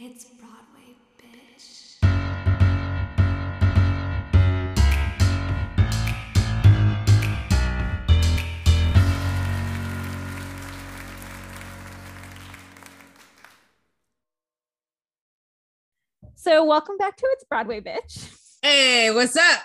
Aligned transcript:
It's 0.00 0.26
Broadway, 0.26 0.94
bitch. 1.18 1.96
So, 16.36 16.64
welcome 16.64 16.96
back 16.96 17.16
to 17.16 17.26
It's 17.32 17.42
Broadway, 17.42 17.80
bitch. 17.80 18.32
Hey, 18.62 19.10
what's 19.12 19.36
up? 19.36 19.62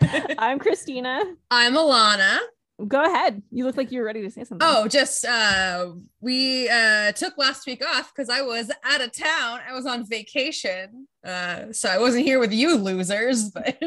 I'm 0.38 0.58
Christina. 0.58 1.22
I'm 1.52 1.74
Alana. 1.74 2.40
Go 2.86 3.02
ahead. 3.02 3.42
You 3.50 3.64
look 3.64 3.78
like 3.78 3.90
you're 3.90 4.04
ready 4.04 4.20
to 4.22 4.30
say 4.30 4.44
something. 4.44 4.68
Oh, 4.68 4.86
just 4.86 5.24
uh 5.24 5.92
we 6.20 6.68
uh 6.68 7.12
took 7.12 7.38
last 7.38 7.66
week 7.66 7.82
off 7.84 8.12
because 8.14 8.28
I 8.28 8.42
was 8.42 8.70
out 8.84 9.00
of 9.00 9.12
town. 9.12 9.60
I 9.66 9.72
was 9.72 9.86
on 9.86 10.04
vacation. 10.06 11.06
Uh 11.24 11.72
so 11.72 11.88
I 11.88 11.98
wasn't 11.98 12.24
here 12.26 12.38
with 12.38 12.52
you 12.52 12.76
losers, 12.76 13.50
but 13.50 13.78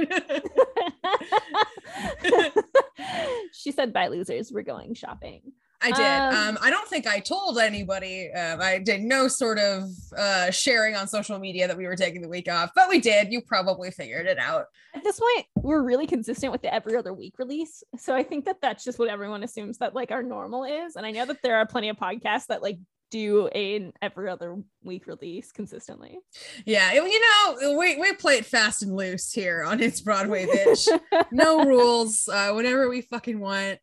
she 3.53 3.71
said, 3.71 3.93
bye, 3.93 4.07
losers. 4.07 4.51
We're 4.51 4.63
going 4.63 4.93
shopping. 4.95 5.41
I 5.81 5.91
did. 5.91 6.35
Um, 6.37 6.49
Um, 6.49 6.57
I 6.61 6.69
don't 6.69 6.87
think 6.87 7.07
I 7.07 7.19
told 7.19 7.57
anybody. 7.57 8.31
Um, 8.33 8.59
I 8.61 8.79
did 8.79 9.01
no 9.01 9.27
sort 9.27 9.59
of 9.59 9.83
uh 10.17 10.51
sharing 10.51 10.95
on 10.95 11.07
social 11.07 11.39
media 11.39 11.67
that 11.67 11.77
we 11.77 11.85
were 11.85 11.95
taking 11.95 12.21
the 12.21 12.27
week 12.29 12.49
off, 12.51 12.71
but 12.75 12.89
we 12.89 12.99
did. 12.99 13.31
You 13.31 13.41
probably 13.41 13.89
figured 13.91 14.25
it 14.27 14.37
out. 14.39 14.65
At 14.93 15.03
this 15.03 15.19
point, 15.19 15.45
we're 15.55 15.81
really 15.83 16.07
consistent 16.07 16.51
with 16.51 16.61
the 16.61 16.73
every 16.73 16.95
other 16.97 17.13
week 17.13 17.35
release. 17.39 17.83
So, 17.97 18.15
I 18.15 18.23
think 18.23 18.45
that 18.45 18.57
that's 18.61 18.83
just 18.83 18.99
what 18.99 19.09
everyone 19.09 19.43
assumes 19.43 19.77
that 19.77 19.95
like 19.95 20.11
our 20.11 20.23
normal 20.23 20.63
is. 20.65 20.95
And 20.95 21.05
I 21.05 21.11
know 21.11 21.25
that 21.25 21.41
there 21.43 21.55
are 21.57 21.65
plenty 21.65 21.89
of 21.89 21.97
podcasts 21.97 22.47
that 22.47 22.61
like 22.61 22.77
do 23.11 23.47
an 23.47 23.91
every 24.01 24.29
other 24.29 24.55
week 24.83 25.07
release 25.07 25.51
consistently. 25.51 26.19
Yeah, 26.65 26.93
you 26.93 27.19
know, 27.21 27.77
we 27.77 27.95
we 27.97 28.13
play 28.13 28.35
it 28.37 28.45
fast 28.45 28.83
and 28.83 28.95
loose 28.95 29.31
here 29.31 29.63
on 29.63 29.79
It's 29.81 30.01
Broadway, 30.01 30.45
bitch. 30.53 30.87
no 31.31 31.63
rules 31.65 32.27
uh 32.27 32.51
whenever 32.51 32.87
we 32.89 33.01
fucking 33.01 33.39
want 33.39 33.79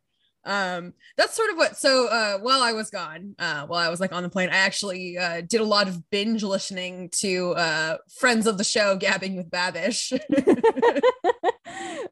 um 0.47 0.93
that's 1.17 1.35
sort 1.35 1.51
of 1.51 1.57
what 1.57 1.77
so 1.77 2.07
uh 2.09 2.39
while 2.39 2.63
i 2.63 2.73
was 2.73 2.89
gone 2.89 3.35
uh 3.39 3.67
while 3.67 3.81
i 3.81 3.89
was 3.89 4.01
like 4.01 4.13
on 4.13 4.23
the 4.23 4.29
plane 4.29 4.49
i 4.49 4.57
actually 4.57 5.19
uh 5.19 5.41
did 5.43 5.61
a 5.61 5.65
lot 5.65 5.89
of 5.89 6.09
binge 6.11 6.43
listening 6.43 7.11
to 7.11 7.53
uh 7.57 7.97
friends 8.19 8.47
of 8.47 8.57
the 8.57 8.65
show 8.65 8.97
gabbing 8.97 9.37
with 9.37 9.51
babish. 9.51 10.17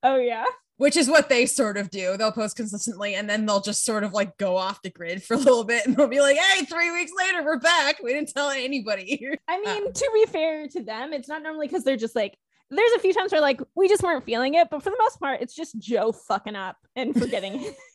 Oh, 0.03 0.17
yeah. 0.17 0.45
which 0.77 0.97
is 0.97 1.09
what 1.09 1.29
they 1.31 1.47
sort 1.47 1.79
of 1.79 1.89
do. 1.89 2.17
They'll 2.19 2.33
post 2.33 2.57
consistently 2.57 3.15
and 3.15 3.31
then 3.31 3.47
they'll 3.47 3.61
just 3.61 3.85
sort 3.85 4.05
of 4.05 4.13
like 4.13 4.37
go 4.37 4.57
off 4.57 4.83
the 4.83 4.91
grid 4.91 5.23
for 5.23 5.35
a 5.35 5.39
little 5.39 5.65
bit 5.65 5.87
and 5.87 5.97
they'll 5.97 6.09
be 6.09 6.21
like 6.21 6.37
hey 6.37 6.65
three 6.67 6.91
weeks 6.91 7.13
later 7.17 7.43
we're 7.43 7.59
back. 7.61 8.03
We 8.03 8.13
didn't 8.13 8.33
tell 8.35 8.51
anybody. 8.51 9.27
I 9.49 9.61
mean, 9.61 9.93
to 9.93 10.11
be 10.13 10.27
fair 10.27 10.69
to 10.69 10.83
them, 10.83 11.13
it's 11.15 11.29
not 11.29 11.43
normally 11.43 11.69
because 11.69 11.85
they're 11.85 11.97
just 11.97 12.15
like, 12.17 12.37
there's 12.71 12.93
a 12.93 12.99
few 12.99 13.15
times 13.15 13.33
where 13.33 13.41
like 13.41 13.61
we 13.75 13.89
just 13.89 14.03
weren't 14.03 14.25
feeling 14.25 14.55
it, 14.55 14.69
but 14.71 14.83
for 14.83 14.91
the 14.91 14.99
most 14.99 15.19
part, 15.21 15.41
it's 15.41 15.55
just 15.55 15.79
Joe 15.79 16.13
fucking 16.13 16.57
up 16.57 16.77
and 16.97 17.15
forgetting 17.19 17.65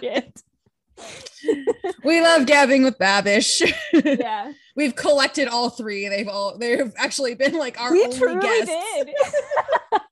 shit. 0.00 0.42
we 2.04 2.20
love 2.20 2.46
gabbing 2.46 2.84
with 2.84 2.96
babish 2.98 3.60
Yeah, 3.92 4.52
we've 4.76 4.94
collected 4.94 5.48
all 5.48 5.68
three 5.68 6.08
they've 6.08 6.28
all 6.28 6.56
they've 6.56 6.92
actually 6.96 7.34
been 7.34 7.54
like 7.58 7.80
our 7.80 7.90
we 7.90 8.04
only 8.04 8.40
guests 8.40 8.72
did. 8.94 9.08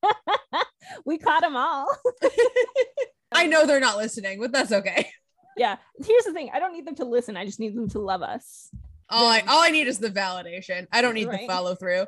we 1.05 1.19
caught 1.19 1.43
them 1.43 1.57
all. 1.57 1.87
I 3.33 3.47
know 3.47 3.65
they're 3.65 3.81
not 3.81 3.97
listening, 3.97 4.41
but 4.41 4.51
that's 4.53 4.73
okay. 4.73 5.09
Yeah. 5.57 5.77
Here's 6.05 6.25
the 6.25 6.33
thing: 6.33 6.51
I 6.53 6.59
don't 6.59 6.73
need 6.73 6.87
them 6.87 6.97
to 6.97 7.05
listen. 7.05 7.37
I 7.37 7.45
just 7.47 7.61
need 7.61 7.75
them 7.77 7.89
to 7.91 7.99
love 7.99 8.23
us. 8.23 8.69
All 9.09 9.27
I 9.27 9.41
all 9.41 9.63
I 9.63 9.71
need 9.71 9.87
is 9.87 9.99
the 9.99 10.11
validation. 10.11 10.87
I 10.93 11.01
don't 11.01 11.15
need 11.15 11.29
Right. 11.29 11.43
the 11.43 11.47
follow 11.47 11.75
through. 11.75 12.07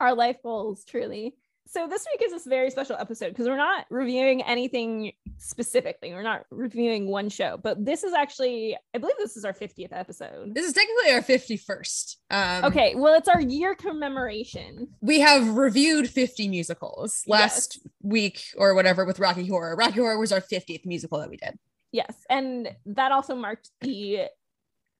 Our 0.00 0.14
life 0.14 0.36
goals, 0.42 0.84
truly. 0.84 1.34
So 1.72 1.86
this 1.86 2.04
week 2.12 2.26
is 2.26 2.32
this 2.32 2.46
very 2.46 2.68
special 2.68 2.96
episode 2.98 3.28
because 3.28 3.46
we're 3.46 3.56
not 3.56 3.86
reviewing 3.90 4.42
anything 4.42 5.12
specifically. 5.38 6.12
We're 6.12 6.24
not 6.24 6.44
reviewing 6.50 7.06
one 7.06 7.28
show, 7.28 7.60
but 7.62 7.84
this 7.84 8.02
is 8.02 8.12
actually, 8.12 8.76
I 8.92 8.98
believe 8.98 9.14
this 9.18 9.36
is 9.36 9.44
our 9.44 9.52
50th 9.52 9.92
episode. 9.92 10.52
This 10.52 10.66
is 10.66 10.72
technically 10.72 11.12
our 11.12 11.20
51st. 11.22 12.16
Um 12.30 12.64
Okay, 12.64 12.96
well, 12.96 13.14
it's 13.14 13.28
our 13.28 13.40
year 13.40 13.76
commemoration. 13.76 14.88
we 15.00 15.20
have 15.20 15.56
reviewed 15.56 16.10
50 16.10 16.48
musicals 16.48 17.22
last 17.28 17.78
week 18.02 18.42
or 18.56 18.74
whatever 18.74 19.04
with 19.04 19.20
Rocky 19.20 19.46
Horror. 19.46 19.76
Rocky 19.76 20.00
Horror 20.00 20.18
was 20.18 20.32
our 20.32 20.40
50th 20.40 20.84
musical 20.84 21.20
that 21.20 21.30
we 21.30 21.36
did. 21.36 21.56
Yes, 21.92 22.24
and 22.28 22.74
that 22.86 23.12
also 23.12 23.36
marked 23.36 23.70
the 23.80 24.22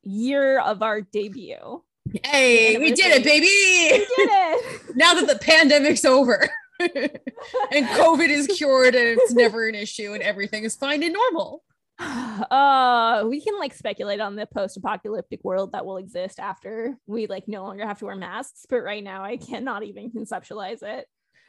year 0.04 0.60
of 0.60 0.82
our 0.82 1.00
debut. 1.00 1.82
Hey, 2.24 2.78
we 2.78 2.92
did 2.92 3.12
it, 3.12 3.24
baby. 3.24 3.46
We 3.46 3.98
did 3.98 4.28
it. 4.32 4.80
now 4.96 5.14
that 5.14 5.26
the 5.26 5.38
pandemic's 5.38 6.04
over 6.04 6.48
and 6.80 7.86
COVID 7.88 8.28
is 8.28 8.46
cured 8.46 8.94
and 8.94 9.18
it's 9.18 9.32
never 9.32 9.68
an 9.68 9.74
issue 9.74 10.12
and 10.12 10.22
everything 10.22 10.64
is 10.64 10.76
fine 10.76 11.02
and 11.02 11.12
normal. 11.12 11.62
uh, 11.98 13.24
we 13.28 13.40
can 13.40 13.58
like 13.58 13.74
speculate 13.74 14.20
on 14.20 14.34
the 14.34 14.46
post-apocalyptic 14.46 15.40
world 15.44 15.72
that 15.72 15.84
will 15.84 15.98
exist 15.98 16.40
after 16.40 16.96
we 17.06 17.26
like 17.26 17.46
no 17.46 17.62
longer 17.62 17.86
have 17.86 17.98
to 17.98 18.06
wear 18.06 18.16
masks, 18.16 18.64
but 18.68 18.80
right 18.80 19.04
now 19.04 19.22
I 19.22 19.36
cannot 19.36 19.82
even 19.82 20.10
conceptualize 20.10 20.82
it. 20.82 21.06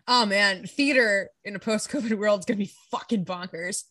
Oh 0.08 0.26
man, 0.26 0.66
theater 0.66 1.30
in 1.46 1.56
a 1.56 1.60
post-COVID 1.60 2.18
world 2.18 2.42
is 2.42 2.46
gonna 2.46 2.58
be 2.58 2.72
fucking 2.92 3.24
bonkers. 3.24 3.84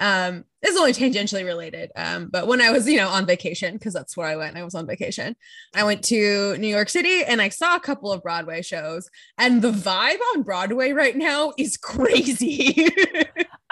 Um, 0.00 0.44
it's 0.62 0.76
only 0.76 0.92
tangentially 0.92 1.44
related. 1.44 1.92
Um, 1.96 2.28
but 2.28 2.46
when 2.46 2.60
I 2.60 2.70
was, 2.70 2.88
you 2.88 2.96
know, 2.96 3.08
on 3.08 3.26
vacation, 3.26 3.74
because 3.74 3.92
that's 3.92 4.16
where 4.16 4.26
I 4.26 4.36
went, 4.36 4.56
I 4.56 4.64
was 4.64 4.74
on 4.74 4.86
vacation. 4.86 5.36
I 5.74 5.84
went 5.84 6.02
to 6.04 6.56
New 6.58 6.66
York 6.66 6.88
City 6.88 7.22
and 7.24 7.40
I 7.40 7.50
saw 7.50 7.76
a 7.76 7.80
couple 7.80 8.12
of 8.12 8.22
Broadway 8.22 8.62
shows, 8.62 9.08
and 9.38 9.62
the 9.62 9.70
vibe 9.70 10.18
on 10.34 10.42
Broadway 10.42 10.92
right 10.92 11.16
now 11.16 11.52
is 11.56 11.76
crazy. 11.82 12.88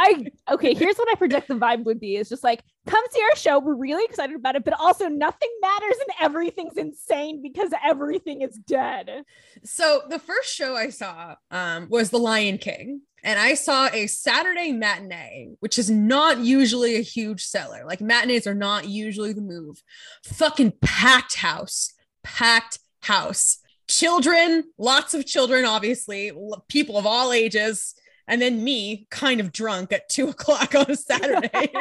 I 0.05 0.27
okay, 0.53 0.75
here's 0.75 0.97
what 0.97 1.09
I 1.11 1.15
project 1.15 1.49
the 1.49 1.55
vibe 1.55 1.85
would 1.85 1.99
be 1.99 2.17
is 2.17 2.29
just 2.29 2.45
like 2.45 2.63
come 2.87 3.03
see 3.11 3.23
our 3.23 3.37
show. 3.37 3.59
We're 3.59 3.75
really 3.75 4.05
excited 4.05 4.37
about 4.37 4.55
it, 4.55 4.65
but 4.65 4.75
also 4.79 5.09
nothing 5.09 5.49
matters 5.63 5.97
and 6.01 6.11
everything's 6.21 6.77
insane 6.77 7.41
because 7.43 7.71
everything 7.83 8.43
is 8.43 8.57
dead. 8.67 9.25
so 9.65 10.03
the 10.09 10.19
first 10.19 10.55
show 10.55 10.77
I 10.77 10.91
saw 10.91 11.37
um, 11.51 11.89
was 11.89 12.11
The 12.11 12.19
Lion 12.19 12.59
King. 12.59 13.03
And 13.27 13.41
I 13.41 13.55
saw 13.55 13.89
a 13.91 14.07
Saturday 14.07 14.71
matinee, 14.71 15.53
which 15.61 15.79
is 15.79 15.91
not 15.91 16.41
usually 16.41 16.97
a 16.97 17.01
huge 17.01 17.43
seller. 17.43 17.85
Like 17.87 18.03
matinees 18.03 18.47
are 18.47 18.55
not 18.55 18.87
usually 18.87 19.33
the 19.33 19.41
move. 19.41 19.83
Fucking 20.27 20.75
packed 20.83 21.37
house, 21.37 21.95
packed 22.23 22.81
house. 23.01 23.61
Children, 23.89 24.65
lots 24.77 25.15
of 25.15 25.25
children, 25.25 25.65
obviously, 25.65 26.33
people 26.69 26.99
of 26.99 27.07
all 27.07 27.33
ages. 27.33 27.95
And 28.27 28.41
then 28.41 28.65
me, 28.65 29.07
kind 29.11 29.41
of 29.41 29.53
drunk 29.53 29.93
at 29.93 30.09
two 30.09 30.29
o'clock 30.31 30.75
on 30.75 30.91
a 30.91 30.97
Saturday. 30.97 31.73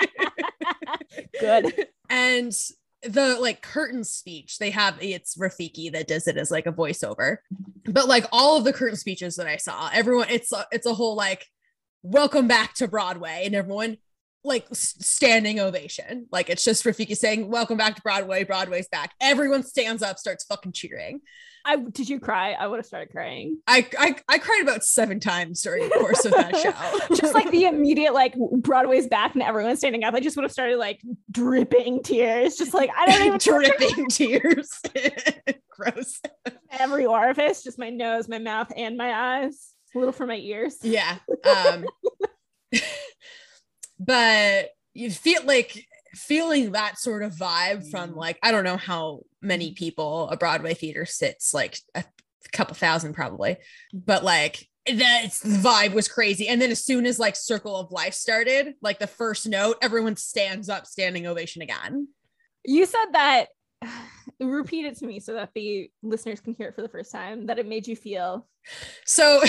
Good. 1.40 1.88
and 2.10 2.54
the 3.04 3.38
like 3.40 3.62
curtain 3.62 4.04
speech 4.04 4.60
they 4.60 4.70
have 4.70 4.98
it's 5.02 5.36
Rafiki 5.36 5.92
that 5.92 6.08
does 6.08 6.26
it 6.28 6.38
as 6.38 6.50
like 6.50 6.66
a 6.66 6.72
voiceover 6.72 7.38
but 7.86 8.08
like 8.08 8.26
all 8.32 8.58
of 8.58 8.64
the 8.64 8.72
curtain 8.72 8.96
speeches 8.96 9.36
that 9.36 9.46
I 9.46 9.58
saw 9.58 9.90
everyone 9.94 10.28
it's 10.30 10.54
a, 10.54 10.66
it's 10.72 10.86
a 10.86 10.94
whole 10.94 11.16
like 11.16 11.46
welcome 12.02 12.48
back 12.48 12.76
to 12.76 12.88
Broadway 12.88 13.44
and 13.46 13.56
everyone 13.56 13.98
like 14.44 14.66
standing 14.72 15.60
ovation 15.60 16.28
like 16.32 16.50
it's 16.50 16.64
just 16.64 16.84
Rafiki 16.84 17.16
saying 17.16 17.50
welcome 17.50 17.78
back 17.78 17.96
to 17.96 18.02
Broadway 18.02 18.44
Broadway's 18.44 18.88
back 18.90 19.14
everyone 19.22 19.64
stands 19.64 20.04
up 20.04 20.20
starts 20.20 20.44
fucking 20.46 20.74
cheering 20.74 21.22
I 21.66 21.78
did 21.78 22.10
you 22.10 22.20
cry? 22.20 22.52
I 22.52 22.68
would 22.68 22.78
have 22.78 22.86
started 22.86 23.10
crying. 23.12 23.60
I 23.68 23.88
I, 23.98 24.16
I 24.28 24.38
cried 24.38 24.62
about 24.64 24.84
seven 24.84 25.20
times 25.20 25.62
during 25.62 25.88
the 25.88 25.96
course 25.96 26.26
of 26.26 26.34
that 26.34 26.58
show 26.58 27.16
Just 27.16 27.34
like 27.34 27.50
the 27.52 27.66
immediate 27.66 28.14
like 28.14 28.36
Broadway's 28.58 29.08
back 29.08 29.34
and 29.34 29.42
everyone's 29.42 29.80
standing 29.80 30.04
up. 30.04 30.14
I 30.14 30.20
just 30.20 30.36
would 30.36 30.44
have 30.44 30.52
started 30.52 30.78
like 30.78 31.00
dripping 31.32 32.04
tears. 32.04 32.58
Just 32.58 32.74
like 32.74 32.90
I 32.96 33.06
don't 33.06 33.26
even 33.26 33.38
dripping 33.40 34.08
tears 34.10 34.82
gross 35.70 36.20
every 36.72 37.06
orifice, 37.06 37.64
just 37.64 37.80
my 37.80 37.90
nose, 37.90 38.28
my 38.28 38.40
mouth, 38.40 38.72
and 38.76 38.98
my 38.98 39.44
eyes. 39.44 39.70
A 39.96 40.00
little 40.00 40.12
for 40.12 40.28
my 40.28 40.38
ears. 40.38 40.78
Yeah. 40.82 41.18
Um 41.46 41.86
but 44.06 44.70
you 44.94 45.10
feel 45.10 45.44
like 45.46 45.86
feeling 46.14 46.72
that 46.74 47.00
sort 47.00 47.24
of 47.24 47.34
vibe 47.34 47.90
from 47.90 48.16
like 48.16 48.38
I 48.44 48.52
don't 48.52 48.64
know 48.64 48.78
how 48.78 49.22
many 49.42 49.74
people 49.74 50.30
a 50.30 50.38
Broadway 50.38 50.74
theater 50.74 51.06
sits 51.06 51.54
like 51.54 51.80
a 51.96 52.04
couple 52.52 52.76
thousand 52.76 53.14
probably 53.14 53.58
but 53.94 54.24
like 54.24 54.68
that 54.86 55.32
the 55.44 55.58
vibe 55.58 55.94
was 55.94 56.08
crazy. 56.08 56.48
And 56.48 56.62
then 56.62 56.70
as 56.70 56.84
soon 56.84 57.06
as 57.06 57.18
like 57.18 57.36
circle 57.36 57.76
of 57.76 57.92
life 57.92 58.14
started 58.14 58.74
like 58.82 59.00
the 59.00 59.08
first 59.08 59.48
note 59.48 59.78
everyone 59.82 60.18
stands 60.18 60.70
up 60.70 60.86
standing 60.86 61.26
ovation 61.26 61.62
again. 61.62 62.10
You 62.66 62.86
said 62.86 63.06
that 63.14 63.48
repeat 64.40 64.86
it 64.86 64.98
to 64.98 65.08
me 65.08 65.20
so 65.20 65.34
that 65.34 65.52
the 65.56 65.90
listeners 66.02 66.42
can 66.42 66.54
hear 66.54 66.68
it 66.68 66.76
for 66.76 66.82
the 66.82 66.90
first 66.90 67.12
time 67.12 67.48
that 67.48 67.60
it 67.60 67.68
made 67.68 67.88
you 67.88 67.96
feel 67.96 68.48
So 69.06 69.42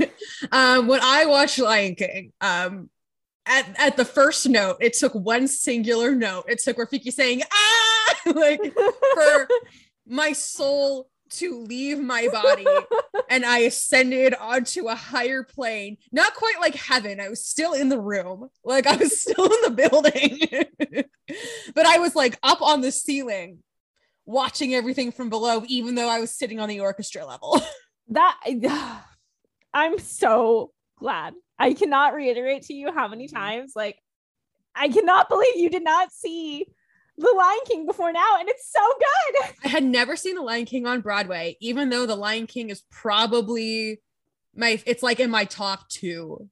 um 0.52 0.86
when 0.86 1.00
I 1.02 1.26
watched 1.26 1.58
Lion 1.58 1.94
King, 1.94 2.32
um 2.40 2.88
at, 3.48 3.74
at 3.78 3.96
the 3.96 4.04
first 4.04 4.48
note, 4.48 4.76
it 4.80 4.92
took 4.92 5.14
one 5.14 5.48
singular 5.48 6.14
note. 6.14 6.44
It 6.48 6.60
took 6.60 6.76
Rafiki 6.76 7.12
saying, 7.12 7.42
ah, 7.50 8.14
like 8.34 8.60
for 8.72 9.48
my 10.06 10.32
soul 10.32 11.08
to 11.30 11.60
leave 11.60 11.98
my 11.98 12.26
body 12.28 12.66
and 13.28 13.44
I 13.44 13.58
ascended 13.60 14.34
onto 14.34 14.88
a 14.88 14.94
higher 14.94 15.42
plane. 15.42 15.98
Not 16.10 16.34
quite 16.34 16.56
like 16.60 16.74
heaven. 16.74 17.20
I 17.20 17.28
was 17.28 17.44
still 17.44 17.74
in 17.74 17.90
the 17.90 18.00
room. 18.00 18.48
Like 18.64 18.86
I 18.86 18.96
was 18.96 19.20
still 19.20 19.44
in 19.44 19.60
the 19.62 19.88
building. 19.88 21.04
but 21.74 21.86
I 21.86 21.98
was 21.98 22.16
like 22.16 22.38
up 22.42 22.62
on 22.62 22.80
the 22.80 22.92
ceiling 22.92 23.58
watching 24.24 24.74
everything 24.74 25.12
from 25.12 25.30
below 25.30 25.64
even 25.68 25.94
though 25.94 26.08
I 26.08 26.20
was 26.20 26.30
sitting 26.30 26.60
on 26.60 26.68
the 26.68 26.80
orchestra 26.80 27.26
level. 27.26 27.60
that 28.08 28.38
I'm 29.74 29.98
so 29.98 30.72
glad. 30.98 31.34
I 31.58 31.74
cannot 31.74 32.14
reiterate 32.14 32.62
to 32.64 32.74
you 32.74 32.92
how 32.92 33.08
many 33.08 33.26
Mm-hmm. 33.26 33.36
times 33.36 33.72
like 33.74 33.98
I 34.74 34.88
cannot 34.88 35.28
believe 35.28 35.56
you 35.56 35.70
did 35.70 35.82
not 35.84 36.12
see 36.12 36.66
The 37.16 37.32
Lion 37.36 37.58
King 37.66 37.86
before 37.86 38.12
now 38.12 38.36
and 38.38 38.48
it's 38.48 38.70
so 38.70 38.80
good. 38.98 39.54
I 39.64 39.68
had 39.68 39.84
never 39.84 40.14
seen 40.16 40.36
The 40.36 40.42
Lion 40.42 40.66
King 40.66 40.86
on 40.86 41.00
Broadway, 41.00 41.56
even 41.60 41.90
though 41.90 42.06
The 42.06 42.14
Lion 42.16 42.46
King 42.46 42.70
is 42.70 42.82
probably 42.90 44.00
my 44.54 44.80
it's 44.86 45.02
like 45.02 45.20
in 45.20 45.30
my 45.30 45.44
top 45.44 45.88
2 45.88 46.48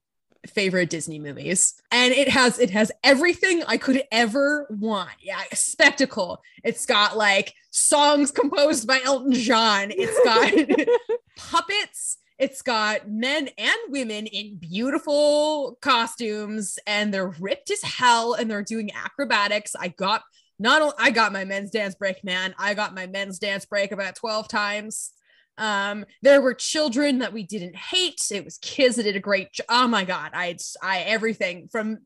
favorite 0.47 0.89
Disney 0.89 1.19
movies. 1.19 1.81
And 1.91 2.13
it 2.13 2.29
has 2.29 2.59
it 2.59 2.69
has 2.71 2.91
everything 3.03 3.63
I 3.67 3.77
could 3.77 4.03
ever 4.11 4.67
want. 4.69 5.11
Yeah, 5.21 5.41
a 5.51 5.55
spectacle. 5.55 6.41
It's 6.63 6.85
got 6.85 7.17
like 7.17 7.53
songs 7.71 8.31
composed 8.31 8.87
by 8.87 8.99
Elton 9.03 9.33
John. 9.33 9.91
It's 9.91 10.19
got 10.23 10.87
puppets. 11.37 12.17
It's 12.39 12.61
got 12.61 13.09
men 13.09 13.49
and 13.57 13.77
women 13.89 14.27
in 14.27 14.57
beautiful 14.57 15.77
costumes 15.81 16.77
and 16.85 17.13
they're 17.13 17.29
ripped 17.29 17.71
as 17.71 17.81
hell 17.81 18.33
and 18.33 18.49
they're 18.49 18.61
doing 18.61 18.91
acrobatics. 18.93 19.75
I 19.75 19.87
got 19.87 20.21
not 20.59 20.81
only 20.81 20.95
I 20.99 21.11
got 21.11 21.33
my 21.33 21.45
men's 21.45 21.71
dance 21.71 21.95
break, 21.95 22.23
man. 22.23 22.53
I 22.59 22.73
got 22.73 22.93
my 22.93 23.07
men's 23.07 23.39
dance 23.39 23.65
break 23.65 23.91
about 23.91 24.15
12 24.15 24.47
times. 24.47 25.13
Um, 25.57 26.05
there 26.21 26.41
were 26.41 26.53
children 26.53 27.19
that 27.19 27.33
we 27.33 27.43
didn't 27.43 27.75
hate. 27.75 28.21
It 28.31 28.45
was 28.45 28.59
kids 28.59 28.97
that 28.97 29.03
did 29.03 29.15
a 29.15 29.19
great 29.19 29.53
job. 29.53 29.65
Oh 29.69 29.87
my 29.87 30.03
god, 30.03 30.31
I 30.33 30.57
I 30.81 30.99
everything 30.99 31.67
from 31.71 31.99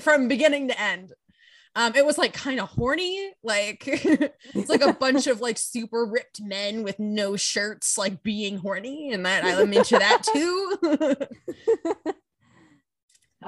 from 0.00 0.28
beginning 0.28 0.68
to 0.68 0.80
end. 0.80 1.12
Um, 1.76 1.94
it 1.94 2.06
was 2.06 2.16
like 2.16 2.32
kind 2.32 2.58
of 2.58 2.70
horny, 2.70 3.32
like 3.44 3.84
it's 3.86 4.70
like 4.70 4.80
a 4.80 4.94
bunch 4.94 5.26
of 5.26 5.42
like 5.42 5.58
super 5.58 6.06
ripped 6.06 6.40
men 6.40 6.82
with 6.82 6.98
no 6.98 7.36
shirts, 7.36 7.98
like 7.98 8.22
being 8.22 8.56
horny, 8.56 9.12
and 9.12 9.26
that 9.26 9.44
I'm 9.44 9.72
into 9.74 9.98
that 9.98 10.22
too. 10.22 10.76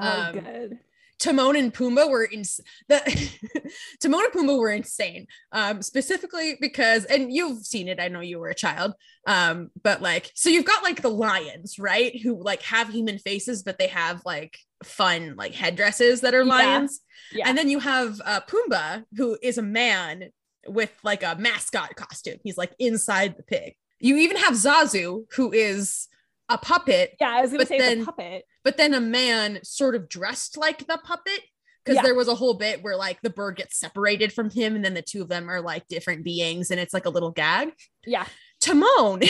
Oh, 0.01 0.23
Um, 0.29 0.33
good. 0.35 0.79
Timon 1.19 1.57
and 1.57 1.73
Pumbaa 1.75 2.09
were 2.11 2.25
in 2.25 2.43
the 2.89 2.99
Timon 4.01 4.25
and 4.25 4.33
Pumbaa 4.33 4.59
were 4.59 4.71
insane. 4.71 5.27
Um, 5.53 5.83
specifically 5.83 6.57
because, 6.61 7.05
and 7.07 7.33
you've 7.33 7.65
seen 7.65 7.89
it. 7.89 8.01
I 8.01 8.09
know 8.09 8.21
you 8.21 8.39
were 8.39 8.49
a 8.49 8.55
child. 8.55 8.95
Um, 9.27 9.71
but 9.83 10.01
like, 10.01 10.31
so 10.35 10.49
you've 10.49 10.65
got 10.65 10.83
like 10.83 11.03
the 11.03 11.11
lions, 11.11 11.79
right? 11.79 12.21
Who 12.23 12.43
like 12.43 12.63
have 12.63 12.89
human 12.89 13.19
faces, 13.19 13.63
but 13.63 13.79
they 13.79 13.89
have 13.89 14.23
like 14.25 14.59
fun 14.85 15.35
like 15.37 15.55
headdresses 15.55 16.21
that 16.21 16.35
are 16.35 16.43
Yeah. 16.43 16.55
lions. 16.55 17.01
Yeah. 17.33 17.49
And 17.49 17.59
then 17.59 17.69
you 17.69 17.81
have 17.81 18.21
uh, 18.25 18.41
Pumbaa, 18.49 19.05
who 19.17 19.37
is 19.43 19.59
a 19.59 19.63
man 19.63 20.31
with 20.67 20.93
like 21.03 21.23
a 21.23 21.37
mascot 21.37 21.97
costume. 21.97 22.39
He's 22.45 22.57
like 22.59 22.73
inside 22.79 23.37
the 23.37 23.43
pig. 23.43 23.75
You 24.01 24.17
even 24.19 24.37
have 24.37 24.55
Zazu, 24.55 25.25
who 25.35 25.53
is 25.53 26.07
a 26.49 26.59
puppet 26.59 27.15
yeah, 27.21 27.31
I 27.31 27.41
was 27.43 27.53
gonna 27.53 27.67
say 27.67 27.79
then- 27.79 28.01
the 28.01 28.05
puppet. 28.07 28.45
but 28.65 28.77
then 28.77 28.95
a 28.95 29.01
man 29.01 29.61
sort 29.63 29.95
of 29.95 30.09
dressed 30.09 30.57
like 30.57 30.87
the 30.87 30.99
puppet 31.05 31.41
because 31.85 31.97
Yeah. 31.97 32.03
there 32.03 32.15
was 32.15 32.29
a 32.29 32.35
whole 32.35 32.55
bit 32.55 32.83
where 32.83 32.97
like 32.97 33.21
the 33.23 33.31
bird 33.31 33.57
gets 33.57 33.79
separated 33.79 34.33
from 34.33 34.51
him 34.51 34.75
and 34.77 34.85
then 34.85 34.95
the 34.95 35.03
two 35.03 35.23
of 35.23 35.29
them 35.29 35.49
are 35.51 35.61
like 35.61 35.89
different 35.89 36.25
beings 36.25 36.71
and 36.71 36.79
it's 36.81 36.93
like 36.95 37.07
a 37.07 37.11
little 37.11 37.31
gag 37.31 37.71
Yeah. 38.07 38.27
Timon 38.61 39.21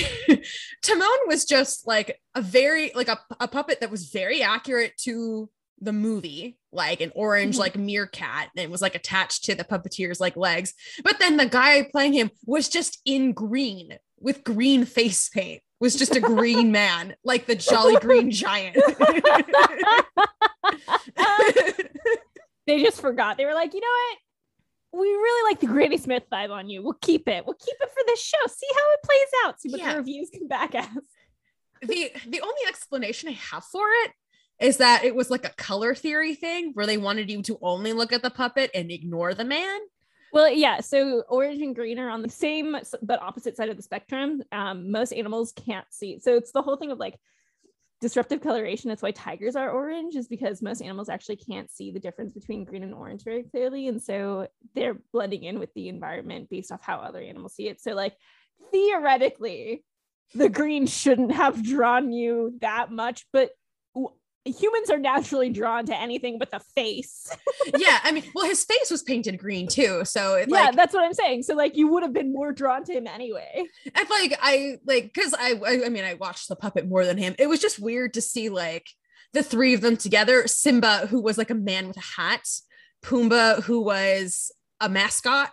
Timon 0.82 1.19
was 1.26 1.44
just 1.44 1.87
like 1.87 2.20
a 2.35 2.41
very 2.43 2.93
like 2.94 3.09
a, 3.09 3.19
a 3.41 3.49
puppet 3.49 3.81
that 3.81 3.91
was 3.91 4.11
very 4.11 4.43
accurate 4.43 4.97
to 5.05 5.50
the 5.81 5.93
movie 5.93 6.59
like 6.73 7.00
an 7.00 7.12
orange 7.15 7.55
Mhm. 7.56 7.61
like 7.61 7.76
meerkat 7.76 8.49
and 8.56 8.65
it 8.65 8.70
was 8.70 8.82
like 8.82 8.94
attached 8.97 9.44
to 9.44 9.55
the 9.55 9.65
puppeteer's 9.65 10.19
like 10.20 10.37
legs 10.37 10.75
but 11.05 11.19
then 11.20 11.37
the 11.37 11.47
guy 11.47 11.87
playing 11.93 12.15
him 12.15 12.31
was 12.47 12.69
just 12.69 13.00
in 13.05 13.32
green 13.32 13.97
with 14.19 14.43
green 14.43 14.85
face 14.85 15.29
paint 15.29 15.62
was 15.81 15.97
just 15.97 16.17
a 16.17 16.21
green 16.21 16.73
man 16.73 17.15
like 17.25 17.47
the 17.47 17.55
jolly 17.55 17.97
green 17.97 18.31
giant 18.31 18.77
they 22.67 22.83
just 22.83 23.01
forgot. 23.01 23.37
They 23.37 23.45
were 23.47 23.55
like, 23.55 23.75
you 23.75 23.81
know 23.81 23.87
what? 23.87 24.19
We 25.01 25.07
really 25.09 25.51
like 25.51 25.61
the 25.61 25.67
Granny 25.67 25.99
Smith 25.99 26.25
vibe 26.33 26.51
on 26.51 26.69
you. 26.69 26.83
We'll 26.83 26.95
keep 27.01 27.29
it. 27.29 27.45
We'll 27.47 27.55
keep 27.57 27.77
it 27.81 27.91
for 27.91 28.03
this 28.07 28.21
show. 28.23 28.39
See 28.47 28.67
how 28.75 28.91
it 28.93 29.01
plays 29.05 29.29
out. 29.45 29.61
See 29.61 29.71
what 29.71 29.81
Yeah. 29.81 29.93
the 29.93 29.99
reviews 29.99 30.31
come 30.31 30.49
back 30.49 30.75
as. 30.75 30.87
the 31.83 32.11
the 32.27 32.41
only 32.41 32.61
explanation 32.69 33.29
I 33.29 33.33
have 33.33 33.65
for 33.65 33.87
it 34.05 34.13
is 34.61 34.79
that 34.79 35.05
it 35.05 35.15
was 35.15 35.31
like 35.31 35.45
a 35.47 35.51
color 35.51 35.95
theory 35.95 36.35
thing 36.35 36.73
where 36.75 36.87
they 36.87 36.99
wanted 36.99 37.31
you 37.31 37.43
to 37.43 37.59
only 37.63 37.93
look 37.93 38.13
at 38.13 38.23
the 38.23 38.31
puppet 38.31 38.71
and 38.75 38.91
ignore 38.91 39.35
the 39.35 39.45
man. 39.45 39.79
Well, 40.33 40.51
yeah. 40.51 40.81
So 40.81 41.23
orange 41.29 41.63
and 41.63 41.75
green 41.75 41.99
are 41.99 42.11
on 42.11 42.23
the 42.23 42.29
same 42.29 42.77
but 43.03 43.23
opposite 43.23 43.57
side 43.57 43.69
of 43.69 43.77
the 43.77 43.83
spectrum. 43.83 44.43
Um, 44.53 44.91
most 44.91 45.13
animals 45.13 45.53
can't 45.53 45.87
see. 45.91 46.19
So 46.19 46.37
it's 46.37 46.53
the 46.53 46.63
whole 46.63 46.77
thing 46.77 46.91
of 46.91 46.99
like 46.99 47.19
disruptive 48.01 48.41
coloration. 48.41 48.89
That's 48.89 49.03
why 49.03 49.11
tigers 49.11 49.57
are 49.57 49.71
orange, 49.71 50.15
is 50.15 50.29
because 50.29 50.63
most 50.63 50.83
animals 50.83 51.09
actually 51.09 51.37
can't 51.37 51.71
see 51.71 51.91
the 51.91 51.99
difference 51.99 52.33
between 52.33 52.65
green 52.65 52.83
and 52.83 52.95
orange 52.95 53.25
very 53.25 53.43
clearly. 53.43 53.89
And 53.89 54.03
so 54.03 54.49
they're 54.75 54.99
blending 55.13 55.45
in 55.45 55.59
with 55.59 55.73
the 55.75 55.89
environment 55.89 56.49
based 56.51 56.71
off 56.71 56.83
how 56.83 56.99
other 56.99 57.21
animals 57.21 57.55
see 57.55 57.69
it. 57.69 57.81
So, 57.81 57.95
like, 57.95 58.15
theoretically, 58.71 59.85
the 60.35 60.49
green 60.49 60.87
shouldn't 60.87 61.33
have 61.33 61.63
drawn 61.63 62.13
you 62.13 62.59
that 62.61 62.93
much, 62.93 63.25
but 63.33 63.51
humans 64.44 64.90
are 64.90 64.99
naturally 64.99 65.50
drawn 65.50 65.87
to 65.87 65.99
anything 65.99 66.38
but 66.38 66.50
the 66.50 66.61
face. 66.75 67.35
yeah, 67.76 67.99
I 68.02 68.12
mean, 68.12 68.25
well, 68.35 68.46
his 68.46 68.64
face 68.64 68.90
was 68.90 69.02
painted 69.02 69.38
green 69.38 69.69
too, 69.69 70.05
so 70.05 70.35
it 70.35 70.49
yeah, 70.49 70.67
like 70.67 70.76
that's 70.76 70.94
what 70.94 71.05
I'm 71.05 71.14
saying. 71.14 71.43
So, 71.43 71.55
like, 71.55 71.76
you 71.76 71.88
would 71.88 72.02
have 72.02 72.12
been 72.12 72.32
more 72.32 72.52
drawn 72.52 72.85
to 72.85 72.93
him 72.93 73.06
anyway. 73.06 73.64
and 73.94 74.11
like 74.11 74.38
I 74.40 74.79
like 74.87 75.12
because 75.12 75.35
I, 75.35 75.55
I 75.67 75.87
I 75.87 75.88
mean 75.88 76.05
I 76.05 76.14
watched 76.14 76.49
the 76.49 76.56
puppet 76.56 76.88
more 76.88 77.05
than 77.05 77.19
him. 77.19 77.35
It 77.38 77.49
was 77.49 77.61
just 77.61 77.79
weird 77.79 78.14
to 78.14 78.20
see 78.20 78.49
like 78.49 78.87
the 79.32 79.43
three 79.43 79.75
of 79.75 79.81
them 79.81 79.96
together. 79.96 80.46
Simba, 80.46 81.06
who 81.08 81.20
was 81.20 81.38
like 81.38 81.50
a 81.50 81.55
man 81.55 81.88
with 81.88 81.96
a 81.96 82.20
hat, 82.20 82.46
Pumbaa, 83.05 83.62
who 83.64 83.82
was 83.82 84.50
a 84.81 84.88
mascot, 84.88 85.52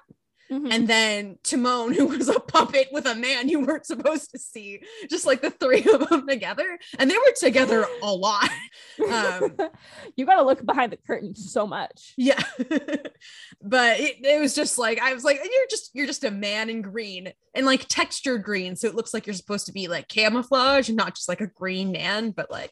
Mhm. 0.52 0.72
and 0.72 0.88
then 0.88 1.38
Timon, 1.44 1.92
who 1.96 2.06
was 2.06 2.30
a 2.30 2.40
puppet 2.40 2.90
with 2.92 3.08
a 3.08 3.16
man 3.16 3.50
you 3.50 3.62
weren't 3.62 3.86
supposed 3.86 4.30
to 4.32 4.38
see, 4.40 4.82
just 5.10 5.26
like 5.26 5.42
the 5.42 5.50
three 5.50 5.84
of 5.92 6.08
them 6.08 6.28
together. 6.28 6.78
And 7.00 7.10
they 7.10 7.18
were 7.18 7.34
together 7.40 7.86
a 8.04 8.14
lot. 8.14 8.50
Um, 9.12 9.58
you 10.16 10.26
got 10.26 10.36
to 10.36 10.44
look 10.44 10.66
behind 10.66 10.92
the 10.94 10.98
curtain 10.98 11.36
so 11.36 11.68
much. 11.68 12.14
yeah. 12.16 12.42
but 13.62 14.00
it, 14.00 14.18
it 14.24 14.40
was 14.40 14.56
just 14.56 14.78
like, 14.78 15.02
I 15.02 15.14
was 15.14 15.24
like, 15.26 15.38
you're 15.44 15.68
just, 15.70 15.92
you're 15.94 16.08
just 16.08 16.24
a 16.24 16.32
man 16.32 16.70
in 16.70 16.82
green 16.82 17.34
and 17.54 17.66
like 17.66 17.86
textured 17.90 18.44
green. 18.44 18.76
So 18.78 18.88
it 18.88 18.96
looks 18.96 19.14
like 19.14 19.28
you're 19.28 19.34
supposed 19.34 19.66
to 19.66 19.74
be 19.74 19.88
like 19.90 20.08
camouflage 20.08 20.88
and 20.88 20.98
not 20.98 21.16
just 21.16 21.28
like 21.28 21.42
a 21.42 21.48
green 21.48 21.92
man. 21.92 22.32
But 22.32 22.50
like, 22.50 22.72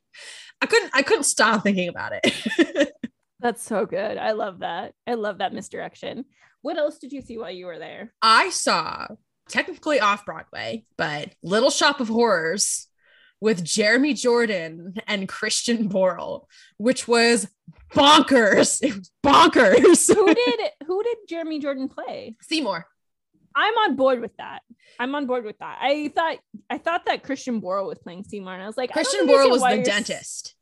I 0.61 0.65
couldn't, 0.65 0.91
I 0.93 1.01
couldn't 1.01 1.23
stop 1.25 1.63
thinking 1.63 1.89
about 1.89 2.13
it. 2.23 2.93
That's 3.41 3.61
so 3.61 3.85
good. 3.85 4.17
I 4.17 4.31
love 4.31 4.59
that. 4.59 4.93
I 5.05 5.15
love 5.15 5.39
that 5.39 5.53
misdirection. 5.53 6.23
What 6.63 6.77
else 6.77 6.97
did 6.97 7.11
you 7.11 7.21
see 7.21 7.37
while 7.37 7.51
you 7.51 7.65
were 7.67 7.77
there? 7.77 8.13
I 8.21 8.49
saw 8.49 9.07
technically 9.49 9.99
off 9.99 10.25
Broadway, 10.25 10.85
but 10.97 11.29
Little 11.43 11.69
Shop 11.69 11.99
of 11.99 12.07
Horrors 12.07 12.87
with 13.41 13.65
Jeremy 13.65 14.13
Jordan 14.13 14.95
and 15.05 15.27
Christian 15.27 15.89
Borle, 15.89 16.45
which 16.77 17.05
was 17.07 17.47
bonkers. 17.93 18.79
It 18.83 18.95
was 18.95 19.11
bonkers. 19.21 20.13
Who 20.13 20.33
did 20.33 20.59
who 20.87 21.03
did 21.03 21.17
Jeremy 21.27 21.59
Jordan 21.59 21.89
play? 21.89 22.37
Seymour. 22.41 22.87
I'm 23.53 23.73
on 23.73 23.97
board 23.97 24.21
with 24.21 24.35
that. 24.37 24.61
I'm 24.97 25.13
on 25.15 25.27
board 25.27 25.43
with 25.43 25.59
that. 25.59 25.79
I 25.81 26.07
thought 26.15 26.37
I 26.69 26.77
thought 26.77 27.05
that 27.07 27.23
Christian 27.23 27.61
Borle 27.61 27.87
was 27.87 27.99
playing 27.99 28.23
Seymour, 28.23 28.53
and 28.53 28.63
I 28.63 28.67
was 28.67 28.77
like, 28.77 28.93
Christian 28.93 29.27
Borle 29.27 29.49
was 29.51 29.61
the 29.61 29.83
dentist. 29.83 30.55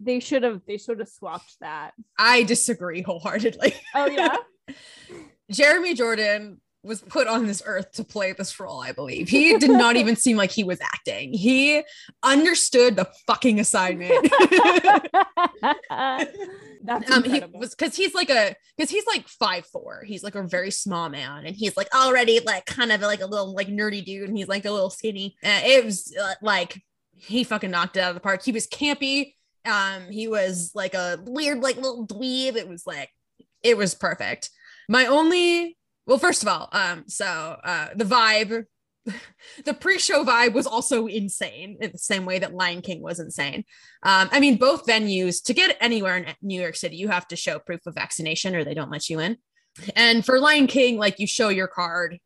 They 0.00 0.20
should 0.20 0.42
have 0.42 0.62
they 0.66 0.78
should 0.78 1.00
have 1.00 1.08
swapped 1.08 1.60
that. 1.60 1.92
I 2.18 2.44
disagree 2.44 3.02
wholeheartedly. 3.02 3.74
Oh 3.94 4.06
yeah. 4.06 4.36
Jeremy 5.50 5.94
Jordan 5.94 6.60
was 6.84 7.00
put 7.00 7.26
on 7.26 7.46
this 7.46 7.62
earth 7.64 7.92
to 7.92 8.04
play 8.04 8.32
this 8.32 8.60
role, 8.60 8.80
I 8.80 8.92
believe. 8.92 9.28
He 9.28 9.56
did 9.56 9.70
not 9.70 9.96
even 9.96 10.16
seem 10.16 10.36
like 10.36 10.50
he 10.50 10.64
was 10.64 10.78
acting. 10.80 11.32
He 11.32 11.82
understood 12.22 12.96
the 12.96 13.08
fucking 13.26 13.58
assignment. 13.58 14.12
That's 16.86 17.10
um 17.10 17.24
he 17.24 17.42
was 17.54 17.74
because 17.74 17.96
he's 17.96 18.14
like 18.14 18.28
a 18.28 18.54
because 18.76 18.90
he's 18.90 19.06
like 19.06 19.26
five 19.26 19.64
four. 19.66 20.04
He's 20.04 20.22
like 20.22 20.34
a 20.34 20.42
very 20.42 20.70
small 20.70 21.08
man 21.08 21.46
and 21.46 21.56
he's 21.56 21.78
like 21.78 21.88
already 21.94 22.40
like 22.40 22.66
kind 22.66 22.92
of 22.92 23.00
like 23.00 23.22
a 23.22 23.26
little 23.26 23.54
like 23.54 23.68
nerdy 23.68 24.04
dude 24.04 24.28
and 24.28 24.36
he's 24.36 24.48
like 24.48 24.66
a 24.66 24.70
little 24.70 24.90
skinny. 24.90 25.34
Uh, 25.42 25.62
it 25.64 25.82
was 25.82 26.14
uh, 26.20 26.34
like 26.42 26.82
he 27.16 27.42
fucking 27.42 27.70
knocked 27.70 27.96
it 27.96 28.00
out 28.00 28.10
of 28.10 28.14
the 28.14 28.20
park. 28.20 28.42
He 28.44 28.52
was 28.52 28.66
campy. 28.66 29.32
Um 29.64 30.10
he 30.10 30.28
was 30.28 30.72
like 30.74 30.92
a 30.92 31.18
weird 31.24 31.60
like 31.60 31.76
little 31.76 32.06
dweeb. 32.06 32.56
It 32.56 32.68
was 32.68 32.86
like 32.86 33.08
it 33.62 33.78
was 33.78 33.94
perfect 33.94 34.50
my 34.88 35.06
only 35.06 35.76
well, 36.06 36.18
first 36.18 36.42
of 36.42 36.48
all, 36.48 36.68
um, 36.72 37.04
so 37.06 37.24
uh, 37.24 37.88
the 37.94 38.04
vibe, 38.04 38.64
the 39.64 39.74
pre-show 39.74 40.24
vibe 40.24 40.52
was 40.52 40.66
also 40.66 41.06
insane 41.06 41.78
in 41.80 41.92
the 41.92 41.98
same 41.98 42.26
way 42.26 42.38
that 42.38 42.54
Lion 42.54 42.82
King 42.82 43.02
was 43.02 43.20
insane. 43.20 43.64
Um, 44.02 44.28
I 44.30 44.40
mean, 44.40 44.56
both 44.56 44.86
venues 44.86 45.42
to 45.44 45.54
get 45.54 45.76
anywhere 45.80 46.16
in 46.16 46.26
New 46.42 46.60
York 46.60 46.76
City, 46.76 46.96
you 46.96 47.08
have 47.08 47.26
to 47.28 47.36
show 47.36 47.58
proof 47.58 47.80
of 47.86 47.94
vaccination 47.94 48.54
or 48.54 48.64
they 48.64 48.74
don't 48.74 48.90
let 48.90 49.08
you 49.08 49.20
in. 49.20 49.38
And 49.96 50.24
for 50.24 50.38
Lion 50.38 50.66
King, 50.66 50.98
like 50.98 51.18
you 51.18 51.26
show 51.26 51.48
your 51.48 51.68
card 51.68 52.18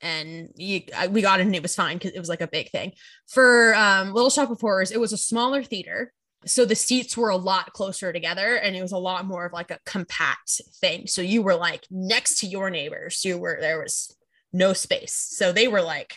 and 0.00 0.50
you, 0.54 0.82
we 1.10 1.22
got 1.22 1.40
it 1.40 1.46
and 1.46 1.54
it 1.54 1.62
was 1.62 1.74
fine 1.74 1.96
because 1.96 2.12
it 2.12 2.20
was 2.20 2.28
like 2.28 2.42
a 2.42 2.46
big 2.46 2.70
thing. 2.70 2.92
For 3.26 3.74
um, 3.74 4.12
Little 4.12 4.30
Shop 4.30 4.50
of 4.50 4.60
Horrors, 4.60 4.92
it 4.92 5.00
was 5.00 5.12
a 5.12 5.18
smaller 5.18 5.62
theater. 5.64 6.12
So 6.46 6.64
the 6.64 6.74
seats 6.74 7.16
were 7.16 7.30
a 7.30 7.36
lot 7.36 7.72
closer 7.72 8.12
together 8.12 8.56
and 8.56 8.76
it 8.76 8.82
was 8.82 8.92
a 8.92 8.98
lot 8.98 9.24
more 9.24 9.46
of 9.46 9.52
like 9.52 9.70
a 9.70 9.80
compact 9.84 10.60
thing. 10.80 11.06
So 11.06 11.20
you 11.20 11.42
were 11.42 11.56
like 11.56 11.84
next 11.90 12.38
to 12.40 12.46
your 12.46 12.70
neighbors. 12.70 13.24
You 13.24 13.38
were, 13.38 13.58
there 13.60 13.80
was 13.80 14.16
no 14.52 14.72
space. 14.72 15.14
So 15.14 15.52
they 15.52 15.68
were 15.68 15.82
like, 15.82 16.14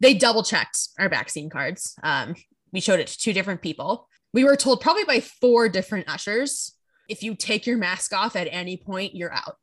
they 0.00 0.12
double 0.12 0.42
checked 0.42 0.88
our 0.98 1.08
vaccine 1.08 1.48
cards. 1.48 1.94
Um, 2.02 2.34
we 2.72 2.80
showed 2.80 3.00
it 3.00 3.06
to 3.06 3.18
two 3.18 3.32
different 3.32 3.62
people. 3.62 4.08
We 4.32 4.44
were 4.44 4.56
told 4.56 4.80
probably 4.80 5.04
by 5.04 5.20
four 5.20 5.68
different 5.68 6.08
ushers 6.08 6.76
if 7.08 7.22
you 7.22 7.34
take 7.34 7.66
your 7.66 7.78
mask 7.78 8.12
off 8.12 8.36
at 8.36 8.48
any 8.50 8.76
point, 8.76 9.14
you're 9.14 9.32
out. 9.32 9.56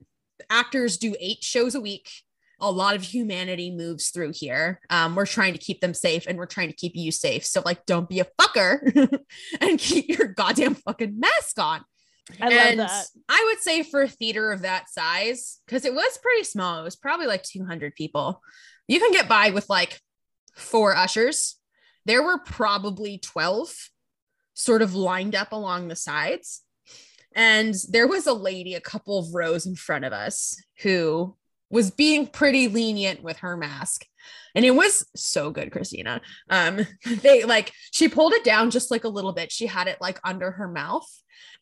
Actors 0.50 0.97
do 0.97 1.15
eight 1.19 1.43
shows 1.43 1.75
a 1.75 1.81
week 1.81 2.09
a 2.60 2.72
lot 2.72 2.95
of 2.95 3.03
humanity 3.03 3.72
moves 3.72 4.10
through 4.10 4.31
here. 4.33 4.79
Um, 4.89 5.15
we're 5.15 5.25
trying 5.25 5.53
to 5.53 5.60
keep 5.60 5.81
them 5.81 5.93
safe 5.93 6.25
and 6.27 6.38
we're 6.38 6.45
trying 6.45 6.69
to 6.69 6.75
keep 6.75 6.95
you 6.95 7.12
safe. 7.12 7.45
So, 7.45 7.62
like, 7.65 7.86
don't 7.86 8.10
be 8.10 8.19
a 8.19 8.27
fucker 8.39 9.19
and 9.62 9.79
keep 9.79 10.10
your 10.10 10.27
goddamn 10.27 10.75
fucking 10.75 11.19
mask 11.19 11.60
on. 11.60 11.83
I 12.41 12.53
and 12.53 12.79
love 12.79 12.88
that. 12.88 13.05
I 13.27 13.43
would 13.50 13.62
say 13.62 13.83
for 13.83 14.03
a 14.03 14.07
theater 14.07 14.51
of 14.51 14.62
that 14.62 14.89
size, 14.89 15.60
because 15.65 15.86
it 15.86 15.93
was 15.93 16.17
pretty 16.19 16.43
small, 16.43 16.79
it 16.79 16.83
was 16.83 16.95
probably 16.95 17.27
like 17.27 17.43
200 17.43 17.95
people. 17.95 18.41
You 18.88 19.00
can 19.00 19.12
get 19.12 19.27
by 19.27 19.50
with 19.50 19.69
like 19.69 20.00
four 20.55 20.95
ushers. 20.95 21.57
There 22.05 22.24
were 22.24 22.39
probably 22.39 23.17
12 23.17 23.74
sort 24.53 24.81
of 24.81 24.95
lined 24.95 25.36
up 25.36 25.51
along 25.51 25.88
the 25.88 25.95
sides. 25.95 26.62
And 27.36 27.74
there 27.89 28.07
was 28.07 28.27
a 28.27 28.33
lady 28.33 28.75
a 28.75 28.81
couple 28.81 29.17
of 29.17 29.33
rows 29.33 29.65
in 29.65 29.75
front 29.75 30.05
of 30.05 30.13
us 30.13 30.62
who 30.81 31.36
was 31.74 31.89
being 31.89 32.27
pretty 32.27 32.68
lenient 32.68 33.24
with 33.24 33.38
her 33.38 33.58
mask. 33.58 34.06
And 34.53 34.63
it 34.63 34.72
was 34.72 35.08
so 35.15 35.50
good, 35.50 35.72
Christina. 35.72 36.22
Um, 36.48 36.86
they 37.06 37.44
like 37.44 37.74
she 37.92 38.08
pulled 38.08 38.34
it 38.34 38.44
down 38.44 38.70
just 38.70 38.92
like 38.92 39.03
a 39.03 39.10
little 39.10 39.34
bit. 39.34 39.51
She 39.51 39.65
had 39.65 39.88
it 39.88 39.98
like 40.00 40.20
under 40.24 40.51
her 40.51 40.68
mouth. 40.68 41.10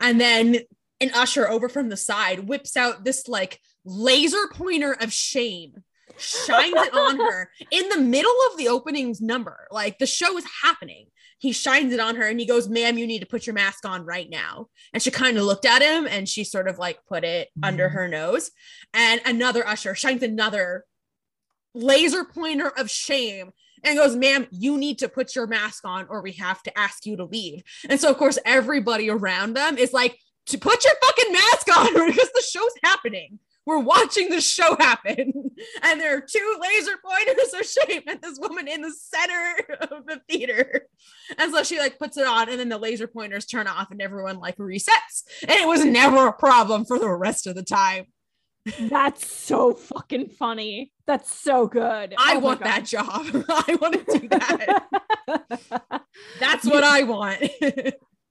And 0.01 0.19
then 0.19 0.59
an 0.99 1.11
usher 1.15 1.49
over 1.49 1.69
from 1.69 1.87
the 1.87 1.97
side 1.97 2.47
whips 2.47 2.75
out 2.75 3.05
this 3.05 3.29
like 3.29 3.59
laser 3.85 4.49
pointer 4.53 4.91
of 4.99 5.13
shame, 5.13 5.75
shines 6.17 6.75
it 6.75 6.93
on 6.93 7.17
her 7.17 7.49
in 7.71 7.87
the 7.87 7.97
middle 7.97 8.35
of 8.51 8.57
the 8.57 8.67
opening's 8.67 9.21
number. 9.21 9.65
Like 9.71 9.97
the 9.97 10.05
show 10.05 10.37
is 10.37 10.45
happening 10.61 11.07
he 11.41 11.51
shines 11.51 11.91
it 11.91 11.99
on 11.99 12.17
her 12.17 12.27
and 12.27 12.39
he 12.39 12.45
goes, 12.45 12.69
ma'am, 12.69 12.99
you 12.99 13.07
need 13.07 13.21
to 13.21 13.25
put 13.25 13.47
your 13.47 13.55
mask 13.55 13.83
on 13.83 14.05
right 14.05 14.29
now. 14.29 14.67
And 14.93 15.01
she 15.01 15.09
kind 15.09 15.39
of 15.39 15.43
looked 15.43 15.65
at 15.65 15.81
him 15.81 16.05
and 16.05 16.29
she 16.29 16.43
sort 16.43 16.67
of 16.67 16.77
like 16.77 16.99
put 17.09 17.23
it 17.23 17.47
mm-hmm. 17.47 17.63
under 17.63 17.89
her 17.89 18.07
nose. 18.07 18.51
And 18.93 19.19
another 19.25 19.67
usher 19.67 19.95
shines 19.95 20.21
another 20.21 20.85
laser 21.73 22.25
pointer 22.25 22.67
of 22.67 22.91
shame 22.91 23.49
and 23.83 23.97
goes, 23.97 24.15
ma'am, 24.15 24.45
you 24.51 24.77
need 24.77 24.99
to 24.99 25.09
put 25.09 25.35
your 25.35 25.47
mask 25.47 25.83
on 25.83 26.05
or 26.11 26.21
we 26.21 26.33
have 26.33 26.61
to 26.61 26.77
ask 26.77 27.07
you 27.07 27.17
to 27.17 27.25
leave. 27.25 27.63
And 27.89 27.99
so, 27.99 28.11
of 28.11 28.17
course, 28.17 28.37
everybody 28.45 29.09
around 29.09 29.55
them 29.55 29.79
is 29.79 29.93
like, 29.93 30.19
to 30.47 30.57
put 30.57 30.83
your 30.83 30.93
fucking 31.03 31.33
mask 31.33 31.77
on 31.77 31.93
because 32.07 32.29
the 32.33 32.43
show's 32.51 32.73
happening 32.83 33.39
we're 33.65 33.79
watching 33.79 34.29
the 34.29 34.41
show 34.41 34.75
happen 34.79 35.33
and 35.83 35.99
there 35.99 36.17
are 36.17 36.21
two 36.21 36.59
laser 36.61 36.93
pointers 37.05 37.53
of 37.53 37.65
shame 37.65 38.01
at 38.07 38.21
this 38.21 38.39
woman 38.39 38.67
in 38.67 38.81
the 38.81 38.91
center 38.91 39.77
of 39.91 40.05
the 40.07 40.21
theater. 40.29 40.87
And 41.37 41.53
so 41.53 41.63
she 41.63 41.79
like 41.79 41.99
puts 41.99 42.17
it 42.17 42.25
on 42.25 42.49
and 42.49 42.59
then 42.59 42.69
the 42.69 42.77
laser 42.77 43.07
pointers 43.07 43.45
turn 43.45 43.67
off 43.67 43.91
and 43.91 44.01
everyone 44.01 44.37
like 44.37 44.57
resets. 44.57 45.23
And 45.43 45.51
it 45.51 45.67
was 45.67 45.85
never 45.85 46.27
a 46.27 46.33
problem 46.33 46.85
for 46.85 46.97
the 46.97 47.09
rest 47.09 47.47
of 47.47 47.55
the 47.55 47.63
time. 47.63 48.05
That's 48.79 49.25
so 49.25 49.73
fucking 49.73 50.29
funny. 50.29 50.91
That's 51.07 51.33
so 51.33 51.65
good. 51.67 52.13
I 52.17 52.35
oh 52.35 52.39
want 52.39 52.59
that 52.59 52.85
job. 52.85 53.25
I 53.49 53.77
want 53.81 54.05
to 54.07 54.19
do 54.19 54.27
that. 54.29 54.83
That's 56.39 56.65
what 56.65 56.83
i 56.83 57.03
want. 57.03 57.41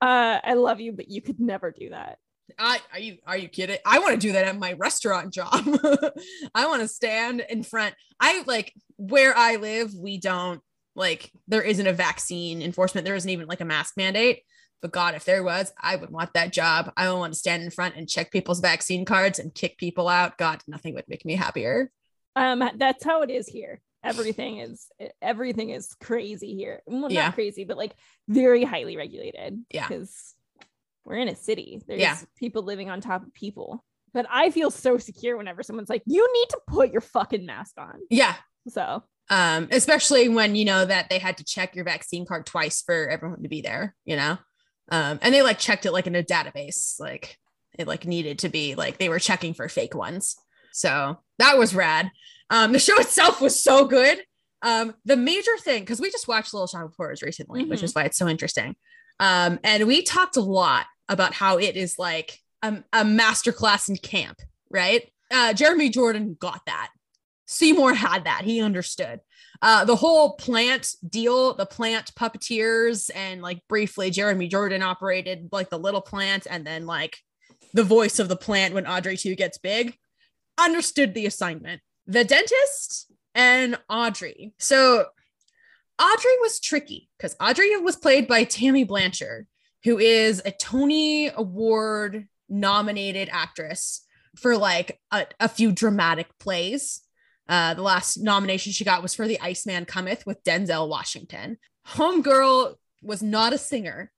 Uh 0.02 0.38
i 0.42 0.54
love 0.54 0.80
you 0.80 0.92
but 0.92 1.08
you 1.08 1.20
could 1.20 1.40
never 1.40 1.70
do 1.70 1.90
that 1.90 2.18
I 2.60 2.78
are 2.92 2.98
you 2.98 3.18
are 3.26 3.36
you 3.36 3.48
kidding? 3.48 3.78
I 3.86 3.98
want 3.98 4.12
to 4.12 4.18
do 4.20 4.32
that 4.32 4.44
at 4.46 4.58
my 4.58 4.74
restaurant 4.74 5.32
job. 5.32 5.50
I 6.54 6.66
want 6.66 6.82
to 6.82 6.88
stand 6.88 7.44
in 7.48 7.62
front. 7.62 7.94
I 8.20 8.42
like 8.46 8.72
where 8.96 9.36
I 9.36 9.56
live, 9.56 9.94
we 9.94 10.18
don't 10.18 10.60
like 10.94 11.30
there 11.48 11.62
isn't 11.62 11.86
a 11.86 11.92
vaccine 11.92 12.62
enforcement. 12.62 13.04
There 13.04 13.14
isn't 13.14 13.30
even 13.30 13.46
like 13.48 13.60
a 13.60 13.64
mask 13.64 13.96
mandate. 13.96 14.42
But 14.82 14.92
God, 14.92 15.14
if 15.14 15.24
there 15.24 15.42
was, 15.42 15.72
I 15.80 15.96
would 15.96 16.10
want 16.10 16.32
that 16.34 16.52
job. 16.52 16.90
I 16.96 17.10
would 17.10 17.18
want 17.18 17.32
to 17.34 17.38
stand 17.38 17.62
in 17.62 17.70
front 17.70 17.96
and 17.96 18.08
check 18.08 18.30
people's 18.30 18.60
vaccine 18.60 19.04
cards 19.04 19.38
and 19.38 19.54
kick 19.54 19.76
people 19.76 20.08
out. 20.08 20.38
God, 20.38 20.62
nothing 20.66 20.94
would 20.94 21.04
make 21.06 21.24
me 21.26 21.36
happier. 21.36 21.90
Um, 22.34 22.62
that's 22.76 23.04
how 23.04 23.22
it 23.22 23.30
is 23.30 23.46
here. 23.46 23.80
Everything 24.02 24.58
is 24.58 24.86
everything 25.20 25.70
is 25.70 25.94
crazy 26.00 26.54
here. 26.54 26.82
Well, 26.86 27.12
Yeah. 27.12 27.26
not 27.26 27.34
crazy, 27.34 27.64
but 27.64 27.76
like 27.76 27.92
very 28.28 28.64
highly 28.64 28.96
regulated. 28.96 29.60
Yeah. 29.70 29.86
Because 29.86 30.34
we're 31.04 31.16
in 31.18 31.28
a 31.28 31.36
city. 31.36 31.80
There's 31.86 32.00
Yeah. 32.00 32.16
people 32.36 32.62
living 32.62 32.90
on 32.90 33.00
top 33.00 33.22
of 33.22 33.32
people. 33.34 33.84
But 34.12 34.26
I 34.28 34.50
feel 34.50 34.70
so 34.70 34.98
secure 34.98 35.36
whenever 35.36 35.62
someone's 35.62 35.88
like, 35.88 36.02
you 36.04 36.28
need 36.32 36.48
to 36.50 36.60
put 36.66 36.90
your 36.92 37.00
fucking 37.00 37.46
mask 37.46 37.74
on. 37.78 38.00
Yeah. 38.10 38.34
So 38.68 39.04
Um, 39.30 39.68
especially 39.70 40.28
when 40.28 40.56
you 40.56 40.64
know 40.64 40.84
that 40.84 41.08
they 41.08 41.18
had 41.20 41.36
to 41.38 41.44
check 41.44 41.76
your 41.76 41.84
vaccine 41.84 42.26
card 42.26 42.44
twice 42.46 42.82
for 42.82 43.08
everyone 43.08 43.42
to 43.44 43.48
be 43.48 43.60
there, 43.62 43.94
you 44.04 44.16
know? 44.16 44.38
Um, 44.90 45.20
and 45.22 45.32
they 45.32 45.42
like 45.42 45.60
checked 45.60 45.86
it 45.86 45.92
like 45.92 46.08
in 46.08 46.16
a 46.16 46.22
database, 46.24 46.98
like 46.98 47.38
it 47.78 47.86
like 47.86 48.04
needed 48.04 48.40
to 48.40 48.48
be 48.48 48.74
like 48.74 48.98
they 48.98 49.08
were 49.08 49.20
checking 49.20 49.54
for 49.54 49.68
fake 49.68 49.94
ones. 49.94 50.34
So 50.72 51.20
that 51.38 51.56
was 51.58 51.74
rad. 51.76 52.10
Um, 52.50 52.72
the 52.72 52.80
show 52.80 52.96
itself 52.98 53.40
was 53.40 53.62
so 53.62 53.84
good. 53.86 54.20
Um, 54.62 54.94
the 55.04 55.16
major 55.16 55.56
thing, 55.60 55.82
because 55.82 56.00
we 56.00 56.10
just 56.10 56.26
watched 56.26 56.52
Little 56.52 56.66
Shop 56.66 56.84
of 56.86 56.94
Horrors 56.96 57.22
recently, 57.22 57.64
which 57.64 57.84
is 57.84 57.94
why 57.94 58.02
it's 58.02 58.18
so 58.18 58.26
interesting. 58.28 58.74
Um, 59.20 59.60
and 59.62 59.86
we 59.86 60.02
talked 60.02 60.36
a 60.36 60.40
lot 60.42 60.86
about 61.10 61.34
how 61.34 61.58
it 61.58 61.76
is 61.76 61.98
like 61.98 62.38
a, 62.62 62.82
a 62.92 63.04
masterclass 63.04 63.90
in 63.90 63.96
camp, 63.96 64.38
right? 64.70 65.10
Uh, 65.30 65.52
Jeremy 65.52 65.90
Jordan 65.90 66.36
got 66.38 66.62
that. 66.66 66.88
Seymour 67.46 67.94
had 67.94 68.24
that. 68.24 68.44
He 68.44 68.62
understood. 68.62 69.20
Uh, 69.60 69.84
the 69.84 69.96
whole 69.96 70.36
plant 70.36 70.94
deal, 71.06 71.52
the 71.54 71.66
plant 71.66 72.14
puppeteers, 72.14 73.10
and 73.14 73.42
like 73.42 73.60
briefly, 73.68 74.10
Jeremy 74.10 74.48
Jordan 74.48 74.82
operated 74.82 75.48
like 75.52 75.68
the 75.68 75.78
little 75.78 76.00
plant 76.00 76.46
and 76.48 76.64
then 76.64 76.86
like 76.86 77.18
the 77.74 77.84
voice 77.84 78.18
of 78.18 78.28
the 78.28 78.36
plant 78.36 78.72
when 78.72 78.86
Audrey 78.86 79.16
2 79.16 79.34
gets 79.34 79.58
big. 79.58 79.96
Understood 80.58 81.12
the 81.12 81.26
assignment. 81.26 81.82
The 82.06 82.24
dentist 82.24 83.10
and 83.34 83.78
Audrey. 83.88 84.54
So 84.58 85.06
Audrey 86.00 86.38
was 86.40 86.60
tricky 86.60 87.10
because 87.18 87.36
Audrey 87.40 87.76
was 87.78 87.96
played 87.96 88.26
by 88.26 88.44
Tammy 88.44 88.84
Blanchard, 88.84 89.46
who 89.84 89.98
is 89.98 90.42
a 90.44 90.50
Tony 90.50 91.30
Award 91.34 92.26
nominated 92.48 93.28
actress 93.32 94.04
for 94.36 94.56
like 94.56 95.00
a, 95.10 95.26
a 95.38 95.48
few 95.48 95.72
dramatic 95.72 96.26
plays. 96.38 97.00
Uh, 97.48 97.74
the 97.74 97.82
last 97.82 98.18
nomination 98.18 98.72
she 98.72 98.84
got 98.84 99.02
was 99.02 99.14
for 99.14 99.26
The 99.26 99.40
Iceman 99.40 99.84
Cometh 99.84 100.24
with 100.24 100.44
Denzel 100.44 100.88
Washington. 100.88 101.58
Homegirl 101.88 102.74
was 103.02 103.22
not 103.22 103.52
a 103.52 103.58
singer, 103.58 104.12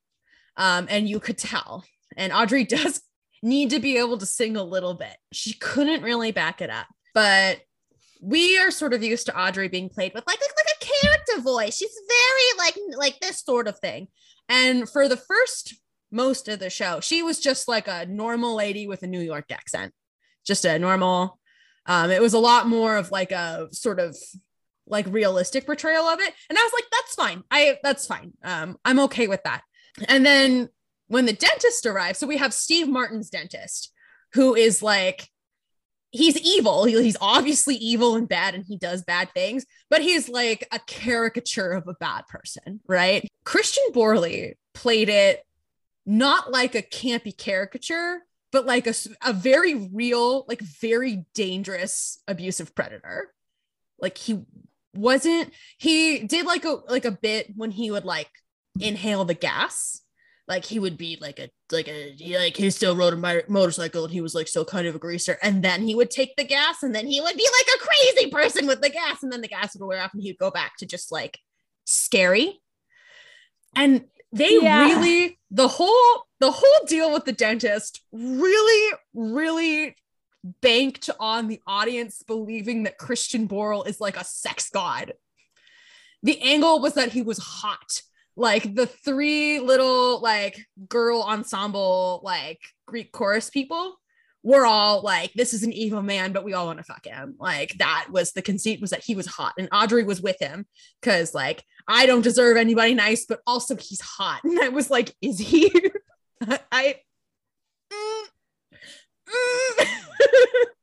um, 0.56 0.86
and 0.90 1.08
you 1.08 1.18
could 1.18 1.38
tell. 1.38 1.84
And 2.16 2.32
Audrey 2.32 2.64
does 2.66 3.00
need 3.42 3.70
to 3.70 3.80
be 3.80 3.96
able 3.96 4.18
to 4.18 4.26
sing 4.26 4.56
a 4.56 4.62
little 4.62 4.94
bit. 4.94 5.16
She 5.32 5.54
couldn't 5.54 6.02
really 6.02 6.32
back 6.32 6.60
it 6.60 6.70
up, 6.70 6.86
but 7.14 7.60
we 8.20 8.56
are 8.58 8.70
sort 8.70 8.94
of 8.94 9.02
used 9.02 9.26
to 9.26 9.38
Audrey 9.38 9.68
being 9.68 9.88
played 9.88 10.14
with 10.14 10.24
like, 10.26 10.38
like, 10.40 10.50
like 10.56 10.76
a 10.80 11.06
character 11.06 11.40
voice. 11.40 11.76
She's 11.76 11.96
very 12.08 12.58
like 12.58 12.76
like 12.96 13.20
this 13.20 13.40
sort 13.40 13.66
of 13.66 13.78
thing. 13.78 14.08
And 14.48 14.88
for 14.88 15.08
the 15.08 15.16
first 15.16 15.74
most 16.10 16.48
of 16.48 16.58
the 16.58 16.70
show, 16.70 17.00
she 17.00 17.22
was 17.22 17.40
just 17.40 17.68
like 17.68 17.88
a 17.88 18.06
normal 18.06 18.54
lady 18.54 18.86
with 18.86 19.02
a 19.02 19.06
New 19.06 19.20
York 19.20 19.50
accent, 19.50 19.92
just 20.46 20.64
a 20.64 20.78
normal. 20.78 21.38
Um, 21.86 22.10
it 22.10 22.20
was 22.20 22.34
a 22.34 22.38
lot 22.38 22.68
more 22.68 22.96
of 22.96 23.10
like 23.10 23.32
a 23.32 23.68
sort 23.72 23.98
of 23.98 24.16
like 24.86 25.06
realistic 25.08 25.66
portrayal 25.66 26.04
of 26.04 26.20
it, 26.20 26.34
and 26.48 26.58
I 26.58 26.62
was 26.62 26.72
like, 26.74 26.84
that's 26.92 27.14
fine. 27.14 27.42
I 27.50 27.78
that's 27.82 28.06
fine. 28.06 28.32
Um, 28.44 28.76
I'm 28.84 29.00
okay 29.00 29.26
with 29.26 29.42
that. 29.44 29.62
And 30.08 30.24
then 30.24 30.68
when 31.08 31.26
the 31.26 31.32
dentist 31.32 31.86
arrives, 31.86 32.18
so 32.18 32.26
we 32.26 32.38
have 32.38 32.54
Steve 32.54 32.88
Martin's 32.88 33.30
dentist, 33.30 33.92
who 34.34 34.54
is 34.54 34.82
like 34.82 35.28
he's 36.12 36.38
evil. 36.38 36.84
He- 36.84 37.02
He's 37.02 37.16
obviously 37.20 37.74
evil 37.74 38.14
and 38.14 38.28
bad, 38.28 38.54
and 38.54 38.64
he 38.64 38.76
does 38.76 39.02
bad 39.02 39.30
things, 39.34 39.66
but 39.90 40.00
he's 40.02 40.28
like 40.28 40.68
a 40.70 40.78
caricature 40.86 41.72
of 41.72 41.88
a 41.88 41.94
bad 41.94 42.26
person, 42.28 42.80
right? 42.86 43.28
Christian 43.44 43.82
Borle 43.92 44.52
played 44.74 45.08
it 45.08 45.44
not 46.06 46.50
like 46.52 46.74
a 46.74 46.82
campy 46.82 47.36
caricature, 47.36 48.20
but 48.52 48.66
like 48.66 48.86
a, 48.86 48.94
a 49.24 49.32
very 49.32 49.74
real, 49.92 50.44
like 50.48 50.60
very 50.60 51.24
dangerous 51.34 52.20
abusive 52.28 52.74
predator. 52.74 53.32
Like 53.98 54.18
he 54.18 54.44
wasn't 54.94 55.50
he 55.78 56.18
did 56.18 56.44
like 56.44 56.64
a 56.66 56.76
like 56.88 57.06
a 57.06 57.10
bit 57.12 57.48
when 57.56 57.70
he 57.70 57.90
would 57.90 58.04
like 58.04 58.28
inhale 58.78 59.24
the 59.24 59.34
gas. 59.34 60.01
Like 60.48 60.64
he 60.64 60.78
would 60.78 60.98
be 60.98 61.18
like 61.20 61.38
a 61.38 61.48
like 61.70 61.88
a 61.88 62.12
he, 62.18 62.36
like 62.36 62.56
he 62.56 62.68
still 62.70 62.96
rode 62.96 63.14
a 63.14 63.16
mi- 63.16 63.42
motorcycle 63.48 64.04
and 64.04 64.12
he 64.12 64.20
was 64.20 64.34
like 64.34 64.48
still 64.48 64.64
kind 64.64 64.86
of 64.86 64.94
a 64.96 64.98
greaser 64.98 65.38
and 65.42 65.62
then 65.62 65.82
he 65.86 65.94
would 65.94 66.10
take 66.10 66.34
the 66.36 66.44
gas 66.44 66.82
and 66.82 66.94
then 66.94 67.06
he 67.06 67.20
would 67.20 67.36
be 67.36 67.46
like 67.46 67.76
a 67.76 67.78
crazy 67.86 68.30
person 68.30 68.66
with 68.66 68.80
the 68.82 68.90
gas 68.90 69.22
and 69.22 69.32
then 69.32 69.40
the 69.40 69.48
gas 69.48 69.76
would 69.76 69.86
wear 69.86 70.02
off 70.02 70.12
and 70.12 70.22
he'd 70.22 70.38
go 70.38 70.50
back 70.50 70.76
to 70.78 70.84
just 70.84 71.12
like 71.12 71.38
scary 71.84 72.60
and 73.76 74.04
they 74.32 74.58
Yeah. 74.60 74.84
really 74.86 75.38
the 75.50 75.68
whole 75.68 76.26
the 76.40 76.50
whole 76.50 76.86
deal 76.86 77.12
with 77.12 77.24
the 77.24 77.32
dentist 77.32 78.00
really 78.12 78.96
really 79.14 79.94
banked 80.60 81.08
on 81.20 81.46
the 81.46 81.60
audience 81.68 82.22
believing 82.26 82.82
that 82.82 82.98
Christian 82.98 83.46
Borle 83.46 83.86
is 83.86 84.00
like 84.00 84.16
a 84.16 84.24
sex 84.24 84.70
god. 84.70 85.12
The 86.24 86.40
angle 86.42 86.80
was 86.80 86.94
that 86.94 87.12
he 87.12 87.22
was 87.22 87.38
hot. 87.38 88.02
Like 88.36 88.74
the 88.74 88.86
three 88.86 89.60
little 89.60 90.20
like 90.20 90.58
girl 90.88 91.22
ensemble 91.22 92.20
like 92.22 92.60
Greek 92.86 93.12
chorus 93.12 93.50
people 93.50 93.96
were 94.42 94.66
all 94.66 95.02
like 95.02 95.32
this 95.34 95.54
is 95.54 95.62
an 95.62 95.72
evil 95.72 96.02
man 96.02 96.32
but 96.32 96.42
we 96.42 96.52
all 96.52 96.66
want 96.66 96.78
to 96.78 96.84
fuck 96.84 97.04
him. 97.04 97.36
Like 97.38 97.76
that 97.78 98.08
was 98.10 98.32
the 98.32 98.42
conceit 98.42 98.80
was 98.80 98.90
that 98.90 99.04
he 99.04 99.14
was 99.14 99.26
hot 99.26 99.54
and 99.58 99.68
Audrey 99.72 100.04
was 100.04 100.20
with 100.22 100.38
him 100.40 100.66
cuz 101.02 101.34
like 101.34 101.62
I 101.86 102.06
don't 102.06 102.22
deserve 102.22 102.56
anybody 102.56 102.94
nice 102.94 103.26
but 103.26 103.40
also 103.46 103.76
he's 103.76 104.00
hot. 104.00 104.40
And 104.44 104.60
I 104.60 104.68
was 104.68 104.90
like 104.90 105.14
is 105.20 105.38
he 105.38 105.72
I 106.72 106.96
Mm. 107.92 108.24
Mm. 109.28 109.86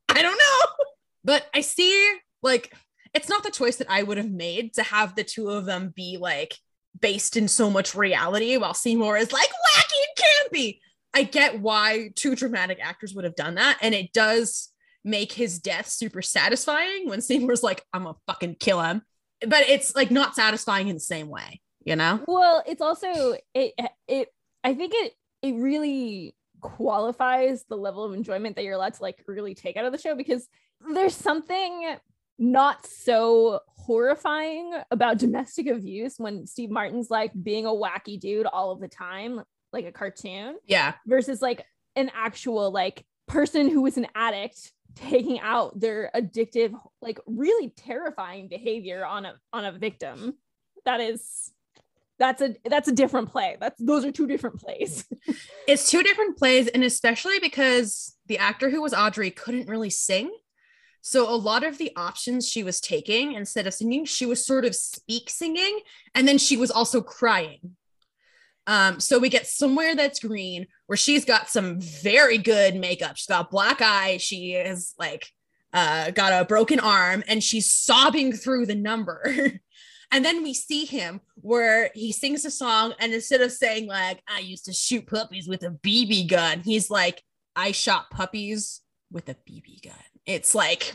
I 0.10 0.22
don't 0.22 0.38
know. 0.38 0.86
But 1.24 1.48
I 1.54 1.62
see 1.62 2.18
like 2.42 2.74
it's 3.14 3.30
not 3.30 3.44
the 3.44 3.52
choice 3.52 3.78
that 3.78 3.90
I 3.90 4.04
would 4.04 4.18
have 4.18 4.30
made 4.30 4.74
to 4.76 4.84
have 4.84 5.16
the 5.16 5.24
two 5.24 5.50
of 5.50 5.66
them 5.66 5.92
be 5.96 6.18
like 6.20 6.56
based 7.00 7.38
in 7.38 7.48
so 7.48 7.70
much 7.70 7.96
reality 7.96 8.58
while 8.58 8.74
Seymour 8.74 9.18
is 9.18 9.32
like 9.32 9.50
wacky 9.50 9.94
and 10.08 10.54
campy. 10.54 10.80
I 11.14 11.24
get 11.24 11.60
why 11.60 12.12
two 12.16 12.36
dramatic 12.36 12.80
actors 12.82 13.14
would 13.14 13.26
have 13.26 13.36
done 13.36 13.56
that. 13.56 13.78
And 13.82 13.96
it 13.96 14.14
does 14.14 14.70
make 15.04 15.32
his 15.32 15.60
death 15.60 15.88
super 15.88 16.22
satisfying 16.22 17.08
when 17.08 17.22
Seymour's 17.22 17.64
like, 17.64 17.84
I'm 17.94 18.04
gonna 18.04 18.18
fucking 18.28 18.56
kill 18.60 18.82
him. 18.82 19.02
But 19.42 19.70
it's 19.70 19.96
like 19.96 20.12
not 20.12 20.36
satisfying 20.36 20.90
in 20.90 20.96
the 20.96 21.02
same 21.02 21.30
way, 21.30 21.62
you 21.84 21.96
know? 21.96 22.24
Well, 22.28 22.64
it's 22.68 22.82
also 22.82 23.38
it 23.54 23.74
it 24.08 24.28
I 24.64 24.74
think 24.74 24.94
it 24.96 25.14
it 25.42 25.54
really 25.56 26.36
qualifies 26.62 27.64
the 27.70 27.78
level 27.78 28.04
of 28.04 28.14
enjoyment 28.14 28.56
that 28.58 28.64
you're 28.64 28.74
allowed 28.74 28.94
to 28.96 29.02
like 29.02 29.24
really 29.28 29.56
take 29.56 29.78
out 29.78 29.86
of 29.86 29.94
the 29.94 29.98
show 29.98 30.16
because 30.16 30.48
there's 30.94 31.16
something 31.16 31.96
not 32.38 32.86
so 32.86 33.60
horrifying 33.90 34.72
about 34.92 35.18
domestic 35.18 35.66
abuse 35.66 36.16
when 36.20 36.46
Steve 36.46 36.70
Martin's 36.70 37.10
like 37.10 37.32
being 37.42 37.66
a 37.66 37.70
wacky 37.70 38.20
dude 38.20 38.46
all 38.46 38.70
of 38.72 38.80
the 38.80 38.88
time, 38.88 39.42
like 39.74 39.86
a 39.86 39.92
cartoon, 39.92 40.58
Yeah. 40.68 40.94
versus 41.08 41.42
like 41.42 41.66
an 41.96 42.12
actual 42.14 42.70
like 42.70 43.04
person 43.28 43.68
who 43.68 43.84
is 43.88 43.98
an 43.98 44.06
addict 44.14 44.72
taking 44.94 45.40
out 45.40 45.80
their 45.80 46.12
addictive, 46.16 46.72
like 47.02 47.20
really 47.26 47.70
terrifying 47.76 48.48
behavior 48.48 49.04
on 49.04 49.26
a 49.26 49.34
on 49.52 49.66
a 49.66 49.72
victim. 49.72 50.36
That 50.86 51.00
is 51.02 51.52
that's 52.20 52.44
a 52.44 52.56
that's 52.66 52.88
a 52.88 52.92
different 52.92 53.30
play. 53.32 53.58
That's 53.60 53.82
those 53.82 54.06
are 54.06 54.12
two 54.12 54.28
different 54.28 54.60
plays. 54.62 55.06
It's 55.68 55.90
two 55.90 56.02
different 56.04 56.38
plays, 56.38 56.68
and 56.68 56.84
especially 56.84 57.40
because 57.40 58.16
the 58.28 58.38
actor 58.40 58.70
who 58.70 58.82
was 58.82 58.94
Audrey 58.94 59.32
couldn't 59.32 59.68
really 59.68 59.90
sing. 59.92 60.32
So 61.02 61.30
a 61.30 61.36
lot 61.36 61.64
of 61.64 61.78
the 61.78 61.92
options 61.96 62.48
she 62.48 62.64
was 62.64 62.82
taking 62.82 63.34
instead 63.34 63.68
of 63.68 63.74
singing, 63.74 64.06
she 64.06 64.26
was 64.26 64.46
sort 64.46 64.66
of 64.66 64.76
speak 64.76 65.30
singing, 65.30 65.80
and 66.14 66.28
then 66.28 66.38
she 66.38 66.58
was 66.58 66.72
also 66.72 67.02
crying. 67.02 67.76
Um, 68.68 69.00
so 69.00 69.18
we 69.18 69.30
get 69.30 69.48
somewhere 69.48 69.96
that's 69.96 70.20
green 70.20 70.68
where 70.86 70.98
she's 70.98 71.26
got 71.26 71.50
some 71.50 71.80
very 71.80 72.38
good 72.38 72.76
makeup. 72.76 73.18
She's 73.18 73.26
got 73.26 73.50
black 73.50 73.82
eye. 73.82 74.18
She 74.18 74.54
is 74.54 74.94
like 75.00 75.28
uh, 75.74 76.12
got 76.12 76.40
a 76.40 76.46
broken 76.46 76.80
arm, 76.80 77.24
and 77.28 77.44
she's 77.44 77.72
sobbing 77.72 78.34
through 78.34 78.66
the 78.66 78.76
number. 78.76 79.54
And 80.12 80.26
then 80.26 80.42
we 80.42 80.54
see 80.54 80.86
him 80.86 81.22
where 81.36 81.92
he 81.94 82.12
sings 82.12 82.44
a 82.44 82.52
song, 82.52 82.94
and 83.00 83.14
instead 83.14 83.42
of 83.42 83.52
saying, 83.52 83.88
like, 83.88 84.22
I 84.28 84.40
used 84.40 84.66
to 84.66 84.74
shoot 84.74 85.06
puppies 85.06 85.48
with 85.48 85.64
a 85.64 85.70
BB 85.70 86.28
gun, 86.28 86.62
he's 86.62 86.90
like, 86.90 87.24
I 87.56 87.72
shot 87.74 88.10
puppies 88.10 88.82
with 89.12 89.30
a 89.30 89.36
BB 89.36 89.84
gun. 89.84 89.94
It's 90.30 90.54
like, 90.54 90.94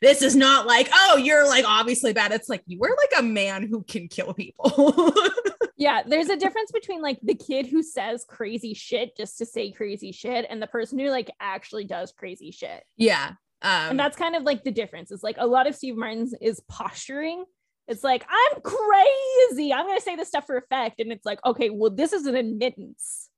this 0.00 0.22
is 0.22 0.36
not 0.36 0.66
like, 0.66 0.88
oh, 0.94 1.16
you're 1.16 1.46
like 1.46 1.64
obviously 1.66 2.12
bad. 2.12 2.32
It's 2.32 2.48
like, 2.48 2.62
you 2.66 2.78
were 2.78 2.96
like 2.96 3.20
a 3.20 3.22
man 3.22 3.66
who 3.66 3.82
can 3.82 4.08
kill 4.08 4.32
people. 4.34 5.12
yeah, 5.76 6.02
there's 6.06 6.28
a 6.28 6.36
difference 6.36 6.70
between 6.70 7.02
like 7.02 7.18
the 7.22 7.34
kid 7.34 7.66
who 7.66 7.82
says 7.82 8.24
crazy 8.24 8.72
shit 8.72 9.16
just 9.16 9.38
to 9.38 9.46
say 9.46 9.72
crazy 9.72 10.12
shit 10.12 10.46
and 10.48 10.62
the 10.62 10.66
person 10.68 10.98
who 10.98 11.08
like 11.10 11.30
actually 11.40 11.84
does 11.84 12.12
crazy 12.12 12.52
shit. 12.52 12.84
yeah. 12.96 13.32
Um, 13.62 13.90
and 13.90 14.00
that's 14.00 14.16
kind 14.16 14.34
of 14.34 14.42
like 14.42 14.64
the 14.64 14.72
difference. 14.72 15.12
It's 15.12 15.22
like 15.22 15.36
a 15.38 15.46
lot 15.46 15.68
of 15.68 15.76
Steve 15.76 15.96
Martin's 15.96 16.34
is 16.40 16.60
posturing. 16.68 17.44
It's 17.86 18.02
like, 18.02 18.24
I'm 18.28 18.60
crazy. 18.60 19.72
I'm 19.72 19.86
going 19.86 19.98
to 19.98 20.02
say 20.02 20.16
this 20.16 20.28
stuff 20.28 20.46
for 20.46 20.56
effect. 20.56 21.00
And 21.00 21.12
it's 21.12 21.24
like, 21.24 21.38
okay, 21.44 21.70
well, 21.70 21.90
this 21.90 22.12
is 22.12 22.26
an 22.26 22.34
admittance. 22.34 23.28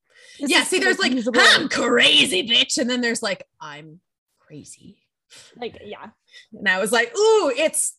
This 0.40 0.50
yeah. 0.50 0.64
See, 0.64 0.78
there's 0.78 0.98
like. 0.98 1.12
I'm 1.12 1.68
crazy, 1.68 2.46
bitch. 2.48 2.78
And 2.78 2.88
then 2.88 3.02
there's 3.02 3.22
like, 3.22 3.46
I'm 3.60 4.00
crazy. 4.38 4.98
Like, 5.56 5.78
yeah. 5.84 6.08
And 6.52 6.68
I 6.68 6.78
was 6.78 6.92
like, 6.92 7.16
ooh, 7.16 7.52
it's 7.56 7.96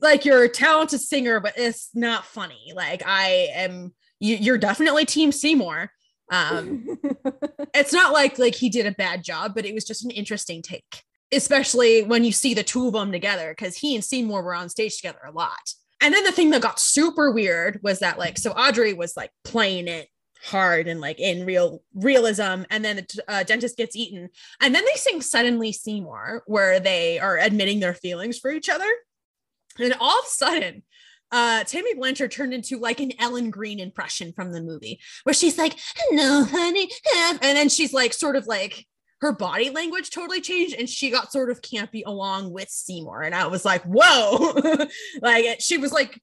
like 0.00 0.24
you're 0.24 0.44
a 0.44 0.48
talented 0.48 1.00
singer, 1.00 1.40
but 1.40 1.54
it's 1.56 1.90
not 1.94 2.24
funny. 2.24 2.72
Like 2.74 3.02
I 3.06 3.48
am, 3.54 3.94
you, 4.20 4.36
you're 4.36 4.58
definitely 4.58 5.04
Team 5.04 5.32
Seymour. 5.32 5.90
Um, 6.30 6.86
it's 7.74 7.92
not 7.92 8.12
like 8.12 8.38
like 8.38 8.54
he 8.54 8.68
did 8.68 8.86
a 8.86 8.92
bad 8.92 9.22
job, 9.22 9.54
but 9.54 9.64
it 9.64 9.74
was 9.74 9.84
just 9.84 10.04
an 10.04 10.10
interesting 10.10 10.62
take, 10.62 11.02
especially 11.32 12.02
when 12.02 12.24
you 12.24 12.32
see 12.32 12.54
the 12.54 12.64
two 12.64 12.88
of 12.88 12.94
them 12.94 13.12
together, 13.12 13.50
because 13.50 13.76
he 13.76 13.94
and 13.94 14.04
Seymour 14.04 14.42
were 14.42 14.54
on 14.54 14.68
stage 14.68 14.96
together 14.96 15.20
a 15.26 15.32
lot. 15.32 15.72
And 16.00 16.12
then 16.12 16.24
the 16.24 16.32
thing 16.32 16.50
that 16.50 16.62
got 16.62 16.78
super 16.78 17.30
weird 17.30 17.80
was 17.82 18.00
that 18.00 18.18
like 18.18 18.38
so 18.38 18.52
Audrey 18.52 18.92
was 18.92 19.16
like 19.16 19.30
playing 19.44 19.88
it 19.88 20.08
hard 20.44 20.86
and 20.88 21.00
like 21.00 21.18
in 21.18 21.44
real 21.46 21.82
realism 21.94 22.62
and 22.70 22.84
then 22.84 22.96
the 22.96 23.24
uh, 23.28 23.42
dentist 23.42 23.76
gets 23.76 23.96
eaten 23.96 24.28
and 24.60 24.74
then 24.74 24.84
they 24.84 24.98
sing 24.98 25.20
suddenly 25.20 25.72
seymour 25.72 26.42
where 26.46 26.78
they 26.78 27.18
are 27.18 27.38
admitting 27.38 27.80
their 27.80 27.94
feelings 27.94 28.38
for 28.38 28.50
each 28.50 28.68
other. 28.68 28.88
And 29.78 29.94
all 30.00 30.18
of 30.18 30.24
a 30.24 30.30
sudden 30.30 30.82
uh 31.32 31.64
tammy 31.64 31.92
blanchard 31.94 32.30
turned 32.30 32.54
into 32.54 32.78
like 32.78 33.00
an 33.00 33.12
Ellen 33.18 33.50
Greene 33.50 33.80
impression 33.80 34.32
from 34.32 34.52
the 34.52 34.62
movie 34.62 35.00
where 35.24 35.34
she's 35.34 35.58
like 35.58 35.76
no 36.12 36.44
honey 36.48 36.88
and 37.16 37.40
then 37.40 37.68
she's 37.68 37.92
like 37.92 38.12
sort 38.12 38.36
of 38.36 38.46
like 38.46 38.86
her 39.20 39.32
body 39.32 39.70
language 39.70 40.10
totally 40.10 40.40
changed 40.40 40.76
and 40.78 40.88
she 40.88 41.10
got 41.10 41.32
sort 41.32 41.50
of 41.50 41.62
campy 41.62 42.02
along 42.06 42.52
with 42.52 42.68
seymour 42.68 43.22
and 43.22 43.34
i 43.34 43.46
was 43.46 43.64
like 43.64 43.82
whoa. 43.82 44.86
Like 45.20 45.60
she 45.60 45.78
was 45.78 45.92
like 45.92 46.20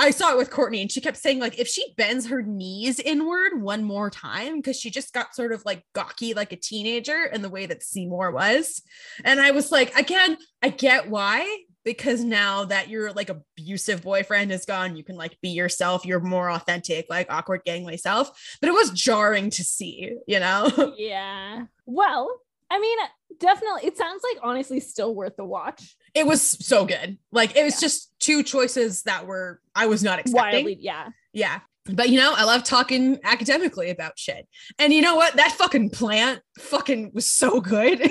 I 0.00 0.10
saw 0.10 0.32
it 0.32 0.38
with 0.38 0.50
Courtney 0.50 0.80
and 0.80 0.90
she 0.90 1.02
kept 1.02 1.18
saying 1.18 1.40
like 1.40 1.58
if 1.58 1.68
she 1.68 1.92
bends 1.96 2.26
her 2.28 2.42
knees 2.42 2.98
inward 2.98 3.60
one 3.60 3.84
more 3.84 4.08
time 4.08 4.56
because 4.56 4.80
she 4.80 4.90
just 4.90 5.12
got 5.12 5.34
sort 5.34 5.52
of 5.52 5.62
like 5.66 5.84
gawky 5.94 6.32
like 6.32 6.52
a 6.52 6.56
teenager 6.56 7.24
in 7.24 7.42
the 7.42 7.50
way 7.50 7.66
that 7.66 7.82
Seymour 7.82 8.30
was. 8.30 8.82
And 9.24 9.40
I 9.40 9.50
was 9.50 9.70
like 9.70 9.94
again, 9.94 10.38
I 10.62 10.70
get 10.70 11.10
why 11.10 11.64
because 11.84 12.24
now 12.24 12.64
that 12.64 12.88
your 12.88 13.12
like 13.12 13.28
abusive 13.28 14.02
boyfriend 14.02 14.52
is 14.52 14.64
gone, 14.64 14.96
you 14.96 15.04
can 15.04 15.16
like 15.16 15.38
be 15.42 15.50
yourself, 15.50 16.06
you're 16.06 16.20
more 16.20 16.50
authentic, 16.50 17.06
like 17.10 17.30
awkward 17.30 17.60
gangly 17.66 17.98
self. 17.98 18.30
But 18.60 18.68
it 18.68 18.74
was 18.74 18.90
jarring 18.90 19.50
to 19.50 19.64
see, 19.64 20.16
you 20.26 20.40
know. 20.40 20.94
yeah. 20.96 21.64
Well, 21.84 22.40
I 22.70 22.78
mean, 22.78 22.98
definitely, 23.38 23.86
it 23.86 23.96
sounds 23.96 24.22
like 24.32 24.42
honestly 24.42 24.80
still 24.80 25.14
worth 25.14 25.36
the 25.36 25.44
watch. 25.44 25.96
it 26.14 26.26
was 26.26 26.42
so 26.42 26.84
good. 26.84 27.18
Like 27.32 27.56
it 27.56 27.64
was 27.64 27.74
Yeah. 27.74 27.80
just 27.86 28.12
two 28.18 28.42
choices 28.42 29.02
that 29.04 29.26
were 29.26 29.60
I 29.74 29.86
was 29.86 30.02
not 30.02 30.18
expecting. 30.18 30.64
Wildly, 30.64 30.78
yeah. 30.80 31.08
Yeah. 31.32 31.60
But 31.86 32.10
you 32.10 32.18
know, 32.18 32.34
I 32.36 32.44
love 32.44 32.62
talking 32.64 33.18
academically 33.24 33.90
about 33.90 34.18
shit. 34.18 34.46
And 34.78 34.92
you 34.92 35.00
know 35.02 35.16
what? 35.16 35.34
That 35.36 35.52
fucking 35.52 35.90
plant 35.90 36.40
fucking 36.58 37.12
was 37.14 37.26
so 37.26 37.60
good. 37.60 38.00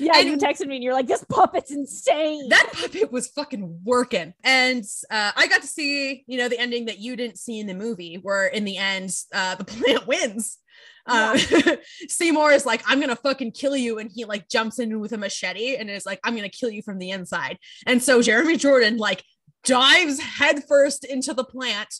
yeah, 0.00 0.12
and 0.16 0.28
you 0.28 0.36
texted 0.36 0.66
me 0.66 0.76
and 0.76 0.84
you're 0.84 0.94
like, 0.94 1.06
this 1.06 1.24
puppet's 1.28 1.70
insane. 1.70 2.48
that 2.48 2.70
puppet 2.72 3.12
was 3.12 3.28
fucking 3.28 3.80
working. 3.84 4.32
And 4.42 4.82
uh, 5.10 5.32
I 5.36 5.46
got 5.46 5.60
to 5.62 5.66
see, 5.68 6.24
you 6.26 6.38
know, 6.38 6.48
the 6.48 6.58
ending 6.58 6.86
that 6.86 6.98
you 6.98 7.16
didn't 7.16 7.38
see 7.38 7.60
in 7.60 7.66
the 7.66 7.74
movie, 7.74 8.18
where 8.22 8.46
in 8.46 8.64
the 8.64 8.76
end, 8.78 9.10
uh, 9.32 9.54
the 9.56 9.64
plant 9.66 10.06
wins. 10.06 10.58
Uh, 11.06 11.38
Seymour 12.08 12.52
is 12.52 12.66
like, 12.66 12.82
I'm 12.86 13.00
gonna 13.00 13.16
fucking 13.16 13.52
kill 13.52 13.76
you, 13.76 13.98
and 13.98 14.10
he 14.12 14.24
like 14.24 14.48
jumps 14.48 14.78
in 14.78 14.98
with 15.00 15.12
a 15.12 15.18
machete 15.18 15.76
and 15.76 15.90
is 15.90 16.06
like, 16.06 16.20
I'm 16.24 16.36
gonna 16.36 16.48
kill 16.48 16.70
you 16.70 16.82
from 16.82 16.98
the 16.98 17.10
inside. 17.10 17.58
And 17.86 18.02
so 18.02 18.22
Jeremy 18.22 18.56
Jordan 18.56 18.96
like 18.96 19.24
dives 19.64 20.20
headfirst 20.20 21.04
into 21.04 21.34
the 21.34 21.44
plant. 21.44 21.94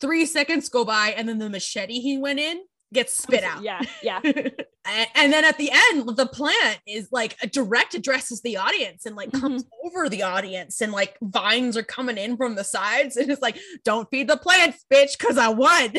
Three 0.00 0.26
seconds 0.26 0.68
go 0.68 0.84
by, 0.84 1.14
and 1.16 1.28
then 1.28 1.38
the 1.38 1.48
machete 1.48 2.00
he 2.00 2.18
went 2.18 2.40
in 2.40 2.60
gets 2.92 3.14
spit 3.14 3.42
out. 3.42 3.62
Yeah, 3.62 3.80
yeah. 4.02 4.20
and, 4.24 5.32
then 5.32 5.44
at 5.44 5.56
the 5.58 5.70
end, 5.72 6.16
the 6.16 6.26
plant 6.26 6.78
is 6.86 7.08
like 7.10 7.36
a 7.42 7.46
direct 7.46 7.94
addresses 7.94 8.42
the 8.42 8.58
audience 8.58 9.06
and 9.06 9.16
like 9.16 9.32
comes 9.32 9.64
Mm-hmm. 9.64 9.86
over 9.86 10.08
the 10.08 10.22
audience, 10.22 10.80
and 10.80 10.92
like 10.92 11.16
vines 11.22 11.76
are 11.76 11.82
coming 11.82 12.18
in 12.18 12.36
from 12.36 12.54
the 12.54 12.64
sides, 12.64 13.16
and 13.16 13.30
it's 13.30 13.42
like, 13.42 13.58
don't 13.84 14.08
feed 14.10 14.28
the 14.28 14.36
plants, 14.36 14.84
bitch, 14.92 15.18
because 15.18 15.38
I 15.38 15.48
won. 15.48 15.94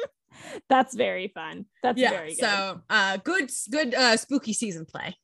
That's 0.70 0.96
very 0.96 1.30
fun. 1.30 1.66
That's 1.84 2.00
yeah. 2.00 2.12
very 2.12 2.30
good. 2.30 2.40
So 2.40 2.82
uh 2.90 3.18
good 3.18 3.52
good 3.70 3.94
uh 3.94 4.18
spooky 4.18 4.54
season 4.54 4.86
play. 4.86 5.18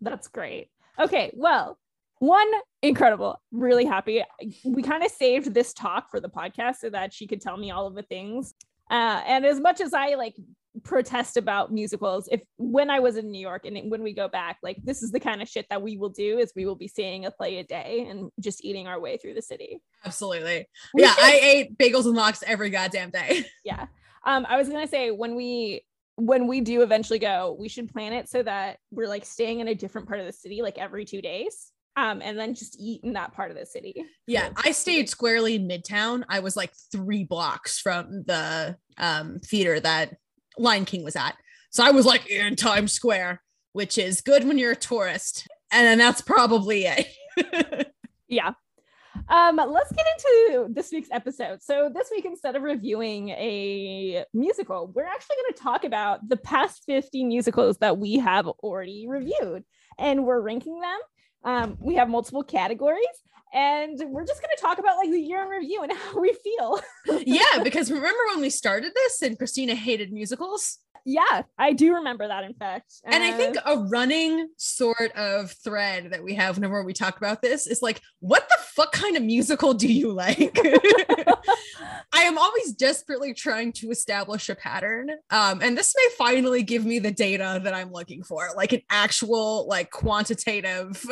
That's 0.00 0.28
great. 0.28 0.68
Okay, 0.98 1.32
well, 1.34 1.78
one 2.18 2.50
incredible, 2.82 3.40
really 3.50 3.86
happy. 3.86 4.22
We 4.64 4.82
kind 4.82 5.02
of 5.02 5.10
saved 5.10 5.54
this 5.54 5.72
talk 5.72 6.10
for 6.10 6.20
the 6.20 6.28
podcast 6.28 6.76
so 6.76 6.90
that 6.90 7.14
she 7.14 7.26
could 7.26 7.40
tell 7.40 7.56
me 7.56 7.70
all 7.70 7.86
of 7.86 7.94
the 7.94 8.02
things. 8.02 8.54
Uh, 8.90 9.22
and 9.26 9.46
as 9.46 9.58
much 9.58 9.80
as 9.80 9.94
I 9.94 10.14
like 10.16 10.34
protest 10.84 11.38
about 11.38 11.72
musicals, 11.72 12.28
if 12.30 12.42
when 12.58 12.90
I 12.90 13.00
was 13.00 13.16
in 13.16 13.30
New 13.30 13.40
York 13.40 13.64
and 13.64 13.90
when 13.90 14.02
we 14.02 14.12
go 14.12 14.28
back, 14.28 14.58
like 14.62 14.76
this 14.84 15.02
is 15.02 15.12
the 15.12 15.20
kind 15.20 15.40
of 15.40 15.48
shit 15.48 15.66
that 15.70 15.80
we 15.80 15.96
will 15.96 16.10
do 16.10 16.38
is 16.38 16.52
we 16.54 16.66
will 16.66 16.74
be 16.74 16.88
seeing 16.88 17.24
a 17.24 17.30
play 17.30 17.58
a 17.58 17.64
day 17.64 18.06
and 18.08 18.30
just 18.38 18.64
eating 18.64 18.86
our 18.86 19.00
way 19.00 19.16
through 19.16 19.34
the 19.34 19.42
city. 19.42 19.80
Absolutely. 20.04 20.68
We 20.92 21.02
yeah, 21.02 21.14
should- 21.14 21.24
I 21.24 21.32
ate 21.42 21.78
bagels 21.78 22.04
and 22.04 22.14
lox 22.14 22.44
every 22.46 22.68
goddamn 22.68 23.10
day. 23.10 23.46
yeah. 23.64 23.86
Um, 24.26 24.46
I 24.48 24.56
was 24.56 24.68
gonna 24.68 24.86
say 24.86 25.10
when 25.10 25.34
we 25.34 25.84
when 26.16 26.46
we 26.46 26.60
do 26.60 26.82
eventually 26.82 27.18
go, 27.18 27.56
we 27.58 27.68
should 27.68 27.90
plan 27.90 28.12
it 28.12 28.28
so 28.28 28.42
that 28.42 28.78
we're 28.90 29.08
like 29.08 29.24
staying 29.24 29.60
in 29.60 29.68
a 29.68 29.74
different 29.74 30.06
part 30.06 30.20
of 30.20 30.26
the 30.26 30.32
city 30.32 30.60
like 30.62 30.78
every 30.78 31.04
two 31.04 31.22
days. 31.22 31.72
Um, 31.96 32.22
and 32.22 32.38
then 32.38 32.54
just 32.54 32.76
eat 32.78 33.02
in 33.02 33.14
that 33.14 33.32
part 33.34 33.50
of 33.50 33.56
the 33.56 33.66
city. 33.66 33.94
Yeah, 34.26 34.44
Yeah. 34.44 34.50
I 34.64 34.70
stayed 34.70 35.08
squarely 35.08 35.56
in 35.56 35.66
Midtown. 35.66 36.22
I 36.28 36.40
was 36.40 36.56
like 36.56 36.72
three 36.92 37.24
blocks 37.24 37.80
from 37.80 38.22
the 38.26 38.76
um 38.98 39.40
theater 39.40 39.80
that 39.80 40.16
Lion 40.56 40.84
King 40.84 41.04
was 41.04 41.16
at. 41.16 41.34
So 41.70 41.84
I 41.84 41.90
was 41.90 42.06
like 42.06 42.28
in 42.30 42.56
Times 42.56 42.92
Square, 42.92 43.42
which 43.72 43.98
is 43.98 44.20
good 44.20 44.46
when 44.46 44.58
you're 44.58 44.72
a 44.72 44.76
tourist. 44.76 45.48
And 45.72 45.86
then 45.86 45.98
that's 45.98 46.20
probably 46.20 46.86
it. 46.86 47.86
Yeah. 48.30 48.52
Um, 49.30 49.56
let's 49.56 49.92
get 49.92 50.06
into 50.16 50.74
this 50.74 50.90
week's 50.90 51.08
episode. 51.12 51.62
So 51.62 51.88
this 51.94 52.10
week, 52.10 52.24
instead 52.24 52.56
of 52.56 52.62
reviewing 52.62 53.28
a 53.28 54.24
musical, 54.34 54.90
we're 54.92 55.04
actually 55.06 55.36
going 55.36 55.54
to 55.54 55.62
talk 55.62 55.84
about 55.84 56.28
the 56.28 56.36
past 56.36 56.82
50 56.86 57.24
musicals 57.24 57.78
that 57.78 57.96
we 57.96 58.18
have 58.18 58.48
already 58.48 59.06
reviewed, 59.08 59.62
and 59.98 60.24
we're 60.24 60.40
ranking 60.40 60.80
them. 60.80 60.98
Um, 61.44 61.78
we 61.80 61.94
have 61.94 62.08
multiple 62.08 62.42
categories, 62.42 63.06
and 63.52 63.98
we're 64.10 64.26
just 64.26 64.40
going 64.40 64.54
to 64.56 64.60
talk 64.60 64.78
about 64.78 64.96
like 64.96 65.10
the 65.10 65.20
year 65.20 65.42
in 65.42 65.48
review 65.48 65.82
and 65.82 65.92
how 65.92 66.20
we 66.20 66.32
feel. 66.32 66.80
yeah, 67.26 67.62
because 67.62 67.90
remember 67.90 68.20
when 68.32 68.40
we 68.40 68.50
started 68.50 68.92
this 68.94 69.22
and 69.22 69.36
Christina 69.36 69.74
hated 69.74 70.12
musicals? 70.12 70.78
yeah, 71.04 71.42
I 71.58 71.72
do 71.72 71.94
remember 71.94 72.28
that. 72.28 72.44
In 72.44 72.54
fact, 72.54 72.92
And 73.04 73.22
I 73.22 73.32
think 73.32 73.56
Uh, 73.56 73.60
a 73.66 73.78
running 73.88 74.48
sort 74.56 75.12
of 75.12 75.52
thread 75.52 76.10
that 76.12 76.22
we 76.22 76.34
have 76.34 76.56
whenever 76.56 76.82
we 76.84 76.92
talk 76.92 77.16
about 77.16 77.42
this 77.42 77.66
is 77.66 77.82
like, 77.82 78.00
what 78.20 78.48
the 78.48 78.62
fuck 78.62 78.92
kind 78.92 79.16
of 79.16 79.22
musical 79.22 79.74
do 79.74 79.90
you 79.90 80.12
like? 80.12 80.58
I 82.12 82.22
am 82.22 82.38
always 82.38 82.72
desperately 82.72 83.34
trying 83.34 83.72
to 83.74 83.90
establish 83.90 84.48
a 84.48 84.54
pattern. 84.54 85.10
Um, 85.30 85.60
and 85.62 85.76
this 85.76 85.94
may 85.96 86.08
finally 86.18 86.62
give 86.62 86.84
me 86.84 86.98
the 86.98 87.12
data 87.12 87.60
that 87.62 87.72
I'm 87.72 87.92
looking 87.92 88.22
for, 88.22 88.48
like 88.56 88.72
an 88.72 88.82
actual, 88.90 89.66
like 89.68 89.90
quantitative. 89.90 91.02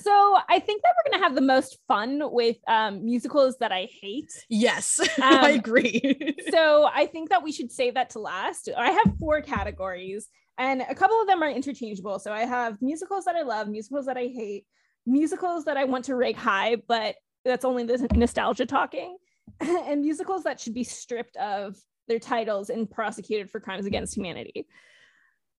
So 0.00 0.36
I 0.48 0.58
think 0.58 0.82
that 0.82 0.92
we're 0.96 1.10
going 1.10 1.20
to 1.20 1.24
have 1.26 1.34
the 1.34 1.40
most 1.40 1.78
fun 1.88 2.20
with 2.32 2.56
um, 2.68 3.04
musicals 3.04 3.56
that 3.58 3.72
I 3.72 3.88
hate. 4.00 4.30
yes, 4.48 5.00
I 5.22 5.50
Um, 5.52 5.58
agree. 5.58 6.34
so 6.50 6.88
I 6.92 7.06
think 7.06 7.28
that 7.30 7.42
we 7.42 7.52
should 7.52 7.70
save 7.70 7.94
that 7.94 8.10
to 8.10 8.18
last. 8.18 8.68
I 8.76 8.90
have 8.90 9.14
four 9.18 9.40
categories, 9.40 10.28
and 10.58 10.82
a 10.82 10.94
couple 10.94 11.20
of 11.20 11.26
them 11.26 11.42
are 11.42 11.50
interchangeable. 11.50 12.18
So 12.18 12.32
I 12.32 12.40
have 12.40 12.80
musicals 12.80 13.24
that 13.24 13.36
I 13.36 13.42
love, 13.42 13.68
musicals 13.68 14.06
that 14.06 14.16
I 14.16 14.26
hate, 14.26 14.66
musicals 15.06 15.64
that 15.64 15.76
I 15.76 15.84
want 15.84 16.04
to 16.06 16.14
rank 16.14 16.36
high, 16.36 16.76
but 16.88 17.16
that's 17.44 17.64
only 17.64 17.84
the 17.84 18.06
nostalgia 18.14 18.66
talking, 18.66 19.16
and 19.60 20.02
musicals 20.02 20.44
that 20.44 20.60
should 20.60 20.74
be 20.74 20.84
stripped 20.84 21.36
of 21.36 21.76
their 22.08 22.18
titles 22.18 22.70
and 22.70 22.90
prosecuted 22.90 23.50
for 23.50 23.60
crimes 23.60 23.86
against 23.86 24.16
humanity. 24.16 24.66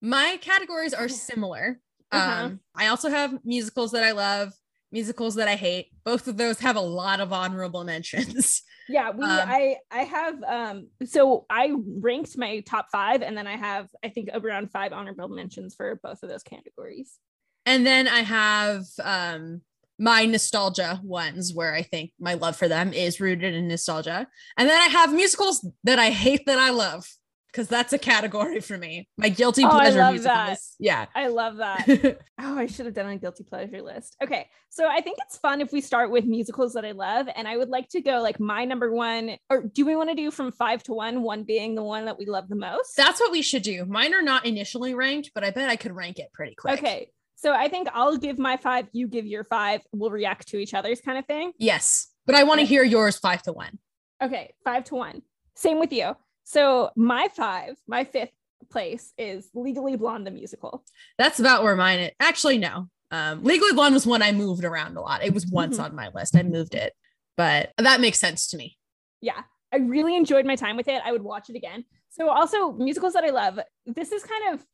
My 0.02 0.38
categories 0.42 0.94
are 0.94 1.08
similar. 1.08 1.80
Uh-huh. 2.12 2.46
Um, 2.46 2.60
I 2.76 2.88
also 2.88 3.10
have 3.10 3.38
musicals 3.44 3.92
that 3.92 4.04
I 4.04 4.12
love, 4.12 4.54
musicals 4.92 5.36
that 5.36 5.48
I 5.48 5.56
hate. 5.56 5.88
Both 6.04 6.28
of 6.28 6.38
those 6.38 6.60
have 6.60 6.76
a 6.76 6.82
lot 6.82 7.20
of 7.20 7.32
honorable 7.32 7.84
mentions. 7.94 8.64
Yeah, 8.90 9.12
we 9.12 9.24
Um, 9.24 9.30
I 9.32 9.78
I 9.90 10.04
have 10.04 10.44
um 10.44 10.88
so 11.06 11.46
I 11.50 11.74
ranked 12.00 12.38
my 12.38 12.60
top 12.62 12.88
5 12.92 13.22
and 13.22 13.38
then 13.38 13.48
I 13.48 13.56
have 13.56 13.88
I 14.04 14.10
think 14.10 14.30
around 14.34 14.72
5 14.72 14.92
honorable 14.92 15.30
mentions 15.30 15.76
for 15.76 16.00
both 16.04 16.24
of 16.24 16.30
those 16.30 16.44
categories. 16.44 17.18
And 17.66 17.86
then 17.86 18.08
I 18.08 18.22
have 18.22 18.84
um 19.02 19.62
my 19.98 20.26
nostalgia 20.26 21.00
ones 21.04 21.54
where 21.54 21.76
I 21.76 21.84
think 21.84 22.12
my 22.20 22.34
love 22.34 22.56
for 22.56 22.68
them 22.68 22.92
is 22.92 23.22
rooted 23.22 23.54
in 23.54 23.68
nostalgia. 23.68 24.28
And 24.58 24.68
then 24.68 24.82
I 24.82 24.88
have 24.88 25.14
musicals 25.14 25.66
that 25.84 26.00
I 26.00 26.10
hate 26.10 26.48
that 26.48 26.58
I 26.58 26.72
love 26.72 27.06
because 27.52 27.68
that's 27.68 27.92
a 27.94 27.98
category 27.98 28.60
for 28.62 28.78
me. 28.78 29.08
My 29.18 29.30
guilty 29.30 29.64
Oh, 29.64 29.68
I 29.70 29.82
pleasure 29.82 30.00
love 30.00 30.14
musicals. 30.14 30.36
that. 30.36 30.60
Yeah. 30.80 31.06
I 31.14 31.28
love 31.28 31.58
that. 31.58 32.20
Oh, 32.44 32.58
I 32.58 32.66
should 32.66 32.88
have 32.88 32.96
done 32.96 33.08
a 33.08 33.18
guilty 33.18 33.44
pleasure 33.44 33.82
list. 33.84 34.16
Okay. 34.24 34.48
So 34.70 34.88
I 34.88 35.02
think 35.02 35.20
it's 35.28 35.38
fun 35.38 35.62
if 35.62 35.72
we 35.72 35.80
start 35.80 36.10
with 36.10 36.26
musicals 36.26 36.74
that 36.74 36.84
I 36.84 36.92
love. 36.94 37.28
And 37.36 37.48
I 37.48 37.56
would 37.56 37.70
like 37.70 37.88
to 37.90 38.02
go 38.02 38.20
like 38.22 38.40
my 38.40 38.66
number 38.66 38.92
one, 38.92 39.38
or 39.50 39.62
do 39.64 39.86
we 39.86 39.96
want 39.96 40.10
to 40.10 40.16
do 40.16 40.32
from 40.32 40.52
five 40.52 40.82
to 40.84 40.94
one, 40.94 41.22
one 41.22 41.44
being 41.44 41.76
the 41.76 41.84
one 41.84 42.06
that 42.06 42.18
we 42.18 42.26
love 42.26 42.50
the 42.50 42.56
most? 42.56 42.96
that's 42.98 43.20
what 43.20 43.32
we 43.32 43.42
should 43.44 43.62
do. 43.62 43.86
Mine 43.86 44.14
are 44.16 44.24
not 44.24 44.46
initially 44.48 44.96
ranked, 44.96 45.32
but 45.36 45.44
I 45.44 45.52
bet 45.52 45.70
I 45.70 45.76
could 45.76 45.96
rank 45.96 46.18
it 46.18 46.34
pretty 46.34 46.56
quick. 46.56 46.80
okay. 46.80 47.12
So 47.36 47.54
I 47.54 47.68
think 47.70 47.88
I'll 47.94 48.18
give 48.18 48.40
my 48.40 48.58
five, 48.58 48.88
you 48.92 49.08
give 49.08 49.26
your 49.28 49.44
five, 49.44 49.82
we'll 49.92 50.10
react 50.12 50.48
to 50.50 50.58
each 50.58 50.74
other's 50.74 51.00
kind 51.02 51.18
of 51.20 51.26
thing. 51.26 51.52
Yes. 51.60 52.08
But 52.26 52.36
I 52.36 52.44
want 52.44 52.60
to 52.60 52.66
hear 52.66 52.84
yours 52.84 53.18
five 53.18 53.42
to 53.44 53.54
one. 53.54 53.78
Okay. 54.24 54.54
Five 54.64 54.84
to 54.86 54.96
one. 54.96 55.22
Same 55.56 55.80
with 55.80 55.92
you. 55.94 56.16
So 56.52 56.90
my 56.98 57.30
five, 57.34 57.76
my 57.88 58.04
fifth 58.04 58.34
place 58.70 59.14
is 59.18 59.50
Legally 59.54 59.96
Blonde, 59.96 60.28
the 60.28 60.32
musical. 60.32 60.84
That's 61.18 61.40
about 61.40 61.64
where 61.64 61.78
mine 61.78 62.00
is. 62.00 62.12
Actually, 62.20 62.58
no. 62.58 62.90
Um, 63.10 63.44
Legally 63.46 63.72
Blonde 63.72 63.94
was 63.94 64.06
one 64.06 64.22
I 64.22 64.34
moved 64.34 64.66
around 64.66 64.98
a 64.98 65.02
lot. 65.02 65.24
It 65.24 65.34
was 65.34 65.48
once 65.48 65.78
Mhm. 65.78 65.84
on 65.86 65.96
my 65.96 66.10
list. 66.14 66.36
I 66.36 66.44
moved 66.44 66.76
it, 66.76 66.92
but 67.38 67.72
that 67.78 68.02
makes 68.02 68.20
sense 68.20 68.48
to 68.50 68.58
me. 68.58 68.78
yeah 69.22 69.44
i 69.72 69.78
really 69.78 70.16
enjoyed 70.18 70.46
my 70.48 70.56
time 70.58 70.76
with 70.76 70.88
it 70.90 71.00
i 71.06 71.12
would 71.14 71.22
watch 71.22 71.48
it 71.50 71.56
again 71.56 71.86
so 72.10 72.28
also 72.28 72.72
musicals 72.74 73.14
that 73.14 73.24
i 73.24 73.30
love 73.30 73.58
this 73.86 74.12
is 74.12 74.24
kind 74.24 74.54
of 74.54 74.66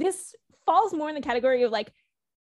this 0.00 0.34
falls 0.66 0.92
more 0.92 1.08
in 1.08 1.14
the 1.14 1.20
category 1.22 1.62
of 1.62 1.70
like 1.70 1.90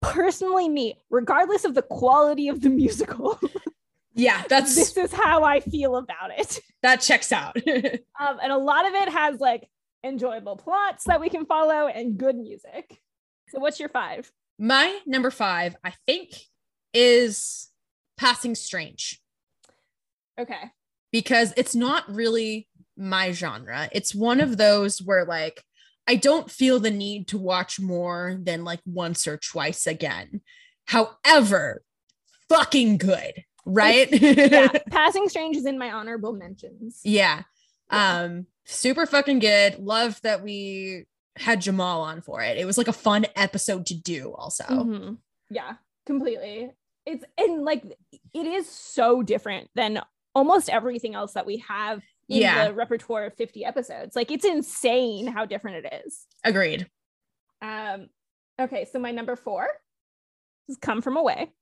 personally 0.00 0.66
me 0.68 0.96
regardless 1.10 1.64
of 1.66 1.74
the 1.74 1.82
quality 1.82 2.48
of 2.48 2.60
the 2.62 2.70
musical 2.70 3.38
Yeah, 4.16 4.42
that's 4.48 4.74
this 4.74 4.96
is 4.96 5.12
how 5.12 5.44
i 5.44 5.60
feel 5.60 5.96
about 5.96 6.30
it 6.36 6.58
that 6.82 7.00
checks 7.00 7.32
out. 7.32 7.56
um, 7.66 8.38
and 8.42 8.52
a 8.52 8.58
lot 8.58 8.86
of 8.86 8.94
it 8.94 9.08
has 9.10 9.38
like 9.40 9.68
enjoyable 10.04 10.56
plots 10.56 11.04
that 11.04 11.20
we 11.20 11.28
can 11.28 11.46
follow 11.46 11.86
and 11.86 12.16
good 12.16 12.36
music 12.36 13.00
so 13.48 13.58
what's 13.58 13.78
your 13.78 13.88
five 13.88 14.30
my 14.58 15.00
number 15.04 15.30
five, 15.30 15.76
I 15.84 15.92
think, 16.06 16.30
is 16.94 17.68
Passing 18.16 18.54
Strange 18.54 19.20
okay 20.40 20.70
because 21.12 21.52
it's 21.56 21.74
not 21.74 22.04
really 22.12 22.68
my 22.96 23.32
genre. 23.32 23.88
It's 23.92 24.14
one 24.14 24.40
of 24.40 24.56
those 24.56 25.00
where 25.00 25.24
like 25.24 25.62
I 26.06 26.16
don't 26.16 26.50
feel 26.50 26.78
the 26.78 26.90
need 26.90 27.28
to 27.28 27.38
watch 27.38 27.80
more 27.80 28.38
than 28.40 28.64
like 28.64 28.80
once 28.86 29.26
or 29.26 29.36
twice 29.36 29.86
again. 29.86 30.40
However, 30.86 31.82
fucking 32.48 32.98
good, 32.98 33.44
right? 33.66 34.08
yeah 34.12 34.68
passing 34.90 35.28
strange 35.28 35.56
is 35.56 35.66
in 35.66 35.78
my 35.78 35.90
honorable 35.92 36.32
mentions 36.32 37.00
yeah. 37.04 37.42
Yeah. 37.92 38.22
Um, 38.22 38.46
super 38.64 39.06
fucking 39.06 39.38
good. 39.38 39.78
Love 39.78 40.20
that 40.22 40.42
we 40.42 41.04
had 41.36 41.60
Jamal 41.60 42.00
on 42.00 42.20
for 42.20 42.42
it. 42.42 42.56
It 42.58 42.64
was 42.64 42.76
like 42.78 42.88
a 42.88 42.92
fun 42.92 43.26
episode 43.36 43.86
to 43.86 43.94
do, 43.94 44.34
also. 44.36 44.64
Mhm. 44.64 45.18
Yeah, 45.50 45.74
completely. 46.04 46.72
It's 47.04 47.24
and 47.38 47.64
like 47.64 47.84
it 47.84 48.46
is 48.46 48.68
so 48.68 49.22
different 49.22 49.70
than 49.76 50.00
almost 50.34 50.68
everything 50.68 51.14
else 51.14 51.34
that 51.34 51.46
we 51.46 51.58
have 51.58 52.02
in 52.28 52.40
Yeah. 52.40 52.66
the 52.66 52.74
repertoire 52.74 53.26
of 53.26 53.34
50 53.34 53.64
episodes. 53.64 54.16
Like 54.16 54.32
it's 54.32 54.44
insane 54.44 55.28
how 55.28 55.44
different 55.46 55.86
it 55.86 56.02
is. 56.04 56.26
Agreed. 56.42 56.90
Um 57.62 58.08
okay, 58.60 58.84
so 58.90 58.98
my 58.98 59.12
number 59.12 59.36
4 59.36 59.68
is 60.68 60.76
Come 60.78 61.02
From 61.02 61.16
Away. 61.16 61.52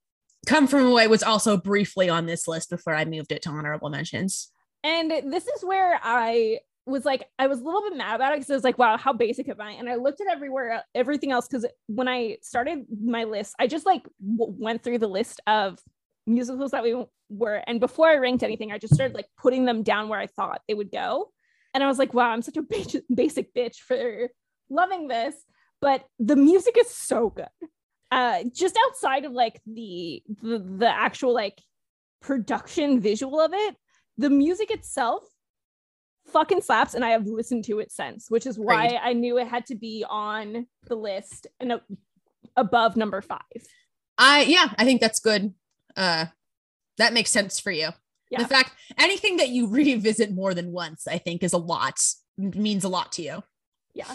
Come 0.45 0.67
From 0.67 0.87
Away 0.87 1.07
was 1.07 1.23
also 1.23 1.57
briefly 1.57 2.09
on 2.09 2.27
this 2.27 2.47
list 2.49 2.71
before 2.71 2.95
I 2.95 3.05
moved 3.05 3.33
it 3.33 3.43
to 3.43 3.51
honorable 3.51 3.91
mentions. 3.91 4.51
And 4.83 5.11
this 5.11 5.47
is 5.47 5.65
where 5.65 5.99
I 6.03 6.61
was 6.87 7.05
like, 7.05 7.27
I 7.39 7.47
was 7.47 7.61
a 7.61 7.65
little 7.65 7.83
bit 7.83 7.97
mad 7.97 8.17
about 8.17 8.33
it 8.33 8.37
because 8.37 8.51
I 8.51 8.55
was 8.55 8.65
like, 8.65 8.79
wow, 8.79 8.99
how 8.99 9.13
basic 9.13 9.49
am 9.49 9.61
I? 9.61 9.71
And 9.73 9.89
I 9.89 9.95
looked 9.95 10.21
at 10.21 10.27
everywhere, 10.31 10.83
everything 10.95 11.33
else, 11.33 11.49
because 11.49 11.65
when 11.87 12.09
I 12.09 12.37
started 12.43 12.85
my 13.03 13.25
list, 13.25 13.55
I 13.59 13.67
just 13.67 13.87
like 13.87 14.03
w- 14.21 14.55
went 14.59 14.83
through 14.83 14.99
the 14.99 15.09
list 15.09 15.41
of 15.47 15.79
musicals 16.27 16.73
that 16.73 16.83
we 16.83 17.03
were, 17.31 17.63
and 17.67 17.81
before 17.81 18.09
I 18.09 18.17
ranked 18.17 18.43
anything, 18.43 18.71
I 18.71 18.79
just 18.79 18.95
started 18.95 19.15
like 19.15 19.27
putting 19.39 19.65
them 19.65 19.83
down 19.83 20.09
where 20.09 20.21
I 20.21 20.27
thought 20.27 20.61
they 20.69 20.75
would 20.75 20.93
go. 20.93 21.31
and 21.73 21.83
I 21.83 21.87
was 21.87 21.99
like, 21.99 22.13
wow, 22.15 22.31
I'm 22.31 22.43
such 22.43 22.57
a 22.57 22.63
basic, 22.63 23.05
basic 23.15 23.55
bitch 23.55 23.77
for 23.77 24.29
loving 24.69 25.09
this. 25.09 25.35
But 25.81 26.05
the 26.19 26.37
music 26.37 26.77
is 26.79 26.91
so 26.91 27.31
good. 27.31 27.49
Uh, 28.15 28.45
just 28.55 28.79
outside 28.87 29.25
of 29.25 29.33
like 29.33 29.61
the, 29.67 30.23
the 30.41 30.59
the 30.79 30.89
actual 30.89 31.35
like 31.35 31.61
production 32.23 33.01
visual 33.01 33.41
of 33.41 33.53
it, 33.53 33.75
the 34.19 34.31
music 34.31 34.71
itself 34.71 35.25
fucking 36.27 36.61
slaps, 36.61 36.95
and 36.95 37.05
I 37.05 37.11
have 37.11 37.27
listened 37.27 37.65
to 37.65 37.81
it 37.81 37.91
since, 37.91 38.31
which 38.31 38.47
is 38.47 38.57
why 38.57 38.89
Great. 38.89 39.01
I 39.03 39.13
knew 39.15 39.37
it 39.39 39.49
had 39.49 39.67
to 39.67 39.75
be 39.75 40.05
on 40.09 40.69
the 40.87 40.95
list 40.95 41.49
and 41.59 41.73
a- 41.73 41.83
above 42.57 42.97
number 42.97 43.21
five. 43.21 43.41
I 44.17 44.43
yeah, 44.43 44.69
I 44.79 44.85
think 44.85 45.01
that's 45.01 45.19
good. 45.19 45.53
Uh 45.97 46.27
that 46.99 47.15
makes 47.15 47.33
sense 47.33 47.59
for 47.59 47.73
you. 47.73 47.89
Yeah. 48.31 48.39
The 48.39 48.49
fact 48.49 48.71
anything 48.97 49.39
that 49.39 49.49
you 49.49 49.67
revisit 49.81 50.33
more 50.33 50.55
than 50.55 50.71
once, 50.71 51.09
I 51.09 51.19
think 51.19 51.43
is 51.43 51.53
a 51.53 51.59
lot 51.59 51.99
means 52.39 52.85
a 52.85 52.89
lot 52.89 53.11
to 53.13 53.23
you. 53.23 53.43
Yeah. 53.93 54.15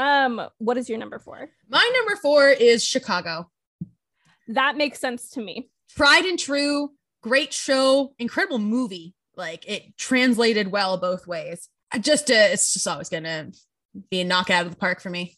Um, 0.00 0.40
what 0.58 0.78
is 0.78 0.88
your 0.88 0.98
number 0.98 1.18
four? 1.18 1.50
My 1.68 1.90
number 1.94 2.16
4 2.16 2.48
is 2.50 2.82
Chicago. 2.84 3.50
That 4.48 4.76
makes 4.76 4.98
sense 4.98 5.30
to 5.30 5.40
me. 5.42 5.70
Tried 5.94 6.24
and 6.24 6.38
true, 6.38 6.90
great 7.22 7.52
show, 7.52 8.14
incredible 8.18 8.58
movie. 8.58 9.14
Like 9.36 9.68
it 9.68 9.96
translated 9.98 10.72
well 10.72 10.96
both 10.96 11.26
ways. 11.26 11.68
I 11.92 11.98
just 11.98 12.30
uh, 12.30 12.34
it's 12.34 12.72
just 12.72 12.86
always 12.88 13.08
going 13.08 13.24
to 13.24 13.52
be 14.10 14.20
a 14.20 14.24
knockout 14.24 14.64
of 14.66 14.70
the 14.72 14.76
park 14.78 15.00
for 15.00 15.10
me. 15.10 15.36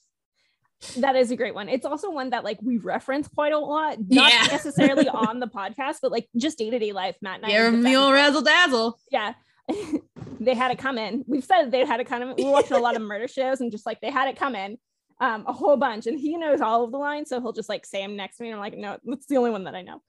That 0.98 1.14
is 1.16 1.30
a 1.30 1.36
great 1.36 1.54
one. 1.54 1.68
It's 1.68 1.86
also 1.86 2.10
one 2.10 2.30
that 2.30 2.44
like 2.44 2.58
we 2.62 2.76
reference 2.78 3.28
quite 3.28 3.52
a 3.52 3.58
lot, 3.58 3.98
not 4.08 4.32
Yeah. 4.32 4.46
necessarily 4.50 5.08
on 5.26 5.40
the 5.40 5.46
podcast, 5.46 5.96
but 6.02 6.10
like 6.12 6.28
just 6.36 6.58
day 6.58 6.70
to 6.70 6.78
day 6.78 6.92
life. 6.92 7.16
Matt 7.20 7.36
and 7.42 7.46
I, 7.46 7.48
Give 7.50 7.72
get 7.74 7.82
the 7.82 7.96
old 7.96 8.12
razzle 8.12 8.42
dazzle. 8.42 8.98
yeah. 9.10 9.34
they 10.40 10.54
had 10.54 10.70
it 10.70 10.78
come 10.78 10.98
in. 10.98 11.24
We've 11.26 11.44
said 11.44 11.70
they 11.70 11.84
had 11.84 12.00
it 12.00 12.06
come 12.06 12.22
in. 12.22 12.34
We 12.36 12.44
watching 12.44 12.76
a 12.76 12.80
lot 12.80 12.96
of 12.96 13.02
murder 13.02 13.28
shows 13.28 13.60
and 13.60 13.70
just 13.70 13.86
like 13.86 14.00
they 14.00 14.10
had 14.10 14.28
it 14.28 14.36
come 14.36 14.54
in 14.54 14.78
um, 15.20 15.44
a 15.46 15.52
whole 15.52 15.76
bunch. 15.76 16.06
And 16.06 16.18
he 16.18 16.36
knows 16.36 16.60
all 16.60 16.84
of 16.84 16.92
the 16.92 16.98
lines, 16.98 17.28
so 17.28 17.40
he'll 17.40 17.52
just 17.52 17.68
like 17.68 17.86
say 17.86 18.02
them 18.02 18.16
next 18.16 18.36
to 18.36 18.42
me. 18.42 18.50
And 18.50 18.56
I'm 18.56 18.60
like, 18.60 18.76
no, 18.76 18.98
that's 19.04 19.26
the 19.26 19.36
only 19.36 19.50
one 19.50 19.64
that 19.64 19.74
I 19.74 19.82
know. 19.82 20.02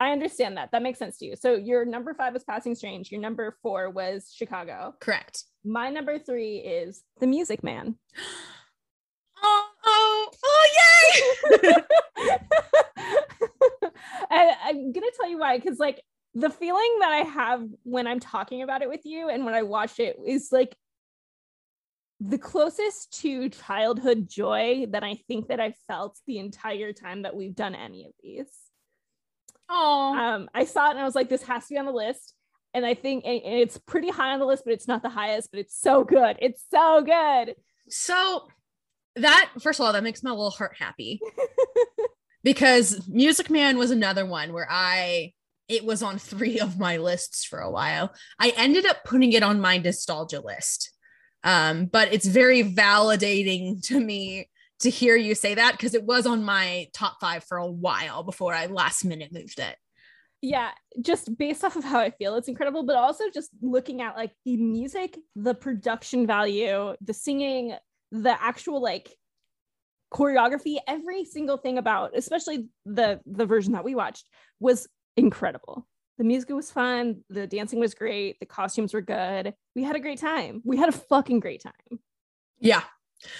I 0.00 0.12
understand 0.12 0.56
that. 0.56 0.70
That 0.70 0.82
makes 0.82 0.98
sense 0.98 1.18
to 1.18 1.26
you. 1.26 1.34
So 1.34 1.54
your 1.54 1.84
number 1.84 2.14
five 2.14 2.32
was 2.32 2.44
Passing 2.44 2.74
Strange. 2.74 3.10
Your 3.10 3.20
number 3.20 3.56
four 3.62 3.90
was 3.90 4.32
Chicago. 4.32 4.94
Correct. 5.00 5.42
My 5.64 5.90
number 5.90 6.18
three 6.18 6.58
is 6.58 7.02
The 7.20 7.26
Music 7.26 7.64
Man. 7.64 7.96
Oh, 9.40 9.68
oh, 9.86 10.30
oh, 10.44 10.66
yay! 11.54 11.62
and 14.30 14.50
I'm 14.64 14.90
gonna 14.90 15.06
tell 15.16 15.30
you 15.30 15.38
why, 15.38 15.58
because 15.58 15.78
like 15.78 16.02
the 16.34 16.50
feeling 16.50 16.96
that 17.00 17.12
I 17.12 17.22
have 17.28 17.64
when 17.82 18.06
I'm 18.06 18.20
talking 18.20 18.62
about 18.62 18.82
it 18.82 18.88
with 18.88 19.00
you 19.04 19.28
and 19.28 19.44
when 19.44 19.54
I 19.54 19.62
watch 19.62 19.98
it 19.98 20.16
is 20.24 20.50
like 20.52 20.76
the 22.20 22.38
closest 22.38 23.20
to 23.20 23.48
childhood 23.48 24.28
joy 24.28 24.86
that 24.90 25.04
I 25.04 25.14
think 25.28 25.48
that 25.48 25.60
I 25.60 25.74
felt 25.86 26.18
the 26.26 26.38
entire 26.38 26.92
time 26.92 27.22
that 27.22 27.34
we've 27.36 27.54
done 27.54 27.74
any 27.74 28.06
of 28.06 28.12
these. 28.22 28.46
Oh, 29.68 30.16
Um, 30.16 30.48
I 30.54 30.64
saw 30.64 30.88
it 30.88 30.90
and 30.90 30.98
I 30.98 31.04
was 31.04 31.14
like, 31.14 31.28
this 31.28 31.42
has 31.44 31.66
to 31.66 31.74
be 31.74 31.78
on 31.78 31.86
the 31.86 31.92
list. 31.92 32.34
And 32.74 32.84
I 32.84 32.94
think 32.94 33.24
and 33.24 33.40
and 33.42 33.54
it's 33.60 33.78
pretty 33.78 34.10
high 34.10 34.32
on 34.32 34.40
the 34.40 34.46
list, 34.46 34.64
but 34.64 34.72
it's 34.74 34.88
not 34.88 35.02
the 35.02 35.08
highest, 35.08 35.50
but 35.50 35.60
it's 35.60 35.78
so 35.80 36.04
good. 36.04 36.36
It's 36.40 36.62
so 36.70 37.02
good. 37.02 37.54
so 37.88 38.48
that 39.16 39.50
first 39.60 39.80
of 39.80 39.86
all, 39.86 39.92
that 39.92 40.02
makes 40.04 40.22
my 40.22 40.30
little 40.30 40.50
heart 40.50 40.76
happy 40.78 41.20
because 42.44 43.08
Music 43.08 43.48
Man 43.50 43.78
was 43.78 43.90
another 43.90 44.26
one 44.26 44.52
where 44.52 44.68
I 44.70 45.32
it 45.68 45.84
was 45.84 46.02
on 46.02 46.18
three 46.18 46.58
of 46.58 46.78
my 46.78 46.96
lists 46.96 47.44
for 47.44 47.60
a 47.60 47.70
while. 47.70 48.14
I 48.38 48.52
ended 48.56 48.86
up 48.86 49.04
putting 49.04 49.32
it 49.32 49.42
on 49.42 49.60
my 49.60 49.78
nostalgia 49.78 50.40
list. 50.40 50.92
Um, 51.44 51.86
but 51.86 52.12
it's 52.12 52.26
very 52.26 52.64
validating 52.64 53.82
to 53.86 54.00
me 54.00 54.48
to 54.80 54.90
hear 54.90 55.16
you 55.16 55.34
say 55.34 55.54
that 55.54 55.72
because 55.72 55.94
it 55.94 56.04
was 56.04 56.26
on 56.26 56.44
my 56.44 56.86
top 56.92 57.16
five 57.20 57.44
for 57.44 57.58
a 57.58 57.70
while 57.70 58.22
before 58.22 58.54
I 58.54 58.66
last 58.66 59.04
minute 59.04 59.32
moved 59.32 59.58
it. 59.58 59.76
yeah 60.40 60.70
just 61.02 61.36
based 61.36 61.64
off 61.64 61.74
of 61.76 61.82
how 61.84 61.98
i 61.98 62.10
feel 62.10 62.36
it's 62.36 62.48
incredible 62.48 62.84
but 62.84 62.96
also 62.96 63.24
just 63.32 63.50
looking 63.60 64.00
at 64.02 64.16
like 64.16 64.30
the 64.44 64.56
music 64.56 65.18
the 65.34 65.54
production 65.54 66.26
value 66.26 66.94
the 67.00 67.12
singing 67.12 67.74
the 68.12 68.40
actual 68.42 68.80
like 68.80 69.12
choreography 70.12 70.78
every 70.86 71.24
single 71.24 71.56
thing 71.56 71.76
about 71.76 72.16
especially 72.16 72.68
the 72.86 73.20
the 73.26 73.46
version 73.46 73.72
that 73.72 73.84
we 73.84 73.94
watched 73.94 74.26
was 74.60 74.86
incredible 75.18 75.86
the 76.18 76.24
music 76.24 76.50
was 76.50 76.70
fun 76.70 77.22
the 77.28 77.46
dancing 77.46 77.78
was 77.80 77.94
great 77.94 78.38
the 78.40 78.46
costumes 78.46 78.94
were 78.94 79.00
good 79.02 79.54
we 79.74 79.82
had 79.84 79.96
a 79.96 80.00
great 80.00 80.18
time 80.18 80.62
we 80.64 80.76
had 80.76 80.88
a 80.88 80.92
fucking 80.92 81.40
great 81.40 81.62
time 81.62 82.00
Yeah. 82.60 82.82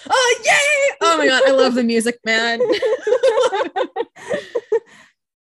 Oh 0.09 0.35
yay! 0.43 0.95
Oh 1.01 1.17
my 1.17 1.25
god, 1.25 1.43
I 1.47 1.51
love 1.51 1.73
the 1.73 1.83
music, 1.83 2.19
man. 2.25 2.59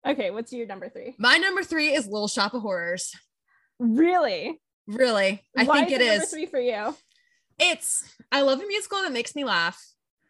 okay 0.08 0.32
what's 0.32 0.52
your 0.54 0.68
number 0.68 0.90
three 0.90 1.16
My 1.20 1.38
number 1.38 1.64
three 1.64 1.94
is 1.94 2.08
Little 2.08 2.28
Shop 2.28 2.54
of 2.54 2.62
Horrors. 2.62 3.14
really 3.80 4.60
Really, 4.88 5.44
I 5.58 5.64
Why 5.64 5.80
think 5.86 5.92
it 5.92 6.02
is. 6.02 6.08
number 6.10 6.24
is. 6.24 6.30
three 6.32 6.46
for 6.48 6.60
you 6.60 6.96
It's 7.60 8.04
I 8.32 8.42
love 8.42 8.60
a 8.62 8.68
musical 8.68 9.02
that 9.04 9.12
makes 9.12 9.36
me 9.36 9.46
laugh. 9.46 9.80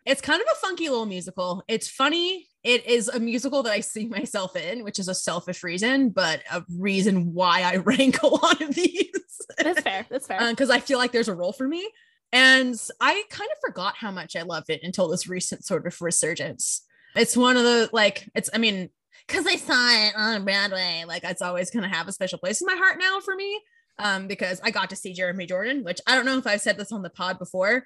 It's 0.05 0.21
kind 0.21 0.41
of 0.41 0.47
a 0.51 0.55
funky 0.55 0.89
little 0.89 1.05
musical. 1.05 1.63
It's 1.67 1.87
funny. 1.89 2.47
It 2.63 2.85
is 2.85 3.07
a 3.07 3.19
musical 3.19 3.63
that 3.63 3.71
I 3.71 3.79
see 3.79 4.05
myself 4.07 4.55
in, 4.55 4.83
which 4.83 4.99
is 4.99 5.07
a 5.07 5.15
selfish 5.15 5.63
reason, 5.63 6.09
but 6.09 6.41
a 6.51 6.63
reason 6.77 7.33
why 7.33 7.61
I 7.61 7.75
rank 7.77 8.21
a 8.21 8.27
lot 8.27 8.61
of 8.61 8.75
these. 8.75 9.09
that's 9.57 9.81
fair 9.81 10.05
that's 10.09 10.27
fair 10.27 10.49
because 10.51 10.69
I 10.69 10.79
feel 10.79 10.97
like 10.97 11.11
there's 11.11 11.27
a 11.27 11.35
role 11.35 11.53
for 11.53 11.67
me. 11.67 11.89
And 12.33 12.79
I 13.01 13.23
kind 13.29 13.49
of 13.51 13.57
forgot 13.59 13.95
how 13.97 14.11
much 14.11 14.35
I 14.35 14.43
loved 14.43 14.69
it 14.69 14.81
until 14.83 15.09
this 15.09 15.27
recent 15.27 15.65
sort 15.65 15.85
of 15.85 16.01
resurgence. 16.01 16.81
It's 17.15 17.35
one 17.35 17.57
of 17.57 17.63
the 17.63 17.89
like, 17.91 18.29
it's, 18.33 18.49
I 18.53 18.57
mean, 18.57 18.89
because 19.27 19.45
I 19.45 19.57
saw 19.57 20.07
it 20.07 20.13
on 20.15 20.45
Broadway, 20.45 21.03
like 21.05 21.23
it's 21.23 21.41
always 21.41 21.71
going 21.71 21.83
to 21.83 21.93
have 21.93 22.07
a 22.07 22.13
special 22.13 22.39
place 22.39 22.61
in 22.61 22.67
my 22.67 22.75
heart 22.75 22.97
now 22.99 23.19
for 23.19 23.35
me. 23.35 23.61
Um, 23.99 24.27
because 24.27 24.59
I 24.63 24.71
got 24.71 24.89
to 24.91 24.95
see 24.95 25.13
Jeremy 25.13 25.45
Jordan, 25.45 25.83
which 25.83 25.99
I 26.07 26.15
don't 26.15 26.25
know 26.25 26.37
if 26.37 26.47
I've 26.47 26.61
said 26.61 26.77
this 26.77 26.91
on 26.91 27.01
the 27.01 27.09
pod 27.09 27.37
before. 27.37 27.83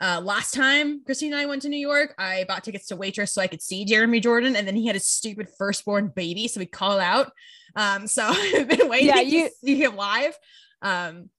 Uh, 0.00 0.20
last 0.22 0.54
time 0.54 1.02
Christine 1.04 1.32
and 1.32 1.40
I 1.40 1.46
went 1.46 1.62
to 1.62 1.68
New 1.68 1.76
York, 1.78 2.14
I 2.18 2.44
bought 2.46 2.62
tickets 2.64 2.86
to 2.88 2.96
Waitress 2.96 3.32
so 3.32 3.42
I 3.42 3.46
could 3.48 3.62
see 3.62 3.84
Jeremy 3.84 4.20
Jordan, 4.20 4.54
and 4.56 4.66
then 4.66 4.76
he 4.76 4.86
had 4.86 4.94
his 4.94 5.06
stupid 5.08 5.48
firstborn 5.58 6.12
baby, 6.14 6.46
so 6.48 6.60
we 6.60 6.66
call 6.66 7.00
out. 7.00 7.32
Um, 7.74 8.06
so 8.06 8.22
I've 8.28 8.68
been 8.68 8.88
waiting 8.88 9.08
Yeah, 9.08 9.14
to 9.14 9.24
you- 9.24 9.50
see 9.64 9.82
him 9.82 9.96
live. 9.96 10.34
Um, 10.82 11.30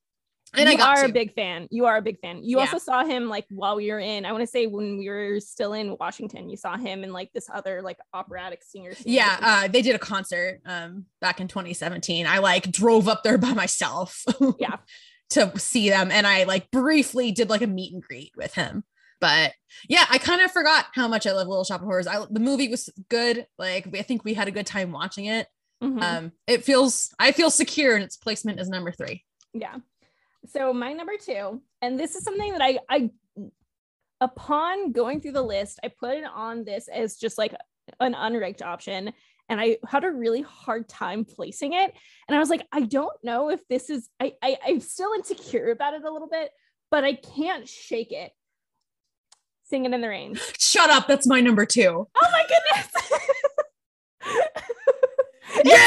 and 0.56 0.68
you 0.68 0.74
I 0.74 0.78
got 0.78 0.98
are 0.98 1.04
to. 1.04 1.10
a 1.12 1.14
big 1.14 1.36
fan. 1.36 1.68
You 1.70 1.86
are 1.86 1.98
a 1.98 2.02
big 2.02 2.20
fan. 2.22 2.44
You 2.44 2.58
Yeah. 2.58 2.62
also 2.64 2.80
saw 2.80 3.06
him 3.06 3.30
like 3.30 3.46
while 3.52 3.76
we 3.76 3.92
were 3.92 4.00
in, 4.00 4.26
I 4.26 4.32
want 4.32 4.42
to 4.42 4.48
say 4.48 4.66
when 4.66 4.98
we 4.98 5.08
were 5.08 5.40
still 5.40 5.74
in 5.74 5.96
Washington, 6.00 6.50
you 6.50 6.58
saw 6.58 6.76
him 6.76 7.04
in 7.04 7.14
like 7.14 7.32
this 7.34 7.48
other 7.54 7.84
like 7.84 7.98
operatic 8.16 8.64
singer. 8.64 8.92
yeah 9.06 9.38
uh 9.42 9.68
they 9.68 9.84
did 9.84 9.94
a 9.94 10.00
concert 10.00 10.60
um 10.66 11.06
back 11.22 11.40
in 11.40 11.48
2017 11.48 12.26
i 12.26 12.40
like 12.40 12.72
drove 12.72 13.08
up 13.08 13.22
there 13.24 13.38
by 13.38 13.54
myself 13.54 14.24
Yeah. 14.60 14.78
To 15.30 15.52
see 15.60 15.90
them 15.90 16.12
and 16.12 16.26
i 16.28 16.44
like 16.44 16.70
briefly 16.72 17.32
did 17.32 17.50
like 17.50 17.62
a 17.62 17.68
meet 17.68 17.94
and 17.94 18.02
greet 18.04 18.32
with 18.36 18.54
him 18.54 18.84
but 19.22 19.54
yeah 19.88 20.06
i 20.10 20.18
kind 20.18 20.42
of 20.42 20.52
forgot 20.52 20.86
how 20.96 21.08
much 21.08 21.28
i 21.28 21.32
love 21.32 21.48
little 21.48 21.64
shop 21.64 21.82
of 21.82 21.86
horrors 21.86 22.08
I, 22.08 22.26
the 22.30 22.40
movie 22.40 22.68
was 22.68 22.90
good 23.10 23.46
like 23.58 23.88
i 23.96 24.02
think 24.02 24.24
we 24.24 24.34
had 24.34 24.48
a 24.48 24.52
good 24.52 24.66
time 24.68 24.92
watching 24.92 25.26
it 25.26 25.48
Mhm. 25.82 26.02
um 26.04 26.32
it 26.46 26.66
feels 26.66 27.14
i 27.20 27.32
feel 27.32 27.50
secure 27.50 27.96
in 27.96 28.02
its 28.02 28.18
placement 28.18 28.60
as 28.60 28.68
number 28.70 28.92
three 28.92 29.24
yeah. 29.54 29.78
So 30.46 30.72
my 30.74 30.94
number 30.94 31.14
two, 31.20 31.62
and 31.82 32.00
this 32.00 32.16
is 32.16 32.24
something 32.24 32.52
that 32.54 32.62
I 32.62 32.80
I 32.90 33.10
upon 34.22 34.92
going 34.92 35.22
through 35.22 35.34
the 35.34 35.42
list, 35.42 35.80
I 35.84 35.88
put 35.90 36.18
it 36.18 36.26
on 36.26 36.64
this 36.64 36.88
as 36.88 37.16
just 37.18 37.38
like 37.38 37.54
an 38.00 38.14
unranked 38.14 38.62
option. 38.62 39.14
And 39.50 39.60
I 39.60 39.78
had 39.88 40.04
a 40.04 40.12
really 40.12 40.42
hard 40.42 40.88
time 40.88 41.26
placing 41.26 41.74
it. 41.74 41.92
And 42.28 42.36
I 42.36 42.40
was 42.40 42.50
like, 42.50 42.66
I 42.72 42.82
don't 42.82 43.16
know 43.24 43.50
if 43.50 43.68
this 43.68 43.90
is 43.90 44.08
I, 44.20 44.34
I 44.42 44.58
I'm 44.66 44.80
still 44.80 45.14
insecure 45.14 45.72
about 45.72 45.96
it 45.96 46.04
a 46.04 46.12
little 46.12 46.30
bit, 46.30 46.52
but 46.92 47.04
I 47.04 47.14
can't 47.14 47.68
shake 47.68 48.12
it. 48.12 48.32
Singing 49.64 49.94
in 49.94 50.02
the 50.02 50.10
rain. 50.10 50.38
shut 50.60 50.90
up 50.90 51.08
that's 51.08 51.28
my 51.28 51.42
number 51.42 51.66
two 51.66 52.08
Oh 52.16 52.28
my 52.32 52.44
goodness. 52.44 52.88
yeah 55.66 55.74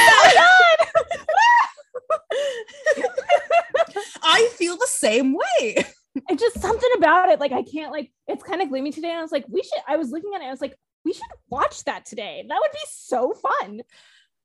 i 4.23 4.49
feel 4.57 4.77
the 4.77 4.87
same 4.89 5.35
way 5.35 5.85
it's 6.29 6.43
just 6.43 6.61
something 6.61 6.91
about 6.97 7.31
it. 7.31 7.41
Like 7.41 7.53
I 7.53 7.63
can't 7.63 7.93
like 7.93 8.13
it's 8.27 8.43
kind 8.43 8.61
of 8.61 8.69
gloomy 8.69 8.93
today. 8.93 9.09
And 9.09 9.19
I 9.19 9.23
was 9.23 9.33
like, 9.33 9.47
we 9.49 9.63
should. 9.63 9.83
I 9.89 9.97
was 9.97 10.11
looking 10.11 10.33
at 10.35 10.43
it. 10.43 10.47
I 10.47 10.51
was 10.51 10.61
like, 10.61 10.77
we 11.05 11.13
should 11.13 11.23
watch 11.51 11.85
that 11.85 12.07
today. 12.07 12.45
That 12.49 12.59
would 12.61 12.73
be 12.73 12.79
so 12.91 13.33
fun. 13.35 13.81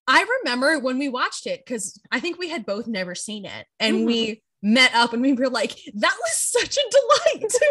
I 0.07 0.25
remember 0.43 0.79
when 0.79 0.97
we 0.99 1.09
watched 1.09 1.47
it 1.47 1.63
because 1.65 1.99
I 2.11 2.19
think 2.19 2.37
we 2.39 2.49
had 2.49 2.65
both 2.65 2.87
never 2.87 3.13
seen 3.15 3.45
it, 3.45 3.65
and 3.79 4.05
we 4.05 4.41
met 4.63 4.93
up 4.95 5.13
and 5.13 5.21
we 5.21 5.33
were 5.33 5.49
like, 5.49 5.71
"That 5.95 6.15
was 6.19 6.33
such 6.37 6.77
a 6.77 6.91
delight." 6.91 7.51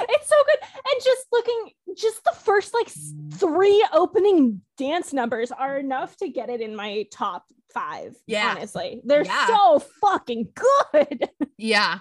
It's 0.00 0.28
so 0.28 0.36
good. 0.46 0.58
And 0.74 1.02
just 1.04 1.26
looking, 1.32 1.70
just 1.96 2.22
the 2.24 2.32
first 2.32 2.74
like 2.74 2.88
three 3.32 3.84
opening 3.92 4.60
dance 4.76 5.12
numbers 5.12 5.50
are 5.50 5.78
enough 5.78 6.16
to 6.18 6.28
get 6.28 6.50
it 6.50 6.60
in 6.60 6.76
my 6.76 7.06
top 7.12 7.44
five. 7.72 8.14
Yeah. 8.26 8.54
honestly, 8.56 9.00
they're 9.04 9.24
Yeah. 9.24 9.46
so 9.46 9.78
fucking 10.00 10.48
good. 10.92 11.28
Yeah. 11.56 12.00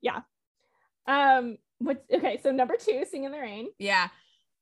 Yeah, 0.00 0.20
Um, 1.06 1.58
what? 1.78 2.04
Okay, 2.12 2.40
so 2.42 2.50
number 2.50 2.76
two, 2.76 3.04
"Sing 3.10 3.24
in 3.24 3.32
the 3.32 3.40
Rain." 3.40 3.68
Yeah. 3.78 4.08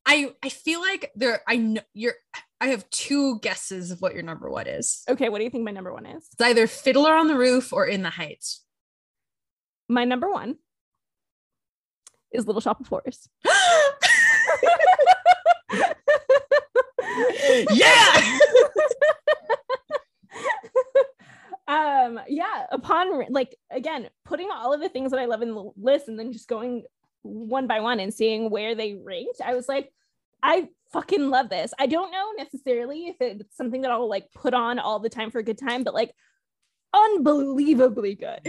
I 0.07 0.33
I 0.43 0.49
feel 0.49 0.81
like 0.81 1.11
there 1.15 1.41
I 1.47 1.57
know 1.57 1.81
you're 1.93 2.15
I 2.61 2.69
have 2.69 2.89
two 2.91 3.39
guesses 3.41 3.91
of 3.91 4.01
what 4.01 4.15
your 4.15 4.23
number 4.23 4.51
one 4.51 4.67
is. 4.67 5.03
Okay, 5.09 5.29
what 5.29 5.39
do 5.39 5.45
you 5.45 5.51
think 5.51 5.65
my 5.65 5.71
number 5.71 5.93
one 5.93 6.07
is? 6.07 6.27
It's 6.33 6.41
either 6.41 6.67
Fiddler 6.67 7.15
on 7.15 7.29
the 7.29 7.37
Roof 7.37 7.73
or 7.73 7.87
In 7.87 8.03
the 8.03 8.11
Heights. 8.11 8.63
My 9.89 10.05
number 10.05 10.31
one 10.31 10.57
is 12.33 12.47
Little 12.47 12.61
Shop 12.61 12.81
of 12.81 12.89
Horrors. 12.89 13.29
yeah. 17.71 18.39
um 21.67 22.21
yeah 22.29 22.67
upon 22.73 23.25
like 23.31 23.57
again 23.71 24.09
putting 24.25 24.51
all 24.51 24.75
of 24.75 24.81
the 24.81 24.89
things 24.89 25.11
that 25.11 25.21
i 25.21 25.25
love 25.25 25.41
in 25.41 25.55
the 25.55 25.71
list 25.77 26.09
and 26.09 26.19
then 26.19 26.31
just 26.31 26.47
going 26.47 26.85
one 27.25 27.67
by 27.67 27.81
one 27.81 27.99
and 28.01 28.15
seeing 28.15 28.49
where 28.51 28.75
they 28.77 28.95
ranked 28.95 29.41
i 29.45 29.55
was 29.55 29.69
like 29.69 29.91
i 30.43 30.69
fucking 30.93 31.29
love 31.31 31.49
this 31.49 31.75
i 31.79 31.87
don't 31.87 32.13
know 32.13 32.31
necessarily 32.39 33.09
if 33.09 33.17
it's 33.21 33.57
something 33.57 33.81
that 33.81 33.91
i'll 33.91 34.09
like 34.09 34.31
put 34.33 34.55
on 34.55 34.79
all 34.79 34.99
the 35.01 35.09
time 35.09 35.31
for 35.33 35.39
a 35.41 35.43
good 35.43 35.59
time 35.59 35.83
but 35.83 35.95
like 35.95 36.13
unbelievably 36.95 38.15
good 38.15 38.41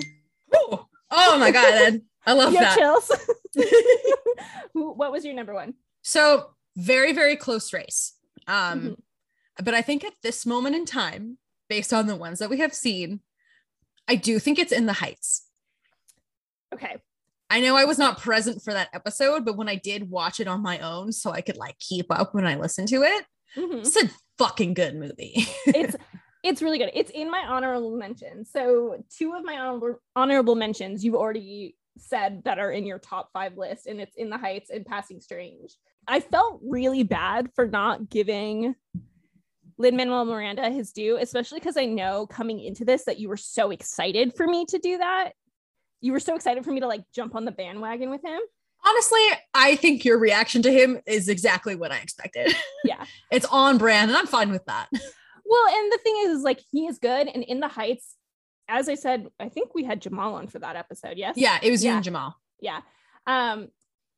oh, 0.53 0.85
oh 1.11 1.37
my 1.39 1.49
god. 1.51 2.01
I 2.27 2.33
love 2.33 2.53
that. 2.53 2.77
chills 2.77 3.11
what 4.73 5.11
was 5.11 5.25
your 5.25 5.33
number 5.33 5.53
one 5.53 5.73
So 6.03 6.51
very, 6.75 7.13
very 7.13 7.35
close 7.37 7.71
race. 7.71 8.13
Um, 8.47 8.81
Mhm. 8.81 8.97
but 9.63 9.73
I 9.73 9.81
think 9.81 10.03
at 10.03 10.13
this 10.21 10.45
moment 10.45 10.75
in 10.75 10.85
time, 10.85 11.37
based 11.69 11.93
on 11.93 12.05
the 12.07 12.15
ones 12.17 12.39
that 12.39 12.49
we 12.49 12.57
have 12.57 12.73
seen, 12.73 13.21
I 14.07 14.15
do 14.15 14.37
think 14.39 14.59
it's 14.59 14.73
in 14.73 14.85
the 14.85 14.93
heights. 14.93 15.47
okay 16.73 16.97
I 17.49 17.59
know 17.61 17.75
I 17.75 17.85
was 17.85 17.97
not 17.99 18.19
present 18.19 18.61
for 18.63 18.73
that 18.73 18.89
episode, 18.93 19.45
but 19.45 19.55
when 19.57 19.69
I 19.69 19.75
did 19.75 20.09
watch 20.09 20.39
it 20.39 20.47
on 20.47 20.61
my 20.61 20.79
own, 20.79 21.11
so 21.11 21.31
I 21.31 21.41
could 21.41 21.57
like 21.57 21.77
keep 21.79 22.07
up 22.09 22.33
when 22.33 22.45
I 22.45 22.55
listened 22.55 22.87
to 22.89 23.03
it, 23.03 23.25
Mhm. 23.55 23.79
it's 23.79 23.95
a 23.95 24.09
fucking 24.37 24.73
good 24.73 24.95
movie. 24.95 25.33
it's 25.67 25.95
it's 26.43 26.61
really 26.61 26.77
good. 26.77 26.91
It's 26.93 27.09
in 27.11 27.31
my 27.31 27.43
honorable 27.47 27.95
mentions. 27.97 28.51
So 28.51 29.03
two 29.15 29.33
of 29.33 29.43
my 29.43 29.57
honorable 29.57 29.99
honorable 30.15 30.55
mentions 30.55 31.03
you've 31.03 31.15
already 31.15 31.75
said 31.97 32.41
that 32.45 32.59
are 32.59 32.71
in 32.71 32.85
your 32.85 32.99
top 32.99 33.29
five 33.31 33.57
list, 33.57 33.87
and 33.87 34.01
it's 34.01 34.15
in 34.15 34.29
the 34.29 34.37
Heights 34.37 34.69
and 34.69 34.85
Passing 34.85 35.21
Strange. 35.21 35.75
I 36.07 36.19
felt 36.19 36.59
really 36.63 37.03
bad 37.03 37.49
for 37.55 37.67
not 37.67 38.09
giving 38.09 38.75
Lin 39.77 39.95
Manuel 39.95 40.25
Miranda 40.25 40.69
his 40.69 40.91
due, 40.91 41.17
especially 41.17 41.59
because 41.59 41.77
I 41.77 41.85
know 41.85 42.27
coming 42.27 42.59
into 42.59 42.85
this 42.85 43.05
that 43.05 43.19
you 43.19 43.27
were 43.29 43.37
so 43.37 43.71
excited 43.71 44.33
for 44.35 44.45
me 44.47 44.65
to 44.65 44.77
do 44.77 44.97
that. 44.99 45.31
You 46.05 46.13
were 46.13 46.19
so 46.19 46.35
excited 46.35 46.63
for 46.63 46.71
me 46.71 46.81
to 46.81 46.87
like 46.87 47.03
jump 47.15 47.33
on 47.35 47.45
the 47.45 47.51
bandwagon 47.51 48.09
with 48.11 48.23
him. 48.23 48.39
Honestly, 48.87 49.19
I 49.55 49.75
think 49.75 50.05
your 50.05 50.19
reaction 50.19 50.61
to 50.61 50.71
him 50.71 50.99
is 51.07 51.27
exactly 51.29 51.75
what 51.75 51.91
I 51.91 51.97
expected. 51.97 52.55
Yeah. 52.83 53.03
it's 53.31 53.47
on 53.47 53.79
brand, 53.79 54.11
and 54.11 54.17
I'm 54.17 54.27
fine 54.27 54.51
with 54.51 54.65
that. 54.65 54.87
Well, 55.47 55.67
and 55.75 55.91
the 55.91 55.99
thing 56.03 56.15
is, 56.25 56.37
is 56.37 56.43
like 56.43 56.59
he 56.71 56.87
is 56.87 56.97
good, 56.97 57.27
and 57.27 57.43
in 57.43 57.59
the 57.59 57.67
Heights, 57.67 58.15
as 58.67 58.89
I 58.89 58.95
said, 58.95 59.27
I 59.39 59.47
think 59.49 59.75
we 59.75 59.83
had 59.83 60.01
Jamal 60.01 60.33
on 60.35 60.47
for 60.47 60.57
that 60.57 60.75
episode. 60.75 61.17
Yes. 61.17 61.35
Yeah, 61.37 61.59
it 61.61 61.69
was 61.69 61.83
you 61.83 61.91
and 61.91 62.03
Jamal. 62.03 62.35
yeah 62.59 62.81
um 63.27 63.67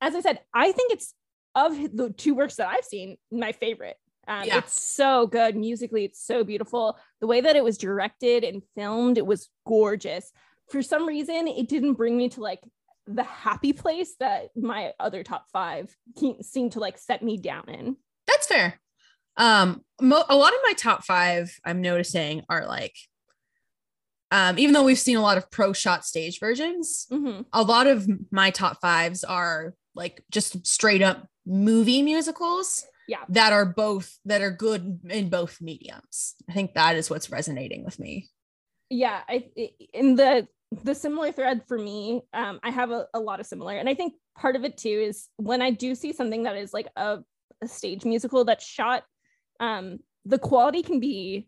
as 0.01 0.13
i 0.15 0.19
said 0.19 0.39
i 0.53 0.71
think 0.71 0.91
it's 0.91 1.13
of 1.55 1.71
the 1.95 2.09
two 2.11 2.35
works 2.35 2.55
that 2.57 2.67
i've 2.67 2.83
seen 2.83 3.17
my 3.31 3.51
favorite 3.53 3.95
um 4.27 4.43
Yeah. 4.45 4.57
it's 4.59 4.81
so 4.81 5.27
good 5.27 5.55
musically 5.55 6.03
it's 6.05 6.21
so 6.21 6.43
beautiful 6.43 6.97
the 7.21 7.27
way 7.27 7.39
that 7.41 7.55
it 7.55 7.63
was 7.63 7.77
directed 7.77 8.43
and 8.43 8.61
filmed 8.75 9.17
it 9.17 9.25
was 9.25 9.49
gorgeous 9.65 10.31
for 10.69 10.81
some 10.81 11.07
reason 11.07 11.47
it 11.47 11.67
didn't 11.69 11.93
bring 11.93 12.17
me 12.17 12.29
to 12.29 12.41
like 12.41 12.61
the 13.05 13.23
happy 13.23 13.71
place 13.73 14.15
that 14.19 14.49
my 14.55 14.91
other 14.99 15.23
top 15.23 15.45
five 15.53 15.95
seemed 16.41 16.73
to 16.73 16.79
like 16.79 16.97
set 16.97 17.23
me 17.23 17.37
down 17.37 17.69
in 17.69 17.95
That's 18.27 18.47
fair. 18.47 18.79
Um, 19.37 19.83
mo- 20.01 20.25
a 20.27 20.35
lot 20.35 20.51
of 20.53 20.59
my 20.65 20.73
top 20.73 21.03
five 21.05 21.55
I'm 21.63 21.81
noticing 21.81 22.43
are 22.49 22.65
like, 22.65 22.95
um, 24.31 24.59
even 24.59 24.73
though 24.73 24.83
we've 24.83 24.99
seen 24.99 25.15
a 25.15 25.21
lot 25.21 25.37
of 25.37 25.49
pro 25.51 25.71
shot 25.73 26.05
stage 26.05 26.39
versions, 26.39 27.07
Mhm. 27.11 27.45
a 27.53 27.61
lot 27.63 27.87
of 27.87 28.07
my 28.31 28.49
top 28.49 28.81
fives 28.81 29.23
are 29.23 29.73
like 29.95 30.23
just 30.31 30.65
straight 30.67 31.01
up 31.01 31.27
movie 31.45 32.01
musicals. 32.01 32.85
Yeah. 33.07 33.23
That 33.29 33.53
are 33.53 33.65
both 33.65 34.17
that 34.25 34.41
are 34.41 34.51
good 34.51 34.99
in 35.09 35.29
both 35.29 35.61
mediums. 35.61 36.35
I 36.49 36.53
think 36.53 36.73
that 36.73 36.97
is 36.97 37.09
what's 37.09 37.29
resonating 37.29 37.85
with 37.85 37.99
me. 37.99 38.29
yeah 38.89 39.21
i- 39.27 39.51
in 39.93 40.15
the 40.15 40.47
the 40.83 40.93
similar 40.93 41.31
thread 41.31 41.61
for 41.67 41.77
me 41.77 42.21
um 42.33 42.59
i 42.63 42.69
have 42.69 42.91
a, 42.91 43.05
a 43.13 43.19
lot 43.19 43.39
of 43.39 43.45
similar 43.45 43.77
and 43.77 43.87
i 43.87 43.93
think 43.93 44.13
part 44.37 44.55
of 44.55 44.63
it 44.65 44.77
too 44.77 44.89
is 44.89 45.29
when 45.37 45.61
i 45.61 45.71
do 45.71 45.95
see 45.95 46.11
something 46.11 46.43
that 46.43 46.57
is 46.57 46.73
like 46.73 46.87
a, 46.97 47.19
a 47.63 47.67
stage 47.67 48.03
musical 48.03 48.43
that's 48.43 48.65
shot 48.65 49.03
um 49.59 49.97
the 50.25 50.37
quality 50.37 50.83
can 50.83 50.99
be 50.99 51.47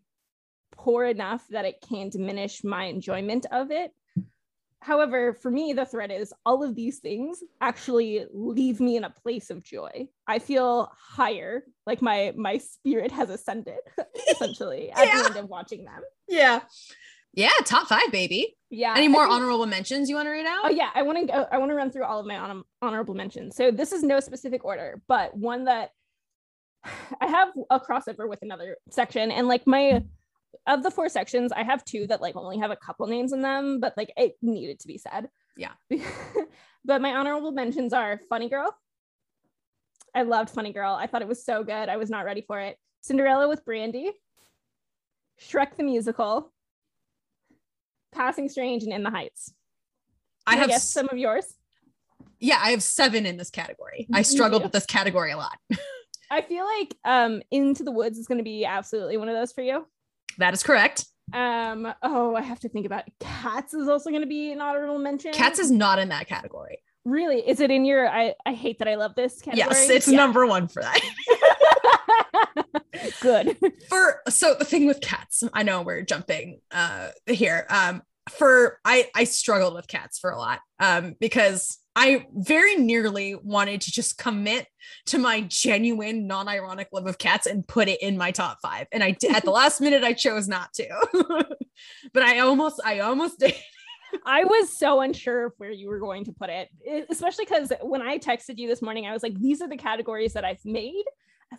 poor 0.72 1.04
enough 1.04 1.44
that 1.50 1.66
it 1.66 1.76
can 1.86 2.08
diminish 2.08 2.64
my 2.64 2.84
enjoyment 2.84 3.44
of 3.52 3.70
it 3.70 3.92
however 4.80 5.34
for 5.34 5.50
me 5.50 5.74
the 5.74 5.84
thread 5.84 6.10
is 6.10 6.32
all 6.46 6.64
of 6.64 6.74
these 6.74 7.00
things 7.00 7.42
actually 7.60 8.24
leave 8.32 8.80
me 8.80 8.96
in 8.96 9.04
a 9.04 9.10
place 9.10 9.50
of 9.50 9.62
joy 9.62 10.08
i 10.26 10.38
feel 10.38 10.90
higher 10.98 11.62
like 11.86 12.00
my 12.00 12.32
my 12.36 12.56
spirit 12.56 13.10
has 13.12 13.28
ascended 13.28 13.76
essentially 14.30 14.90
at 14.90 15.06
Yeah. 15.06 15.18
the 15.20 15.26
end 15.26 15.36
of 15.36 15.48
watching 15.50 15.84
them 15.84 16.00
Yeah. 16.26 16.60
Yeah, 17.34 17.50
top 17.64 17.86
five, 17.86 18.10
baby. 18.10 18.56
yeah 18.70 18.94
Any 18.96 19.08
more 19.08 19.22
think- 19.24 19.34
honorable 19.34 19.66
mentions 19.66 20.08
you 20.08 20.16
want 20.16 20.26
to 20.26 20.30
read 20.30 20.46
out? 20.46 20.60
Oh 20.64 20.70
yeah, 20.70 20.90
I 20.94 21.02
want 21.02 21.18
to 21.18 21.26
go. 21.26 21.46
I 21.50 21.58
want 21.58 21.70
to 21.70 21.74
run 21.74 21.90
through 21.90 22.04
all 22.04 22.18
of 22.20 22.26
my 22.26 22.36
honor- 22.36 22.62
honorable 22.82 23.14
mentions. 23.14 23.56
So 23.56 23.70
this 23.70 23.92
is 23.92 24.02
no 24.02 24.20
specific 24.20 24.64
order, 24.64 25.00
but 25.08 25.36
one 25.36 25.64
that 25.64 25.90
I 27.20 27.26
have 27.26 27.48
a 27.70 27.78
crossover 27.78 28.28
with 28.28 28.42
another 28.42 28.76
section, 28.90 29.30
and 29.30 29.46
like 29.48 29.66
my 29.66 30.02
of 30.66 30.82
the 30.82 30.90
four 30.90 31.08
sections, 31.08 31.52
I 31.52 31.62
have 31.62 31.84
two 31.84 32.06
that 32.08 32.20
like 32.20 32.34
only 32.36 32.58
have 32.58 32.70
a 32.72 32.76
couple 32.76 33.06
names 33.06 33.32
in 33.32 33.40
them, 33.42 33.78
but 33.80 33.94
like 33.96 34.12
it 34.16 34.32
needed 34.42 34.80
to 34.80 34.88
be 34.88 34.98
said. 34.98 35.28
Yeah. 35.56 35.72
but 36.84 37.00
my 37.00 37.12
honorable 37.14 37.52
mentions 37.52 37.92
are 37.92 38.20
Funny 38.28 38.48
Girl. 38.48 38.74
I 40.14 40.22
loved 40.22 40.50
Funny 40.50 40.72
Girl. 40.72 40.92
I 40.94 41.06
thought 41.06 41.22
it 41.22 41.28
was 41.28 41.44
so 41.44 41.62
good. 41.62 41.88
I 41.88 41.96
was 41.96 42.10
not 42.10 42.24
ready 42.24 42.40
for 42.40 42.58
it. 42.60 42.76
Cinderella 43.02 43.48
with 43.48 43.64
Brandy. 43.64 44.10
Shrek 45.40 45.76
the 45.76 45.84
musical. 45.84 46.52
Passing 48.12 48.48
Strange 48.48 48.82
and 48.84 48.92
In 48.92 49.02
the 49.02 49.10
Heights. 49.10 49.52
I 50.46 50.56
have 50.56 50.68
guess 50.68 50.92
some 50.92 51.08
of 51.10 51.18
yours. 51.18 51.44
yeah, 52.38 52.58
I 52.62 52.70
have 52.70 52.82
seven 52.82 53.26
in 53.26 53.36
this 53.36 53.50
category. 53.50 54.06
I 54.12 54.22
struggled 54.22 54.62
with 54.62 54.72
this 54.72 54.86
category 54.86 55.30
a 55.32 55.36
lot. 55.36 55.58
I 56.30 56.42
feel 56.42 56.64
like 56.64 56.94
um 57.04 57.42
Into 57.50 57.82
the 57.84 57.92
Woods 57.92 58.18
is 58.18 58.26
going 58.26 58.38
to 58.38 58.44
be 58.44 58.64
absolutely 58.64 59.16
one 59.16 59.28
of 59.28 59.34
those 59.36 59.52
for 59.52 59.62
you. 59.62 59.86
That 60.38 60.54
is 60.54 60.62
correct. 60.62 61.06
Um 61.32 61.92
oh, 62.02 62.34
I 62.34 62.42
have 62.42 62.60
to 62.60 62.68
think 62.68 62.86
about 62.86 63.06
it. 63.06 63.12
Cats 63.20 63.74
is 63.74 63.88
also 63.88 64.10
going 64.10 64.22
to 64.22 64.28
be 64.28 64.52
an 64.52 64.60
honorable 64.60 64.98
mention. 64.98 65.32
Cats 65.32 65.58
is 65.58 65.70
not 65.70 65.98
in 65.98 66.08
that 66.08 66.26
category. 66.26 66.78
really 67.04 67.38
is 67.48 67.60
it 67.60 67.70
in 67.70 67.84
your 67.84 68.08
I 68.08 68.34
I 68.46 68.52
hate 68.52 68.78
that 68.80 68.88
I 68.88 68.94
love 68.96 69.14
this 69.14 69.40
category. 69.40 69.58
Yes, 69.70 69.88
it's 69.90 70.08
Yeah. 70.08 70.16
number 70.16 70.46
one 70.46 70.66
for 70.68 70.82
that. 70.82 71.00
Good. 73.20 73.56
for 73.88 74.20
so 74.28 74.54
the 74.58 74.64
thing 74.64 74.86
with 74.86 75.00
cats, 75.00 75.42
I 75.52 75.62
know 75.62 75.82
we're 75.82 76.02
jumping 76.02 76.60
uh 76.70 77.08
here. 77.26 77.66
Um 77.68 78.02
for 78.28 78.78
I 78.84 79.08
I 79.14 79.24
struggled 79.24 79.74
with 79.74 79.88
cats 79.88 80.18
for 80.18 80.30
a 80.30 80.38
lot 80.38 80.60
um 80.78 81.16
because 81.20 81.78
I 81.96 82.26
very 82.32 82.76
nearly 82.76 83.34
wanted 83.34 83.80
to 83.82 83.90
just 83.90 84.16
commit 84.16 84.66
to 85.06 85.18
my 85.18 85.40
genuine 85.42 86.26
non-ironic 86.26 86.88
love 86.92 87.06
of 87.06 87.18
cats 87.18 87.46
and 87.46 87.66
put 87.66 87.88
it 87.88 88.00
in 88.00 88.16
my 88.16 88.30
top 88.30 88.58
5 88.62 88.86
and 88.92 89.02
I 89.02 89.12
did 89.12 89.34
at 89.34 89.44
the 89.44 89.50
last 89.62 89.80
minute 89.80 90.04
I 90.04 90.12
chose 90.12 90.48
not 90.48 90.72
to. 90.74 90.88
but 92.12 92.22
I 92.22 92.40
almost 92.40 92.80
I 92.84 93.00
almost 93.00 93.40
did. 93.40 93.54
I 94.24 94.44
was 94.44 94.76
so 94.76 95.00
unsure 95.00 95.46
of 95.46 95.52
where 95.58 95.70
you 95.70 95.88
were 95.88 95.98
going 95.98 96.24
to 96.24 96.32
put 96.32 96.50
it, 96.50 96.68
especially 97.08 97.44
because 97.44 97.72
when 97.82 98.02
I 98.02 98.18
texted 98.18 98.58
you 98.58 98.68
this 98.68 98.82
morning, 98.82 99.06
I 99.06 99.12
was 99.12 99.22
like, 99.22 99.38
these 99.38 99.62
are 99.62 99.68
the 99.68 99.76
categories 99.76 100.32
that 100.34 100.44
I've 100.44 100.64
made. 100.64 101.04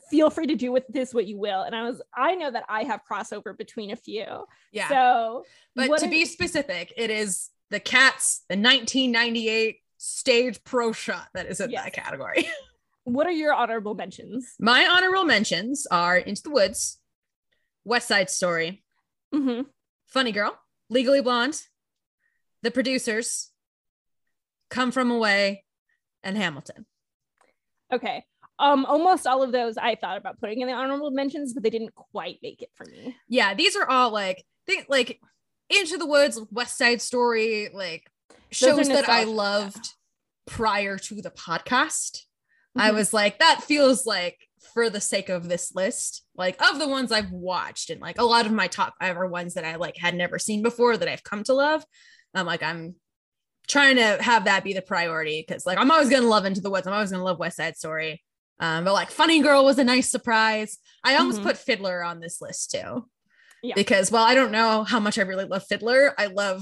Feel 0.10 0.30
free 0.30 0.48
to 0.48 0.56
do 0.56 0.72
with 0.72 0.86
this 0.88 1.14
what 1.14 1.28
you 1.28 1.38
will. 1.38 1.62
And 1.64 1.76
I 1.76 1.84
was, 1.84 2.02
I 2.16 2.36
know 2.36 2.50
that 2.50 2.64
I 2.70 2.84
have 2.84 3.02
crossover 3.10 3.58
between 3.58 3.92
a 3.92 3.96
few. 3.96 4.26
Yeah. 4.72 4.88
So, 4.88 5.44
but 5.76 5.88
to 6.00 6.06
are- 6.06 6.10
be 6.10 6.26
specific, 6.26 6.94
it 6.96 7.10
is 7.10 7.50
the 7.70 7.80
cats 7.80 8.44
the 8.50 8.56
1998 8.56 9.80
stage 9.98 10.64
pro 10.64 10.92
shot 10.94 11.28
that 11.34 11.46
is 11.48 11.60
in 11.60 11.72
Yes. 11.72 11.84
that 11.86 11.94
category. 11.94 12.48
what 13.04 13.28
are 13.28 13.32
your 13.32 13.54
honorable 13.54 13.94
mentions? 13.94 14.56
My 14.60 14.86
honorable 14.86 15.26
mentions 15.26 15.86
are 15.92 16.18
Into 16.18 16.44
the 16.44 16.50
Woods, 16.52 17.00
West 17.84 18.08
Side 18.08 18.30
Story, 18.30 18.84
Mhm. 19.34 19.66
Funny 20.08 20.32
Girl, 20.32 20.58
Legally 20.89 21.22
Blonde, 21.22 21.62
The 22.64 22.72
Producers, 22.72 23.52
Come 24.70 24.92
From 24.92 25.12
Away, 25.12 25.66
and 26.24 26.38
Hamilton. 26.38 26.86
Okay. 27.94 28.26
Um, 28.62 28.86
almost 28.86 29.26
all 29.28 29.41
of 29.43 29.51
those 29.51 29.76
I 29.78 29.95
thought 29.95 30.18
about 30.18 30.39
putting 30.39 30.62
in 30.62 30.68
the 30.68 30.74
honorable 30.74 31.09
mentions, 31.12 31.53
but 31.53 31.64
they 31.64 31.70
didn't 31.72 31.95
quite 31.95 32.38
make 32.43 32.62
it 32.62 32.70
for 32.76 32.86
me. 32.86 33.16
Yeah, 33.28 33.53
these 33.55 33.76
are 33.76 33.89
all 33.89 34.12
like 34.12 34.45
think 34.68 34.86
like 34.88 35.20
Into 35.70 35.97
the 35.97 36.05
Woods, 36.05 36.39
West 36.51 36.78
Side 36.78 37.01
Story, 37.01 37.70
like 37.74 38.09
shows 38.51 38.88
that 38.88 39.09
I 39.09 39.24
nostalgic, 39.24 39.28
yeah. 39.28 39.34
loved 39.34 39.89
prior 40.45 40.97
to 40.97 41.16
the 41.22 41.32
podcast. 41.32 42.22
I 42.78 42.91
Mhm. 42.91 42.95
was 42.95 43.14
like, 43.14 43.39
that 43.39 43.64
feels 43.64 44.05
like 44.05 44.38
for 44.74 44.89
the 44.89 45.01
sake 45.01 45.30
of 45.30 45.49
this 45.49 45.74
list, 45.76 46.24
like 46.36 46.62
of 46.62 46.78
the 46.80 46.88
ones 46.88 47.12
I've 47.12 47.32
watched 47.32 47.89
and 47.89 47.99
like 47.99 48.20
a 48.20 48.24
lot 48.24 48.45
of 48.45 48.51
my 48.51 48.68
top 48.68 48.93
five 49.01 49.18
are 49.18 49.28
ones 49.28 49.55
that 49.55 49.66
I 49.66 49.76
like 49.76 49.97
had 49.97 50.16
never 50.16 50.38
seen 50.39 50.62
before 50.62 50.95
that 50.97 51.07
I've 51.09 51.24
come 51.24 51.43
to 51.45 51.53
love. 51.53 51.84
I'm 52.34 52.45
like, 52.45 52.64
I'm 52.64 52.95
trying 53.68 53.95
to 53.97 54.22
have 54.22 54.45
that 54.45 54.64
be 54.64 54.74
the 54.74 54.82
priority 54.82 55.43
because 55.45 55.66
like 55.66 55.78
I'm 55.78 55.89
always 55.91 56.09
gonna 56.09 56.28
love 56.28 56.45
Into 56.45 56.62
the 56.62 56.70
Woods. 56.70 56.86
I'm 56.88 56.93
always 56.93 57.12
gonna 57.12 57.24
love 57.24 57.39
West 57.39 57.57
Side 57.57 57.76
Story. 57.76 58.24
Um, 58.62 58.86
but 58.86 58.93
like 58.93 59.09
Funny 59.12 59.41
Girl 59.41 59.66
was 59.66 59.80
a 59.80 59.84
nice 59.84 60.09
surprise. 60.09 60.78
I 61.03 61.16
almost 61.18 61.39
Mhm. 61.41 61.43
put 61.43 61.57
Fiddler 61.57 62.03
on 62.03 62.20
this 62.20 62.39
list 62.41 62.72
too. 62.72 63.09
Yeah. 63.64 63.74
Because 63.76 64.12
while 64.12 64.24
I 64.24 64.36
don't 64.36 64.51
know 64.51 64.84
how 64.84 64.99
much 64.99 65.18
I 65.18 65.24
really 65.24 65.45
love 65.45 65.64
Fiddler, 65.68 66.14
I 66.18 66.28
love 66.28 66.62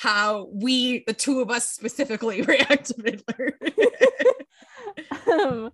how 0.00 0.48
we, 0.52 1.04
the 1.06 1.12
two 1.12 1.40
of 1.40 1.50
us 1.50 1.68
specifically, 1.70 2.42
react 2.48 2.86
to 2.86 2.94
Fiddler. 2.94 3.58
um, 5.32 5.70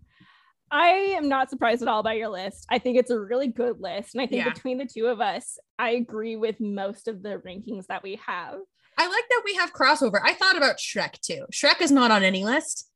I 0.70 0.88
am 1.16 1.28
not 1.28 1.50
surprised 1.50 1.82
at 1.82 1.88
all 1.88 2.02
by 2.02 2.14
your 2.14 2.28
list. 2.28 2.66
I 2.68 2.78
think 2.78 2.98
it's 2.98 3.10
a 3.10 3.18
really 3.18 3.48
good 3.48 3.80
list. 3.80 4.14
And 4.14 4.20
I 4.22 4.26
think 4.26 4.44
Yeah. 4.44 4.52
between 4.52 4.78
the 4.78 4.86
two 4.86 5.06
of 5.06 5.20
us, 5.20 5.56
I 5.78 5.90
agree 5.90 6.36
with 6.36 6.60
most 6.60 7.08
of 7.08 7.22
the 7.22 7.40
rankings 7.46 7.86
that 7.86 8.02
we 8.02 8.20
have. 8.26 8.56
I 8.98 9.06
like 9.06 9.24
that 9.30 9.42
we 9.44 9.54
have 9.54 9.72
crossover. 9.72 10.20
I 10.22 10.34
thought 10.34 10.56
about 10.56 10.76
Shrek 10.78 11.20
too. 11.20 11.46
Shrek 11.52 11.80
is 11.80 11.90
not 11.92 12.10
on 12.10 12.22
any 12.22 12.44
list 12.44 12.90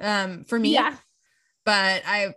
um, 0.00 0.44
for 0.44 0.58
me, 0.58 0.74
Yeah. 0.74 0.96
But 1.66 2.02
I 2.06 2.32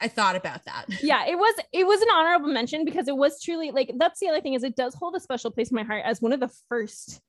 I 0.00 0.08
thought 0.08 0.36
about 0.36 0.64
that. 0.66 0.84
Yeah. 1.02 1.26
It 1.26 1.36
was 1.38 1.54
it 1.72 1.86
was 1.86 2.02
an 2.02 2.08
honorable 2.12 2.48
mention 2.52 2.84
because 2.84 3.08
it 3.08 3.16
was 3.16 3.40
truly 3.42 3.70
like 3.70 3.92
that's 3.98 4.20
the 4.20 4.28
other 4.28 4.40
thing 4.42 4.52
is 4.54 4.62
it 4.62 4.76
does 4.76 4.94
hold 4.94 5.14
a 5.16 5.20
special 5.20 5.50
place 5.50 5.70
in 5.70 5.76
my 5.76 5.82
heart 5.84 6.02
as 6.04 6.20
one 6.20 6.32
of 6.32 6.40
the 6.40 6.50
first 6.68 7.20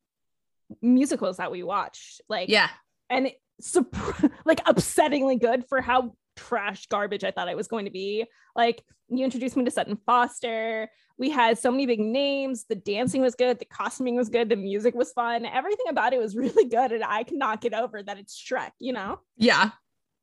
musicals 0.81 1.37
that 1.37 1.51
we 1.51 1.63
watched. 1.63 2.21
Like 2.27 2.49
Yeah. 2.49 2.69
and 3.09 3.27
it, 3.27 3.39
like 4.45 4.63
upsettingly 4.65 5.39
good 5.39 5.65
for 5.67 5.81
how 5.81 6.15
trash 6.35 6.85
garbage 6.87 7.23
I 7.23 7.31
thought 7.31 7.49
it 7.49 7.57
was 7.57 7.67
going 7.67 7.85
to 7.85 7.91
be. 7.91 8.25
Like 8.55 8.83
you 9.09 9.23
introduced 9.25 9.57
me 9.57 9.65
to 9.65 9.71
Sutton 9.71 9.97
Foster. 10.05 10.89
We 11.17 11.29
had 11.31 11.57
so 11.57 11.69
many 11.71 11.85
big 11.85 11.99
names. 11.99 12.65
The 12.69 12.75
dancing 12.75 13.21
was 13.21 13.35
good. 13.35 13.59
The 13.59 13.65
costuming 13.65 14.15
was 14.15 14.29
good. 14.29 14.47
The 14.47 14.55
music 14.55 14.95
was 14.95 15.11
fun. 15.11 15.45
Everything 15.45 15.87
about 15.89 16.13
it 16.13 16.19
was 16.19 16.35
really 16.43 16.69
good. 16.69 16.91
And 16.91 17.03
I 17.03 17.23
cannot 17.23 17.61
get 17.61 17.73
over 17.73 18.01
that 18.03 18.17
it's 18.19 18.39
Shrek, 18.41 18.71
you 18.79 18.93
know? 18.93 19.19
Yeah. 19.37 19.71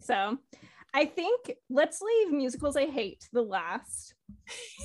So 0.00 0.38
I 0.96 1.04
think 1.04 1.52
let's 1.68 2.00
leave 2.00 2.32
musicals 2.32 2.74
I 2.74 2.86
hate 2.86 3.20
to 3.20 3.28
the 3.34 3.42
last. 3.42 4.14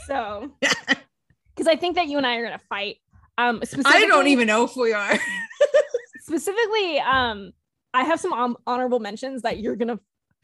So 0.08 0.52
because 0.60 1.68
I 1.68 1.78
think 1.78 1.96
that 1.96 2.08
you 2.08 2.18
and 2.18 2.28
I 2.28 2.36
are 2.36 2.44
gonna 2.44 2.60
fight. 2.68 2.98
Um 3.38 3.62
I 3.86 4.06
don't 4.06 4.28
even 4.28 4.46
know 4.46 4.66
if 4.66 4.76
we 4.76 4.92
are. 4.92 5.18
specifically 6.20 7.00
um 7.00 7.52
I 7.94 8.04
have 8.04 8.20
some 8.20 8.32
hon- 8.34 8.58
honorable 8.68 9.00
mentions 9.00 9.44
that 9.44 9.60
you're 9.60 9.78
gonna 9.78 10.00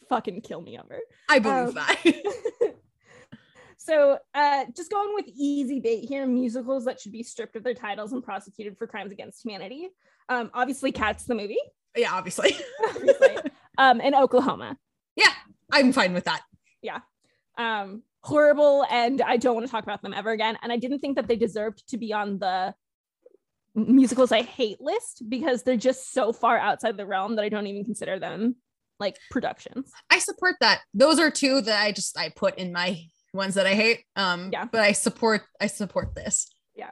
fucking 0.07 0.39
kill 0.41 0.61
me 0.61 0.79
over. 0.79 0.99
I 1.29 1.39
believe 1.39 1.67
Um, 1.69 1.73
that. 1.75 2.01
so 3.77 4.19
uh 4.33 4.65
just 4.73 4.89
going 4.89 5.13
with 5.15 5.25
easy 5.27 5.81
bait 5.81 6.05
here 6.05 6.25
musicals 6.25 6.85
that 6.85 7.01
should 7.01 7.11
be 7.11 7.23
stripped 7.23 7.57
of 7.57 7.63
their 7.65 7.73
titles 7.73 8.13
and 8.13 8.23
prosecuted 8.23 8.77
for 8.77 8.87
crimes 8.87 9.11
against 9.11 9.43
humanity 9.43 9.89
um 10.29 10.49
obviously 10.53 10.91
cats 10.91 11.25
the 11.25 11.35
movie 11.35 11.59
yeah, 11.95 12.11
obviously. 12.13 12.55
obviously 12.89 13.37
um 13.77 14.01
and 14.01 14.13
oklahoma 14.15 14.77
I'm 15.71 15.91
fine 15.93 16.13
with 16.13 16.25
that. 16.25 16.41
Yeah. 16.81 16.99
Um 17.57 18.03
horrible 18.23 18.85
and 18.91 19.21
i 19.21 19.37
don't 19.37 19.55
want 19.55 19.65
to 19.65 19.71
talk 19.71 19.83
about 19.83 20.01
them 20.01 20.13
ever 20.13 20.31
again 20.31 20.57
and 20.61 20.69
i 20.69 20.75
didn't 20.75 20.99
think 20.99 21.15
that 21.15 21.27
they 21.29 21.35
deserved 21.37 21.87
to 21.87 21.97
be 21.97 22.11
on 22.11 22.39
the 22.39 22.73
musicals 23.75 24.31
i 24.33 24.41
hate 24.41 24.81
list 24.81 25.23
because 25.29 25.63
they're 25.63 25.77
just 25.77 26.11
so 26.11 26.33
far 26.33 26.57
outside 26.57 26.97
the 26.97 27.05
realm 27.05 27.35
that 27.35 27.45
i 27.45 27.47
don't 27.49 27.67
even 27.67 27.85
consider 27.85 28.19
them 28.19 28.55
like 28.99 29.15
productions 29.29 29.91
I 30.09 30.17
support 30.19 30.55
that. 30.61 30.81
Those 30.93 31.19
are 31.19 31.29
two 31.29 31.61
that 31.61 31.81
I 31.83 31.91
just 31.91 32.17
I 32.17 32.29
put 32.35 32.57
in 32.57 32.73
my 32.73 32.99
ones 33.33 33.53
that 33.53 33.67
I 33.67 33.75
hate. 33.75 34.03
Um, 34.15 34.49
Yeah. 34.51 34.65
but 34.65 34.81
I 34.81 34.93
support 34.93 35.43
I 35.61 35.67
support 35.67 36.15
this. 36.15 36.49
Yeah. 36.75 36.89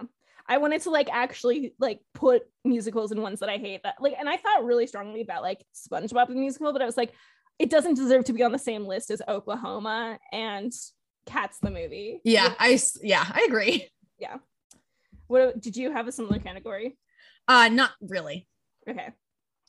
I 0.47 0.59
wanted 0.59 0.81
to 0.83 0.91
like 0.91 1.09
actually 1.11 1.73
like 1.79 2.01
put 2.13 2.43
musicals 2.63 3.11
in 3.11 3.19
ones 3.21 3.39
that 3.39 3.49
I 3.49 3.57
hate 3.57 3.81
that 3.83 3.95
like 3.99 4.13
and 4.19 4.29
I 4.29 4.37
thought 4.37 4.63
really 4.63 4.85
strongly 4.85 5.21
about 5.21 5.41
like 5.41 5.65
SpongeBob 5.73 6.27
the 6.27 6.35
musical, 6.35 6.71
but 6.71 6.83
I 6.83 6.85
was 6.85 6.95
like, 6.97 7.11
it 7.59 7.69
doesn't 7.69 7.95
deserve 7.95 8.25
to 8.25 8.33
be 8.33 8.43
on 8.43 8.51
the 8.51 8.59
same 8.59 8.85
list 8.85 9.11
as 9.11 9.21
Oklahoma 9.27 10.19
and 10.31 10.73
Cats 11.25 11.57
the 11.59 11.71
movie. 11.71 12.21
Yeah, 12.23 12.53
I 12.59 12.79
yeah, 13.01 13.25
I 13.27 13.45
agree. 13.47 13.89
Yeah. 14.19 14.37
What 15.27 15.59
did 15.59 15.75
you 15.75 15.91
have 15.91 16.07
a 16.07 16.11
similar 16.11 16.39
category? 16.39 16.97
Uh, 17.47 17.67
not 17.69 17.91
really. 17.99 18.47
Okay. 18.87 19.09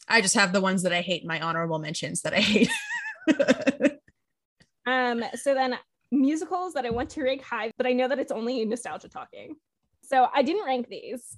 I 0.07 0.21
just 0.21 0.35
have 0.35 0.53
the 0.53 0.61
ones 0.61 0.83
that 0.83 0.93
I 0.93 1.01
hate, 1.01 1.25
my 1.25 1.41
honorable 1.41 1.79
mentions 1.79 2.23
that 2.23 2.35
I 2.35 2.41
hate. 2.41 2.71
Um, 4.87 5.25
so 5.35 5.53
then 5.53 5.77
musicals 6.13 6.75
that 6.75 6.87
I 6.87 6.91
want 6.91 7.11
to 7.11 7.23
rank 7.23 7.43
high, 7.43 7.73
but 7.77 7.87
I 7.87 7.93
know 7.93 8.09
that 8.09 8.19
it's 8.19 8.33
only 8.33 8.65
nostalgia 8.65 9.09
talking. 9.09 9.57
So 10.03 10.29
I 10.33 10.43
didn't 10.43 10.65
rank 10.65 10.89
these, 10.89 11.37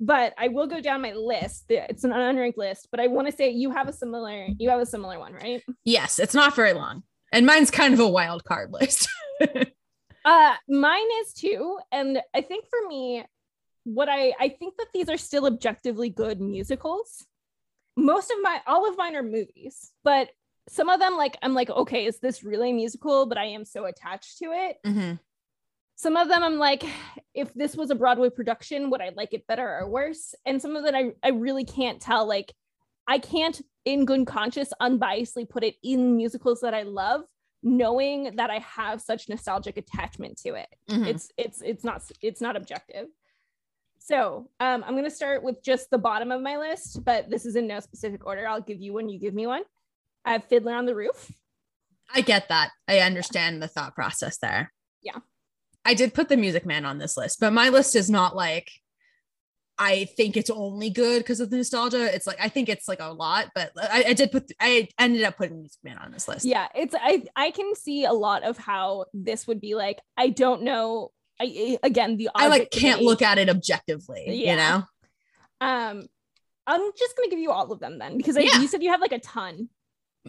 but 0.00 0.32
I 0.38 0.48
will 0.48 0.66
go 0.66 0.80
down 0.80 1.02
my 1.02 1.12
list. 1.12 1.66
It's 1.68 2.04
an 2.04 2.10
unranked 2.10 2.56
list, 2.56 2.88
but 2.90 2.98
I 2.98 3.06
want 3.06 3.28
to 3.28 3.32
say 3.36 3.50
you 3.50 3.70
have 3.70 3.86
a 3.88 3.92
similar, 3.92 4.48
you 4.58 4.70
have 4.70 4.80
a 4.80 4.86
similar 4.86 5.18
one, 5.18 5.34
right? 5.34 5.62
yes, 5.84 6.18
it's 6.18 6.34
not 6.34 6.56
very 6.56 6.72
long. 6.72 7.02
And 7.32 7.46
mine's 7.46 7.70
kind 7.70 7.94
of 7.94 8.00
a 8.00 8.08
wild 8.08 8.42
card 8.44 8.72
list. 8.72 9.08
Uh, 10.22 10.54
mine 10.68 11.06
is 11.22 11.32
too, 11.32 11.78
and 11.90 12.20
I 12.34 12.42
think 12.42 12.66
for 12.68 12.86
me, 12.86 13.24
what 13.84 14.06
I 14.10 14.34
I 14.38 14.50
think 14.50 14.74
that 14.76 14.88
these 14.92 15.08
are 15.08 15.16
still 15.16 15.46
objectively 15.46 16.10
good 16.10 16.42
musicals. 16.42 17.24
Most 17.96 18.30
of 18.30 18.36
my, 18.42 18.60
all 18.66 18.86
of 18.86 18.98
mine 18.98 19.16
are 19.16 19.22
movies, 19.22 19.92
but 20.04 20.28
some 20.68 20.90
of 20.90 21.00
them 21.00 21.16
like 21.16 21.38
I'm 21.40 21.54
like, 21.54 21.70
okay, 21.70 22.04
is 22.04 22.18
this 22.20 22.44
really 22.44 22.70
musical? 22.74 23.24
But 23.24 23.38
I 23.38 23.46
am 23.46 23.64
so 23.64 23.86
attached 23.86 24.36
to 24.40 24.52
it. 24.52 24.76
Mhm. 24.86 25.18
Some 26.00 26.16
of 26.16 26.28
them 26.28 26.42
I'm 26.42 26.56
like, 26.58 26.82
if 27.34 27.52
this 27.52 27.76
was 27.76 27.90
a 27.90 27.94
Broadway 27.94 28.30
production, 28.30 28.88
would 28.88 29.02
I 29.02 29.10
like 29.14 29.34
it 29.34 29.46
better 29.46 29.68
or 29.68 29.86
worse? 29.86 30.34
And 30.46 30.60
some 30.62 30.74
of 30.74 30.82
them 30.82 30.94
I 30.94 31.12
I 31.22 31.30
really 31.30 31.64
can't 31.64 32.00
tell. 32.00 32.26
Like, 32.26 32.54
I 33.06 33.18
can't 33.18 33.60
in 33.84 34.06
good 34.06 34.26
conscience 34.26 34.72
unbiasedly 34.80 35.48
put 35.50 35.62
it 35.62 35.74
in 35.82 36.16
musicals 36.16 36.60
that 36.62 36.72
I 36.74 36.82
love, 36.82 37.20
knowing 37.62 38.36
that 38.36 38.48
I 38.48 38.60
have 38.60 39.02
such 39.02 39.28
nostalgic 39.28 39.76
attachment 39.76 40.38
to 40.44 40.54
it 40.54 40.68
Mhm. 40.88 41.06
it's 41.06 41.30
it's 41.36 41.60
it's 41.60 41.84
not 41.84 42.02
it's 42.22 42.40
not 42.40 42.56
objective 42.56 43.08
so 43.98 44.48
um 44.60 44.82
i'm 44.86 44.92
going 44.92 45.04
to 45.04 45.10
start 45.10 45.42
with 45.42 45.62
just 45.62 45.90
the 45.90 45.98
bottom 45.98 46.30
of 46.32 46.40
my 46.40 46.56
list 46.56 47.04
but 47.04 47.28
this 47.28 47.44
is 47.44 47.56
in 47.56 47.66
no 47.66 47.78
specific 47.80 48.24
order 48.24 48.48
i'll 48.48 48.62
give 48.62 48.80
you 48.80 48.94
one 48.94 49.10
you 49.10 49.18
give 49.18 49.34
me 49.34 49.46
one 49.46 49.62
i 50.24 50.32
have 50.32 50.44
fiddler 50.44 50.72
on 50.72 50.86
the 50.86 50.94
roof 50.94 51.30
I 52.12 52.22
get 52.22 52.48
that. 52.48 52.70
I 52.88 53.00
understand 53.00 53.62
the 53.62 53.68
thought 53.68 53.94
process 53.94 54.38
there. 54.38 54.72
Yeah. 55.00 55.18
I 55.84 55.94
did 55.94 56.14
put 56.14 56.28
the 56.28 56.36
Music 56.36 56.66
Man 56.66 56.84
on 56.84 56.98
this 56.98 57.16
list, 57.16 57.40
but 57.40 57.52
my 57.52 57.68
list 57.70 57.96
is 57.96 58.10
not 58.10 58.36
like 58.36 58.70
I 59.78 60.04
think 60.16 60.36
it's 60.36 60.50
only 60.50 60.90
good 60.90 61.20
because 61.20 61.40
of 61.40 61.48
the 61.48 61.56
nostalgia. 61.56 62.14
It's 62.14 62.26
like 62.26 62.36
I 62.38 62.50
think 62.50 62.68
it's 62.68 62.86
like 62.86 63.00
a 63.00 63.12
lot, 63.12 63.48
but 63.54 63.70
I, 63.80 64.04
I 64.08 64.12
did 64.12 64.30
put 64.30 64.50
I 64.60 64.88
ended 64.98 65.22
up 65.22 65.38
putting 65.38 65.60
Music 65.60 65.78
Man 65.82 65.96
on 65.96 66.12
this 66.12 66.28
list. 66.28 66.44
yeah 66.44 66.68
it's 66.74 66.94
i 66.98 67.22
i 67.34 67.50
can 67.50 67.74
see 67.74 68.04
a 68.04 68.12
lot 68.12 68.42
of 68.42 68.58
how 68.58 69.06
this 69.14 69.46
would 69.46 69.60
be 69.60 69.74
like 69.74 69.98
i 70.18 70.28
don't 70.28 70.62
know 70.62 71.10
i 71.40 71.78
again 71.82 72.16
the 72.18 72.28
I 72.34 72.48
like 72.48 72.70
can't 72.70 73.00
look 73.00 73.22
at 73.22 73.38
it 73.38 73.48
objectively, 73.48 74.24
Yeah. 74.28 74.50
you 74.50 74.56
know? 74.56 74.76
um 75.66 76.06
i'm 76.66 76.90
just 76.98 77.16
going 77.16 77.28
to 77.28 77.34
give 77.34 77.42
you 77.42 77.50
all 77.50 77.72
of 77.72 77.80
them 77.80 77.98
then 77.98 78.18
because 78.18 78.36
I, 78.36 78.40
Yeah. 78.40 78.58
you 78.60 78.68
said 78.68 78.82
you 78.82 78.90
have 78.90 79.00
like 79.00 79.12
a 79.12 79.18
ton 79.18 79.68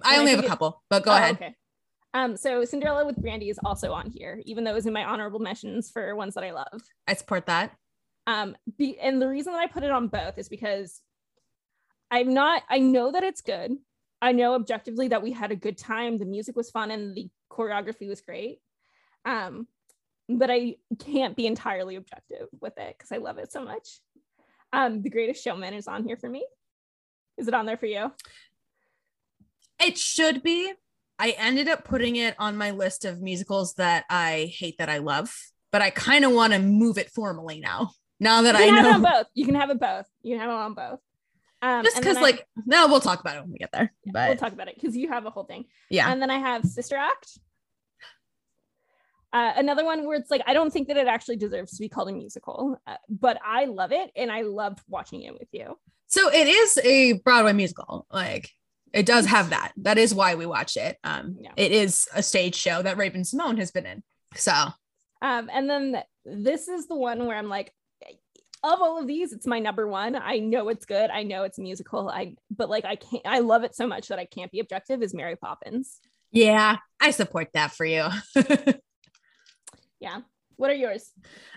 I 0.02 0.14
And 0.14 0.16
I 0.16 0.20
only 0.20 0.32
have 0.32 0.44
a 0.46 0.48
couple, 0.48 0.82
but 0.90 1.04
go 1.04 1.12
Oh, 1.12 1.16
ahead. 1.16 1.36
okay 1.36 1.56
um 2.14 2.36
so 2.36 2.64
cinderella 2.66 3.06
with 3.06 3.16
brandy 3.18 3.50
is 3.50 3.60
also 3.64 3.92
on 3.94 4.10
here 4.10 4.42
even 4.46 4.64
though 4.64 4.72
it 4.72 4.76
was 4.76 4.86
in 4.86 4.94
my 4.94 5.04
honorable 5.06 5.40
mentions 5.40 5.90
for 5.90 6.16
ones 6.16 6.34
that 6.34 6.44
i 6.44 6.52
love. 6.52 6.82
I 7.08 7.14
support 7.14 7.46
that. 7.48 7.76
um 8.28 8.56
be, 8.78 9.00
and 9.00 9.22
the 9.22 9.28
reason 9.28 9.54
that 9.54 9.60
i 9.62 9.68
put 9.68 9.84
it 9.84 9.92
on 9.92 10.08
both 10.08 10.38
is 10.38 10.50
because 10.50 11.02
i'm 12.10 12.34
not 12.34 12.64
i 12.70 12.80
know 12.80 13.12
that 13.12 13.24
it's 13.24 13.42
good. 13.42 13.74
I 14.24 14.34
know 14.34 14.54
objectively 14.54 15.08
that 15.08 15.24
we 15.24 15.32
had 15.32 15.52
a 15.52 15.56
good 15.56 15.80
time. 15.80 16.20
The 16.20 16.26
music 16.26 16.56
was 16.56 16.70
fun 16.70 16.92
and 16.92 17.16
the 17.16 17.30
choreography 17.52 18.08
was 18.08 18.22
great. 18.22 18.60
Um 19.26 19.68
but 20.30 20.52
i 20.52 20.76
can't 21.00 21.36
be 21.36 21.48
entirely 21.48 21.96
objective 21.96 22.48
with 22.62 22.78
it 22.78 22.96
because 22.98 23.12
i 23.12 23.18
love 23.18 23.38
it 23.38 23.52
so 23.52 23.64
much. 23.64 24.00
Um 24.74 25.02
the 25.02 25.10
greatest 25.10 25.44
showman 25.44 25.74
is 25.74 25.88
on 25.88 26.04
here 26.04 26.18
for 26.18 26.30
me. 26.30 26.46
Is 27.38 27.48
it 27.48 27.54
on 27.54 27.66
there 27.66 27.78
for 27.78 27.88
you? 27.88 28.12
It 29.80 29.98
should 29.98 30.44
be. 30.44 30.72
I 31.22 31.36
ended 31.38 31.68
up 31.70 31.84
putting 31.84 32.16
it 32.16 32.36
on 32.40 32.58
my 32.58 32.72
list 32.72 33.06
of 33.06 33.22
musicals 33.22 33.76
that 33.76 34.06
I 34.10 34.52
hate 34.58 34.80
that 34.80 34.90
I 34.90 34.98
love, 34.98 35.32
but 35.72 35.84
I 35.84 35.92
kind 35.92 36.26
of 36.26 36.32
want 36.32 36.54
to 36.54 36.60
move 36.60 36.98
it 36.98 37.12
formally 37.12 37.60
now. 37.60 37.92
Now 38.20 38.42
that 38.42 38.56
I 38.56 38.66
can 38.66 38.76
have 38.76 38.86
it 38.86 38.90
on 38.96 39.02
know, 39.04 39.10
both 39.12 39.28
you 39.36 39.46
can 39.46 39.56
have 39.56 39.70
it 39.70 39.80
both 39.80 40.06
you 40.24 40.34
can 40.34 40.40
have 40.42 40.50
it 40.50 40.54
on 40.54 40.74
both 40.74 41.00
um 41.62 41.84
just 41.84 41.96
because, 41.98 42.18
I- 42.18 42.22
like, 42.22 42.48
no, 42.66 42.88
we'll 42.88 43.00
talk 43.00 43.20
about 43.20 43.36
it 43.38 43.42
when 43.42 43.52
we 43.52 43.60
get 43.60 43.72
there. 43.72 43.94
But 44.06 44.30
we'll 44.30 44.38
talk 44.38 44.54
about 44.54 44.68
it 44.68 44.76
because 44.76 44.98
you 44.98 45.10
have 45.10 45.26
a 45.28 45.30
whole 45.30 45.44
thing 45.44 45.66
yeah, 45.92 46.12
And 46.12 46.20
then 46.22 46.32
I 46.32 46.40
have 46.40 46.66
Sister 46.66 46.96
Act. 46.96 47.38
Uh, 49.34 49.54
another 49.56 49.86
one 49.86 50.06
where 50.06 50.18
it's 50.18 50.30
like 50.30 50.42
I 50.46 50.54
don't 50.54 50.72
think 50.74 50.88
that 50.90 50.98
it 50.98 51.08
actually 51.08 51.38
deserves 51.38 51.72
to 51.74 51.80
be 51.80 51.88
called 51.88 52.10
a 52.10 52.12
musical, 52.12 52.78
uh, 52.86 52.98
but 53.10 53.40
I 53.46 53.66
love 53.66 53.92
it 53.92 54.12
and 54.16 54.30
I 54.32 54.42
loved 54.42 54.80
watching 54.90 55.22
it 55.22 55.34
with 55.34 55.48
you. 55.52 55.78
So 56.08 56.30
it 56.30 56.48
is 56.48 56.78
a 56.84 57.14
Broadway 57.14 57.54
musical. 57.54 58.06
Like 58.12 58.50
it 58.94 59.06
does 59.06 59.26
have 59.28 59.50
that. 59.52 59.72
That 59.78 59.98
is 59.98 60.14
why 60.14 60.36
we 60.36 60.46
watch 60.46 60.78
it. 60.78 60.98
Um, 61.04 61.38
Yeah. 61.40 61.52
it 61.58 61.72
is 61.72 62.08
a 62.14 62.22
stage 62.24 62.56
show 62.56 62.82
that 62.82 62.98
Raven-Symoné 62.98 63.58
has 63.60 63.72
been 63.72 63.86
in. 63.86 64.04
So 64.36 64.54
Um, 65.22 65.50
and 65.54 65.70
then 65.70 66.02
this 66.26 66.68
is 66.68 66.88
the 66.88 66.96
one 66.96 67.26
where 67.26 67.38
I'm 67.38 67.50
like, 67.50 67.72
of 68.64 68.80
all 68.80 69.00
of 69.00 69.08
these, 69.08 69.34
it's 69.34 69.48
my 69.48 69.58
number 69.60 69.88
one. 69.88 70.16
I 70.16 70.38
know 70.38 70.70
it's 70.70 70.86
good. 70.86 71.10
I 71.10 71.24
know 71.24 71.44
it's 71.44 71.58
musical. 71.58 72.10
I 72.10 72.36
but 72.56 72.70
like 72.70 72.86
I 72.86 72.96
can't. 72.96 73.26
I 73.26 73.40
love 73.40 73.64
it 73.64 73.74
so 73.76 73.88
much 73.88 74.10
that 74.10 74.20
I 74.20 74.26
can't 74.26 74.52
be 74.52 74.60
objective. 74.60 75.02
Is 75.02 75.14
Mary 75.16 75.36
Poppins? 75.36 76.00
yeah, 76.32 76.78
I 77.00 77.10
support 77.12 77.50
that 77.54 77.72
for 77.72 77.86
you. 77.86 78.08
Yeah. 80.00 80.22
What 80.58 80.70
are 80.70 80.76
yours? 80.76 81.12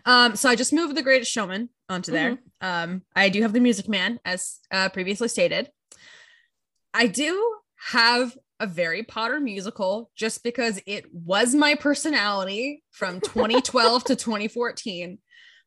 um, 0.06 0.34
so 0.36 0.48
I 0.48 0.56
just 0.56 0.72
moved 0.72 0.94
the 0.96 1.02
Greatest 1.02 1.30
Showman 1.30 1.68
onto 1.88 2.10
there. 2.12 2.38
Um, 2.62 3.02
I 3.14 3.28
do 3.28 3.42
have 3.42 3.52
the 3.52 3.60
Music 3.60 3.86
Man, 3.88 4.18
as 4.24 4.58
uh, 4.70 4.88
previously 4.88 5.28
stated. 5.28 5.70
I 6.94 7.08
do 7.08 7.56
have 7.90 8.36
a 8.60 8.66
very 8.66 9.02
Potter 9.02 9.40
musical 9.40 10.10
just 10.16 10.42
because 10.44 10.80
it 10.86 11.04
was 11.12 11.54
my 11.54 11.74
personality 11.74 12.82
from 12.92 13.20
2012 13.20 14.04
to 14.04 14.16
2014. 14.16 15.18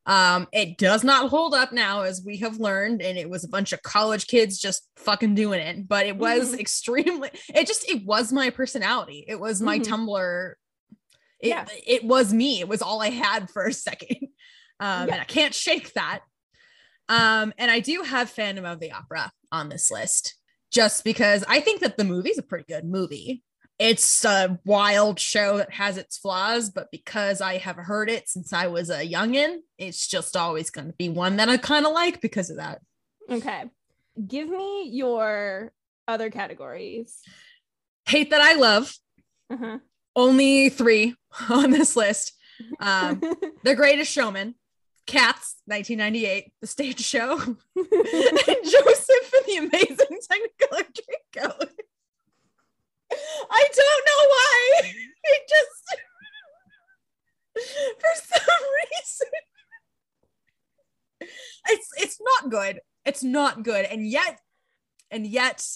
Um, 0.06 0.48
it 0.54 0.78
does 0.78 1.04
not 1.04 1.28
hold 1.28 1.52
up 1.54 1.70
now, 1.70 2.00
as 2.00 2.22
we 2.24 2.38
have 2.38 2.56
learned, 2.56 3.02
and 3.02 3.18
it 3.18 3.28
was 3.28 3.44
a 3.44 3.48
bunch 3.48 3.72
of 3.74 3.82
college 3.82 4.26
kids 4.26 4.58
just 4.58 4.88
fucking 4.96 5.34
doing 5.34 5.60
it. 5.60 5.86
But 5.86 6.06
it 6.06 6.16
was 6.16 6.54
Mhm. 6.54 6.60
extremely. 6.60 7.28
It 7.54 7.66
just 7.66 7.86
it 7.86 8.06
was 8.06 8.32
my 8.32 8.48
personality. 8.48 9.26
It 9.28 9.38
was 9.38 9.60
my 9.60 9.78
Mhm. 9.78 9.84
Tumblr. 9.84 10.54
It, 11.40 11.48
Yeah. 11.48 11.66
it 11.86 12.04
was 12.04 12.32
me. 12.32 12.60
It 12.60 12.68
was 12.68 12.80
all 12.80 13.02
I 13.02 13.10
had 13.10 13.50
for 13.50 13.66
a 13.66 13.72
second. 13.72 14.16
Um, 14.80 15.08
Yeah. 15.08 15.14
and 15.14 15.20
I 15.20 15.24
can't 15.24 15.52
shake 15.54 15.92
that. 15.94 16.20
Um, 17.08 17.52
and 17.58 17.68
I 17.68 17.80
do 17.80 18.02
have 18.02 18.30
Phantom 18.30 18.64
of 18.64 18.78
the 18.78 18.92
Opera 18.92 19.32
on 19.50 19.68
this 19.68 19.90
list 19.90 20.36
just 20.70 21.04
because 21.04 21.44
I 21.48 21.60
think 21.60 21.80
that 21.80 21.96
the 21.96 22.04
movie's 22.04 22.38
a 22.38 22.42
pretty 22.42 22.64
good 22.68 22.84
movie. 22.84 23.42
It's 23.78 24.24
a 24.24 24.58
wild 24.64 25.20
show 25.20 25.58
that 25.58 25.72
has 25.72 25.96
its 25.96 26.18
flaws, 26.18 26.68
but 26.68 26.90
because 26.90 27.40
I 27.40 27.58
have 27.58 27.76
heard 27.76 28.10
it 28.10 28.28
since 28.28 28.52
I 28.52 28.66
was 28.66 28.90
a 28.90 29.08
youngin', 29.08 29.58
it's 29.78 30.08
just 30.08 30.36
always 30.36 30.70
going 30.70 30.88
to 30.88 30.94
be 30.94 31.08
one 31.08 31.36
that 31.36 31.48
I 31.48 31.58
kind 31.58 31.86
of 31.86 31.92
like 31.92 32.20
because 32.20 32.50
of 32.50 32.56
that. 32.56 32.80
Okay. 33.30 33.64
Give 34.26 34.48
me 34.48 34.88
your 34.90 35.72
other 36.08 36.30
categories. 36.30 37.18
Hate 38.06 38.30
that 38.30 38.40
I 38.40 38.54
love. 38.54 38.92
Uh-huh. 39.48 39.78
Only 40.16 40.70
three 40.70 41.14
on 41.48 41.70
this 41.70 41.94
list. 41.94 42.32
Um, 42.80 43.20
the 43.62 43.76
Greatest 43.76 44.10
Showman, 44.10 44.56
Cats, 45.08 45.56
1998, 45.64 46.52
the 46.60 46.66
stage 46.66 47.00
show, 47.00 47.32
and 47.40 47.56
Joseph 47.76 49.32
and 49.32 49.46
the 49.46 49.56
Amazing 49.56 50.18
Technicolor 50.30 50.84
Dreamcoat. 50.84 51.70
I 53.50 53.68
don't 53.74 54.04
know 54.06 54.22
why. 54.28 54.82
It 55.24 55.42
just, 55.48 55.96
for 57.98 58.14
some 58.22 58.64
reason, 58.92 59.28
it's 61.70 61.88
it's 61.96 62.20
not 62.20 62.50
good. 62.50 62.80
It's 63.06 63.22
not 63.24 63.62
good, 63.62 63.86
and 63.86 64.06
yet, 64.06 64.38
and 65.10 65.26
yet, 65.26 65.66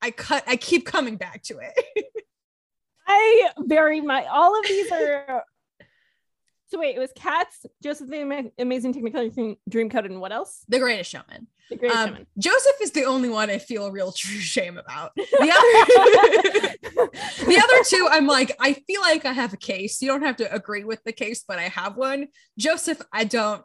I 0.00 0.12
cut. 0.12 0.44
I 0.46 0.54
keep 0.54 0.86
coming 0.86 1.16
back 1.16 1.42
to 1.44 1.58
it. 1.58 2.06
I 3.08 3.50
very 3.58 4.00
much 4.00 4.26
all 4.30 4.56
of 4.56 4.64
these 4.68 4.92
are 4.92 5.44
so 6.68 6.78
wait, 6.78 6.96
it 6.96 6.98
was 6.98 7.12
Cats, 7.14 7.64
Joseph 7.82 8.08
the 8.08 8.50
Amazing 8.58 8.94
Technicolor 8.94 9.32
Dream- 9.32 9.56
Dreamcoat, 9.70 10.04
and 10.06 10.20
what 10.20 10.32
else? 10.32 10.64
the 10.68 10.78
Greatest 10.78 11.10
Showman. 11.10 11.46
The 11.70 11.76
Greatest 11.76 11.98
Um, 12.00 12.08
Showman. 12.10 12.26
Joseph 12.38 12.76
is 12.82 12.90
the 12.92 13.04
only 13.04 13.28
one 13.28 13.50
I 13.50 13.58
feel 13.58 13.86
a 13.86 13.90
real 13.90 14.12
true 14.12 14.38
shame 14.40 14.78
about. 14.78 15.12
The 15.16 15.52
other, 15.52 16.76
the 17.46 17.60
other 17.62 17.84
two, 17.84 18.08
I'm 18.10 18.26
like, 18.26 18.54
I 18.60 18.72
feel 18.72 19.00
like 19.00 19.24
I 19.24 19.32
have 19.32 19.52
a 19.52 19.56
case. 19.56 20.00
You 20.02 20.08
don't 20.08 20.22
have 20.22 20.36
to 20.36 20.52
agree 20.54 20.84
with 20.84 21.02
the 21.04 21.12
case, 21.12 21.44
but 21.46 21.58
I 21.58 21.64
have 21.68 21.96
one. 21.96 22.28
Joseph, 22.58 23.00
I 23.12 23.24
don't. 23.24 23.62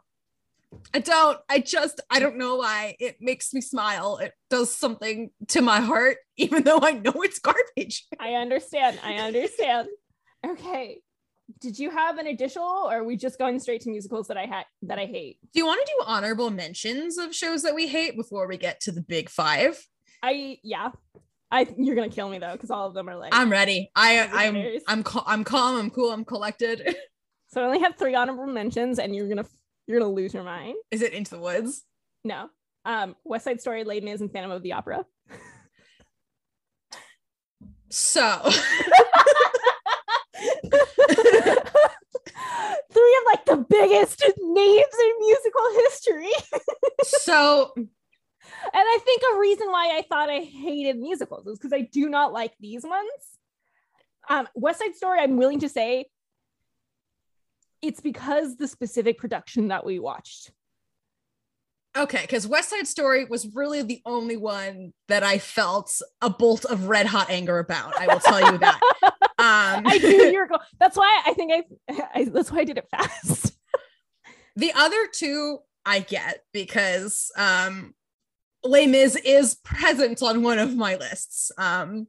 I 0.94 1.00
don't. 1.00 1.38
I 1.50 1.58
just, 1.58 2.00
I 2.10 2.18
don't 2.18 2.38
know 2.38 2.56
why. 2.56 2.96
It 2.98 3.16
makes 3.20 3.52
me 3.52 3.60
smile. 3.60 4.16
It 4.18 4.32
does 4.48 4.74
something 4.74 5.30
to 5.48 5.60
my 5.60 5.80
heart, 5.80 6.16
even 6.38 6.62
though 6.62 6.78
I 6.80 6.92
know 6.92 7.12
it's 7.16 7.38
garbage. 7.38 8.06
I 8.18 8.34
understand. 8.34 8.98
I 9.04 9.14
understand. 9.16 9.88
Okay. 10.46 11.00
Did 11.60 11.78
you 11.78 11.90
have 11.90 12.18
an 12.18 12.26
additional 12.26 12.64
or 12.64 12.98
are 12.98 13.04
we 13.04 13.16
just 13.16 13.38
going 13.38 13.58
straight 13.58 13.80
to 13.82 13.90
musicals 13.90 14.28
that 14.28 14.36
I 14.36 14.46
had 14.46 14.64
that 14.82 14.98
I 14.98 15.06
hate? 15.06 15.38
Do 15.52 15.60
you 15.60 15.66
want 15.66 15.80
to 15.84 15.92
do 15.98 16.04
honorable 16.06 16.50
mentions 16.50 17.18
of 17.18 17.34
shows 17.34 17.62
that 17.62 17.74
we 17.74 17.86
hate 17.86 18.16
before 18.16 18.46
we 18.46 18.56
get 18.56 18.80
to 18.82 18.92
the 18.92 19.02
big 19.02 19.28
five? 19.28 19.78
I 20.22 20.58
yeah. 20.62 20.90
I 21.50 21.66
you're 21.76 21.94
gonna 21.94 22.08
kill 22.08 22.28
me 22.28 22.38
though, 22.38 22.52
because 22.52 22.70
all 22.70 22.86
of 22.86 22.94
them 22.94 23.08
are 23.08 23.16
like 23.16 23.34
I'm 23.34 23.50
ready. 23.50 23.90
I, 23.94 24.28
I'm, 24.32 24.80
I'm, 24.88 25.04
cal- 25.04 25.24
I'm 25.26 25.44
calm. 25.44 25.78
I'm 25.78 25.90
cool. 25.90 26.10
I'm 26.10 26.24
collected. 26.24 26.96
so 27.48 27.62
I 27.62 27.64
only 27.66 27.80
have 27.80 27.96
three 27.96 28.14
honorable 28.14 28.46
mentions 28.46 28.98
and 28.98 29.14
you're 29.14 29.28
gonna 29.28 29.46
you're 29.86 29.98
gonna 29.98 30.12
lose 30.12 30.32
your 30.32 30.44
mind. 30.44 30.76
Is 30.90 31.02
it 31.02 31.12
Into 31.12 31.32
the 31.32 31.40
Woods? 31.40 31.84
No. 32.24 32.48
Um 32.84 33.16
West 33.24 33.44
Side 33.44 33.60
Story, 33.60 33.84
Les 33.84 34.00
Mis, 34.00 34.20
and 34.20 34.32
Phantom 34.32 34.50
of 34.50 34.62
the 34.62 34.72
Opera. 34.72 35.04
So. 37.92 38.40
Three 42.92 43.16
of 43.16 43.24
like 43.26 43.44
the 43.46 43.64
biggest 43.68 44.22
names 44.40 44.94
in 45.00 45.12
musical 45.20 45.62
history. 45.76 46.32
so 47.02 47.72
And 48.64 48.70
I 48.74 48.98
think 49.04 49.22
a 49.22 49.38
reason 49.38 49.68
why 49.70 49.96
I 49.96 50.02
thought 50.02 50.30
I 50.30 50.40
hated 50.40 50.98
musicals 50.98 51.46
is 51.46 51.58
because 51.58 51.72
I 51.72 51.82
do 51.82 52.08
not 52.08 52.32
like 52.32 52.52
these 52.60 52.84
ones. 52.84 53.08
Um, 54.28 54.48
West 54.54 54.78
Side 54.78 54.94
Story, 54.94 55.18
I'm 55.18 55.36
willing 55.36 55.60
to 55.60 55.68
say 55.68 56.06
it's 57.82 58.00
because 58.00 58.56
the 58.56 58.68
specific 58.68 59.18
production 59.18 59.68
that 59.68 59.84
we 59.84 59.98
watched. 59.98 60.52
okay 61.96 62.22
because 62.22 62.46
west 62.46 62.70
side 62.70 62.86
story 62.86 63.24
was 63.26 63.46
really 63.54 63.82
the 63.82 64.00
only 64.06 64.36
one 64.36 64.92
that 65.08 65.22
i 65.22 65.36
felt 65.36 66.00
a 66.22 66.30
bolt 66.30 66.64
of 66.64 66.88
red 66.88 67.06
hot 67.06 67.28
anger 67.28 67.58
about 67.58 67.98
i 67.98 68.06
will 68.06 68.20
tell 68.20 68.40
you 68.40 68.56
that 68.58 68.80
I 69.42 69.98
knew 69.98 70.08
you 70.08 70.38
were 70.38 70.46
going. 70.48 70.60
That's 70.78 70.96
why 70.96 71.22
I 71.26 71.34
think 71.34 71.52
I, 71.52 72.08
I. 72.14 72.24
That's 72.24 72.50
why 72.50 72.58
I 72.60 72.64
did 72.64 72.78
it 72.78 72.88
fast. 72.90 73.56
the 74.56 74.72
other 74.74 75.06
two 75.12 75.58
i 75.84 76.00
get 76.00 76.44
because 76.52 77.30
um 77.36 77.94
Les 78.64 78.86
Mis 78.86 79.16
is 79.16 79.56
present 79.56 80.22
on 80.22 80.42
one 80.42 80.58
of 80.58 80.76
my 80.76 80.96
lists 80.96 81.50
um 81.58 82.06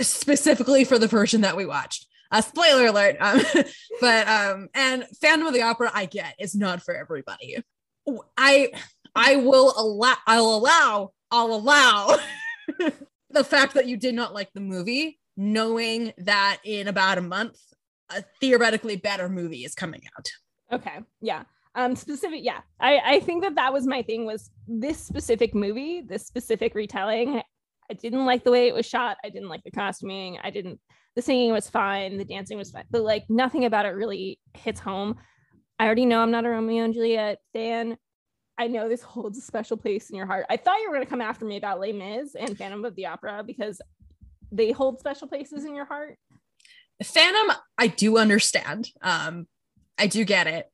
specifically 0.00 0.84
for 0.84 0.98
the 0.98 1.06
version 1.06 1.42
that 1.42 1.56
we 1.56 1.64
watched 1.64 2.06
uh, 2.30 2.40
spoiler 2.40 2.86
alert 2.86 3.16
um 3.20 3.40
but 4.00 4.28
um 4.28 4.68
and 4.74 5.06
phantom 5.20 5.46
of 5.46 5.54
the 5.54 5.62
opera 5.62 5.90
i 5.94 6.04
get 6.04 6.34
is 6.38 6.54
not 6.54 6.82
for 6.82 6.94
everybody 6.94 7.58
i 8.36 8.70
i 9.14 9.36
will 9.36 9.72
allow 9.76 10.16
i'll 10.26 10.54
allow 10.54 11.12
i'll 11.30 11.54
allow 11.54 12.16
the 13.30 13.44
fact 13.44 13.74
that 13.74 13.86
you 13.86 13.96
did 13.96 14.14
not 14.14 14.34
like 14.34 14.52
the 14.52 14.60
movie 14.60 15.18
knowing 15.42 16.12
that 16.18 16.58
in 16.64 16.88
about 16.88 17.18
a 17.18 17.22
month 17.22 17.58
a 18.10 18.22
theoretically 18.40 18.96
better 18.96 19.28
movie 19.28 19.64
is 19.64 19.74
coming 19.74 20.02
out 20.16 20.28
Okay. 20.72 21.00
Yeah. 21.20 21.42
Um. 21.74 21.94
Specific. 21.94 22.40
Yeah. 22.42 22.60
I. 22.80 23.00
I 23.04 23.20
think 23.20 23.42
that 23.42 23.54
that 23.56 23.72
was 23.72 23.86
my 23.86 24.02
thing. 24.02 24.24
Was 24.24 24.50
this 24.66 24.98
specific 24.98 25.54
movie, 25.54 26.00
this 26.00 26.26
specific 26.26 26.74
retelling? 26.74 27.42
I 27.90 27.94
didn't 27.94 28.24
like 28.24 28.44
the 28.44 28.50
way 28.50 28.68
it 28.68 28.74
was 28.74 28.86
shot. 28.86 29.18
I 29.24 29.28
didn't 29.28 29.48
like 29.48 29.62
the 29.64 29.70
costuming. 29.70 30.38
I 30.42 30.50
didn't. 30.50 30.80
The 31.14 31.22
singing 31.22 31.52
was 31.52 31.68
fine. 31.68 32.16
The 32.16 32.24
dancing 32.24 32.56
was 32.56 32.70
fine. 32.70 32.84
But 32.90 33.02
like 33.02 33.24
nothing 33.28 33.66
about 33.66 33.86
it 33.86 33.90
really 33.90 34.38
hits 34.54 34.80
home. 34.80 35.16
I 35.78 35.86
already 35.86 36.06
know 36.06 36.22
I'm 36.22 36.30
not 36.30 36.46
a 36.46 36.48
Romeo 36.48 36.84
and 36.84 36.94
Juliet 36.94 37.38
fan. 37.52 37.98
I 38.56 38.68
know 38.68 38.88
this 38.88 39.02
holds 39.02 39.38
a 39.38 39.42
special 39.42 39.76
place 39.76 40.10
in 40.10 40.16
your 40.16 40.26
heart. 40.26 40.46
I 40.48 40.56
thought 40.56 40.78
you 40.78 40.88
were 40.88 40.94
going 40.94 41.04
to 41.04 41.10
come 41.10 41.20
after 41.20 41.44
me 41.44 41.56
about 41.56 41.80
Les 41.80 41.92
Mis 41.92 42.34
and 42.34 42.56
Phantom 42.56 42.84
of 42.84 42.94
the 42.94 43.06
Opera 43.06 43.42
because 43.44 43.80
they 44.52 44.70
hold 44.72 45.00
special 45.00 45.26
places 45.26 45.64
in 45.64 45.74
your 45.74 45.86
heart. 45.86 46.18
Phantom, 47.02 47.56
I 47.78 47.88
do 47.88 48.18
understand. 48.18 48.90
Um, 49.02 49.46
I 49.98 50.06
do 50.06 50.24
get 50.24 50.46
it. 50.46 50.66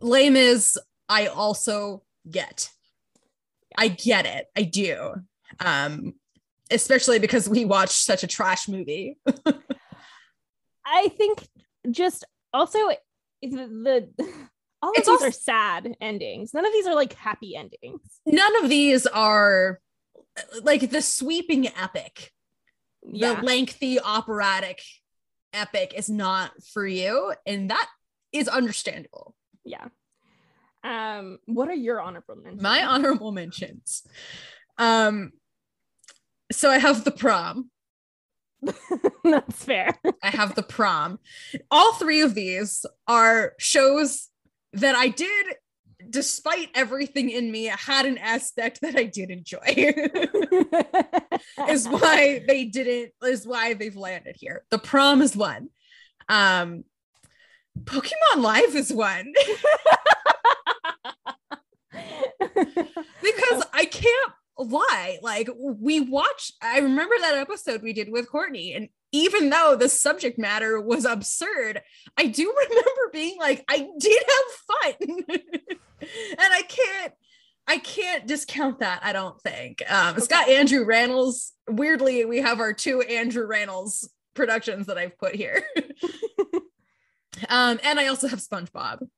Les 0.00 0.28
Mis 0.28 0.76
I 1.08 1.26
also 1.28 2.02
get. 2.30 2.70
I 3.78 3.88
get 3.88 4.26
it. 4.26 4.46
I 4.56 4.62
do. 4.62 5.14
Um, 5.60 6.14
especially 6.70 7.18
because 7.18 7.48
we 7.48 7.64
watched 7.64 7.92
such 7.92 8.22
a 8.24 8.26
trash 8.26 8.68
movie. 8.68 9.16
I 10.86 11.08
think 11.08 11.46
just 11.90 12.24
also 12.52 12.78
the, 13.42 13.48
the 13.50 14.08
all 14.82 14.90
of 14.90 14.96
It's 14.96 15.06
these 15.06 15.08
also- 15.08 15.26
are 15.26 15.30
sad 15.30 15.94
endings. 16.00 16.52
None 16.52 16.66
of 16.66 16.72
these 16.72 16.86
are 16.86 16.94
like 16.94 17.14
happy 17.14 17.56
endings. 17.56 18.00
None 18.26 18.62
of 18.64 18.68
these 18.68 19.06
are 19.06 19.80
like 20.62 20.90
the 20.90 21.00
sweeping 21.02 21.68
epic. 21.68 22.32
Yeah. 23.10 23.34
The 23.34 23.42
lengthy 23.42 24.00
operatic 24.00 24.82
epic 25.52 25.92
is 25.96 26.08
not 26.08 26.52
for 26.72 26.86
you, 26.86 27.32
and 27.46 27.70
that 27.70 27.88
is 28.32 28.48
understandable. 28.48 29.34
yeah. 29.64 29.88
Um, 30.82 31.38
what 31.46 31.68
are 31.68 31.74
your 31.74 31.98
honorable 31.98 32.36
mentions? 32.36 32.62
My 32.62 32.84
honorable 32.84 33.32
mentions. 33.32 34.02
Um, 34.76 35.32
so 36.52 36.70
I 36.70 36.76
have 36.78 37.04
the 37.04 37.10
prom. 37.10 37.70
That's 39.24 39.64
fair. 39.64 39.98
I 40.22 40.28
have 40.28 40.54
the 40.54 40.62
prom. 40.62 41.20
All 41.70 41.94
three 41.94 42.20
of 42.20 42.34
these 42.34 42.84
are 43.08 43.54
shows 43.58 44.28
that 44.74 44.94
I 44.94 45.08
did, 45.08 45.46
despite 46.14 46.70
everything 46.76 47.28
in 47.28 47.50
me, 47.50 47.66
it 47.68 47.74
had 47.74 48.06
an 48.06 48.18
aspect 48.18 48.80
that 48.82 48.94
I 48.96 49.02
did 49.02 49.30
enjoy. 49.30 49.58
is 51.68 51.88
why 51.90 52.44
they 52.46 52.66
didn't, 52.66 53.10
is 53.24 53.44
why 53.44 53.74
they've 53.74 53.96
landed 53.96 54.36
here. 54.38 54.62
The 54.70 54.78
prom 54.78 55.20
is 55.22 55.36
one. 55.36 55.70
Um, 56.28 56.84
Pokemon 57.82 58.36
Live 58.36 58.76
is 58.76 58.92
one. 58.92 59.32
because 62.40 63.64
I 63.72 63.86
can't 63.86 64.32
lie. 64.56 65.18
Like 65.20 65.48
we 65.58 65.98
watched, 65.98 66.52
I 66.62 66.78
remember 66.78 67.16
that 67.18 67.38
episode 67.38 67.82
we 67.82 67.92
did 67.92 68.08
with 68.08 68.30
Courtney, 68.30 68.74
and 68.74 68.88
even 69.14 69.48
though 69.48 69.76
the 69.78 69.88
subject 69.88 70.40
matter 70.40 70.80
was 70.80 71.04
absurd, 71.04 71.80
I 72.18 72.26
do 72.26 72.52
remember 72.68 73.10
being 73.12 73.38
like, 73.38 73.64
I 73.68 73.88
did 73.98 74.22
have 74.28 74.98
fun, 74.98 75.24
and 75.28 75.78
I 76.40 76.62
can't. 76.68 77.12
I 77.66 77.78
can't 77.78 78.26
discount 78.26 78.80
that. 78.80 79.00
I 79.02 79.14
don't 79.14 79.40
think. 79.40 79.82
Um, 79.90 80.18
it's 80.18 80.28
got 80.28 80.50
Andrew 80.50 80.84
Rannells. 80.84 81.52
Weirdly, 81.66 82.26
we 82.26 82.42
have 82.42 82.60
our 82.60 82.74
two 82.74 83.00
Andrew 83.00 83.48
Rannells 83.48 84.06
productions 84.34 84.86
that 84.88 84.98
I've 84.98 85.16
put 85.16 85.34
here. 85.34 85.64
um, 87.48 87.80
and 87.82 87.98
I 87.98 88.08
also 88.08 88.28
have 88.28 88.40
SpongeBob. 88.40 89.08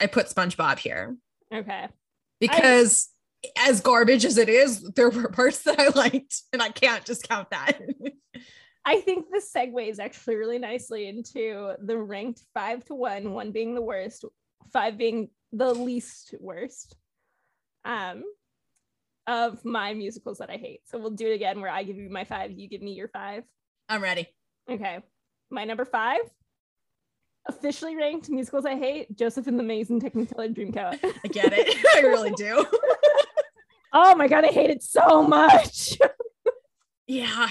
I 0.00 0.06
put 0.06 0.28
SpongeBob 0.28 0.78
here 0.78 1.16
okay. 1.52 1.88
because 2.40 3.10
as 3.58 3.82
garbage 3.82 4.24
as 4.24 4.38
it 4.38 4.48
is, 4.48 4.80
there 4.94 5.10
were 5.10 5.28
parts 5.28 5.64
that 5.64 5.78
I 5.78 5.88
liked, 5.88 6.44
and 6.54 6.62
I 6.62 6.70
can't 6.70 7.04
discount 7.04 7.50
that. 7.50 7.78
I 8.88 9.00
think 9.00 9.26
this 9.30 9.52
segues 9.52 9.98
actually 9.98 10.36
really 10.36 10.60
nicely 10.60 11.08
into 11.08 11.74
the 11.82 11.98
ranked 11.98 12.42
five 12.54 12.84
to 12.84 12.94
one, 12.94 13.32
one 13.32 13.50
being 13.50 13.74
the 13.74 13.82
worst, 13.82 14.24
five 14.72 14.96
being 14.96 15.28
the 15.52 15.74
least 15.74 16.36
worst 16.38 16.94
um, 17.84 18.22
of 19.26 19.64
my 19.64 19.92
musicals 19.92 20.38
that 20.38 20.50
I 20.50 20.56
hate. 20.56 20.82
So 20.84 20.98
we'll 20.98 21.10
do 21.10 21.26
it 21.26 21.34
again 21.34 21.60
where 21.60 21.70
I 21.70 21.82
give 21.82 21.96
you 21.96 22.08
my 22.08 22.24
five, 22.24 22.52
you 22.52 22.68
give 22.68 22.80
me 22.80 22.92
your 22.92 23.08
five. 23.08 23.42
I'm 23.88 24.02
ready. 24.02 24.28
Okay. 24.70 25.00
My 25.50 25.64
number 25.64 25.84
five, 25.84 26.20
officially 27.48 27.96
ranked 27.96 28.28
musicals 28.28 28.66
I 28.66 28.76
hate, 28.76 29.16
Joseph 29.16 29.48
and 29.48 29.58
the 29.58 29.64
Amazing 29.64 30.00
Technicolor 30.00 30.54
Dreamcoat. 30.54 30.98
I 31.02 31.28
get 31.28 31.52
it. 31.52 31.76
I 31.96 32.00
really 32.06 32.32
do. 32.32 32.64
oh 33.92 34.14
my 34.14 34.28
god, 34.28 34.44
I 34.44 34.48
hate 34.48 34.70
it 34.70 34.82
so 34.84 35.22
much. 35.22 35.98
yeah. 37.06 37.48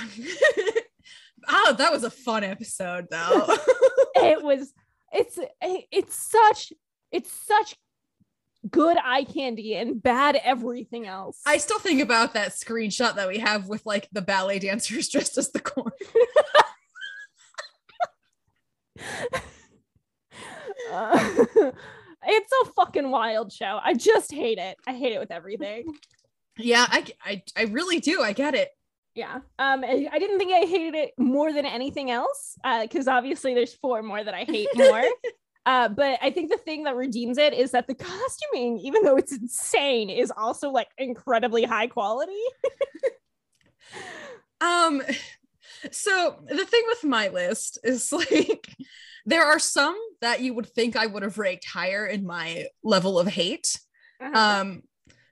Oh, 1.47 1.75
that 1.77 1.91
was 1.91 2.03
a 2.03 2.09
fun 2.09 2.43
episode 2.43 3.07
though. 3.09 3.47
it 4.15 4.43
was 4.43 4.73
it's 5.11 5.39
it's 5.61 6.15
such 6.15 6.73
it's 7.11 7.31
such 7.31 7.75
good 8.69 8.97
eye 9.03 9.23
candy 9.23 9.75
and 9.75 10.01
bad 10.01 10.39
everything 10.43 11.05
else. 11.07 11.41
I 11.45 11.57
still 11.57 11.79
think 11.79 12.01
about 12.01 12.33
that 12.33 12.51
screenshot 12.51 13.15
that 13.15 13.27
we 13.27 13.39
have 13.39 13.67
with 13.67 13.85
like 13.85 14.09
the 14.11 14.21
ballet 14.21 14.59
dancers 14.59 15.09
dressed 15.11 15.37
as 15.37 15.51
the 15.51 15.59
corn. 15.59 15.91
Uh, 20.91 21.33
it's 22.23 22.51
a 22.63 22.71
fucking 22.73 23.09
wild 23.09 23.51
show. 23.51 23.79
I 23.83 23.93
just 23.93 24.31
hate 24.31 24.57
it. 24.57 24.77
I 24.87 24.93
hate 24.93 25.13
it 25.13 25.19
with 25.19 25.31
everything. 25.31 25.93
Yeah, 26.57 26.85
I, 26.87 27.05
I, 27.23 27.43
I 27.57 27.63
really 27.63 27.99
do. 27.99 28.21
I 28.21 28.33
get 28.33 28.55
it. 28.55 28.69
Yeah. 29.15 29.35
Um, 29.57 29.83
I, 29.85 30.19
didn't 30.19 30.39
think 30.39 30.51
I 30.51 30.67
hated 30.67 30.93
it 30.93 31.13
more 31.17 31.53
than 31.53 31.65
anything 31.65 32.11
else. 32.11 32.57
Uh, 32.63 32.81
because 32.81 33.07
obviously 33.07 33.53
there's 33.53 33.73
four 33.73 34.03
more 34.03 34.23
that 34.23 34.33
I 34.33 34.43
hate 34.43 34.67
more. 34.75 35.03
uh, 35.65 35.87
but 35.89 36.19
I 36.21 36.31
think 36.31 36.51
the 36.51 36.57
thing 36.57 36.83
that 36.83 36.95
redeems 36.95 37.37
it 37.37 37.53
is 37.53 37.71
that 37.71 37.87
the 37.87 37.95
costuming, 37.95 38.77
even 38.79 39.03
though 39.03 39.15
it's 39.15 39.31
insane, 39.31 40.09
is 40.09 40.31
also 40.35 40.69
like 40.69 40.89
incredibly 40.97 41.63
high 41.63 41.87
quality. 41.87 42.33
Um, 44.61 45.01
so 45.91 46.37
the 46.47 46.65
thing 46.65 46.83
with 46.87 47.03
my 47.03 47.27
list 47.27 47.79
is 47.83 48.11
like 48.11 48.67
there 49.25 49.43
are 49.43 49.59
some 49.59 49.97
that 50.21 50.41
you 50.41 50.53
would 50.53 50.67
think 50.67 50.95
I 50.95 51.05
would 51.05 51.23
have 51.23 51.37
ranked 51.37 51.65
higher 51.65 52.05
in 52.05 52.25
my 52.25 52.67
level 52.83 53.19
of 53.19 53.27
hate. 53.27 53.79
Uh-huh. 54.21 54.61
Um, 54.61 54.83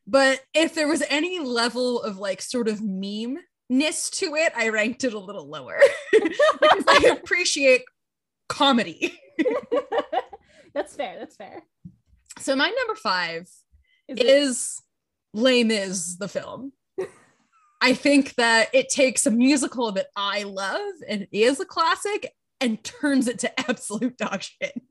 but 0.05 0.41
if 0.53 0.75
there 0.75 0.87
was 0.87 1.03
any 1.09 1.39
level 1.39 2.01
of 2.01 2.17
like 2.17 2.41
sort 2.41 2.67
of 2.67 2.81
meme 2.81 3.37
ness 3.77 4.09
to 4.11 4.35
it, 4.35 4.53
I 4.55 4.69
ranked 4.69 5.03
it 5.03 5.13
a 5.13 5.19
little 5.19 5.47
lower 5.47 5.79
because 6.11 6.83
I 6.87 7.17
appreciate 7.23 7.83
comedy. 8.49 9.17
that's 10.73 10.95
fair. 10.95 11.17
That's 11.19 11.35
fair. 11.35 11.63
So 12.39 12.55
my 12.55 12.69
number 12.69 12.95
five 12.95 13.43
Is 14.07 14.17
it- 14.19 14.25
is 14.25 14.81
Les 15.33 15.63
Mis 15.63 16.17
the 16.17 16.27
film. 16.27 16.73
I 17.81 17.93
think 17.93 18.35
that 18.35 18.69
it 18.73 18.87
takes 18.87 19.25
a 19.25 19.31
musical 19.31 19.91
that 19.91 20.07
I 20.15 20.43
love 20.43 20.93
and 21.09 21.27
is 21.33 21.59
a 21.59 21.65
classic 21.65 22.31
and 22.61 22.81
turns 22.81 23.27
it 23.27 23.39
to 23.39 23.59
absolute 23.69 24.15
dog 24.15 24.41
shit. 24.41 24.81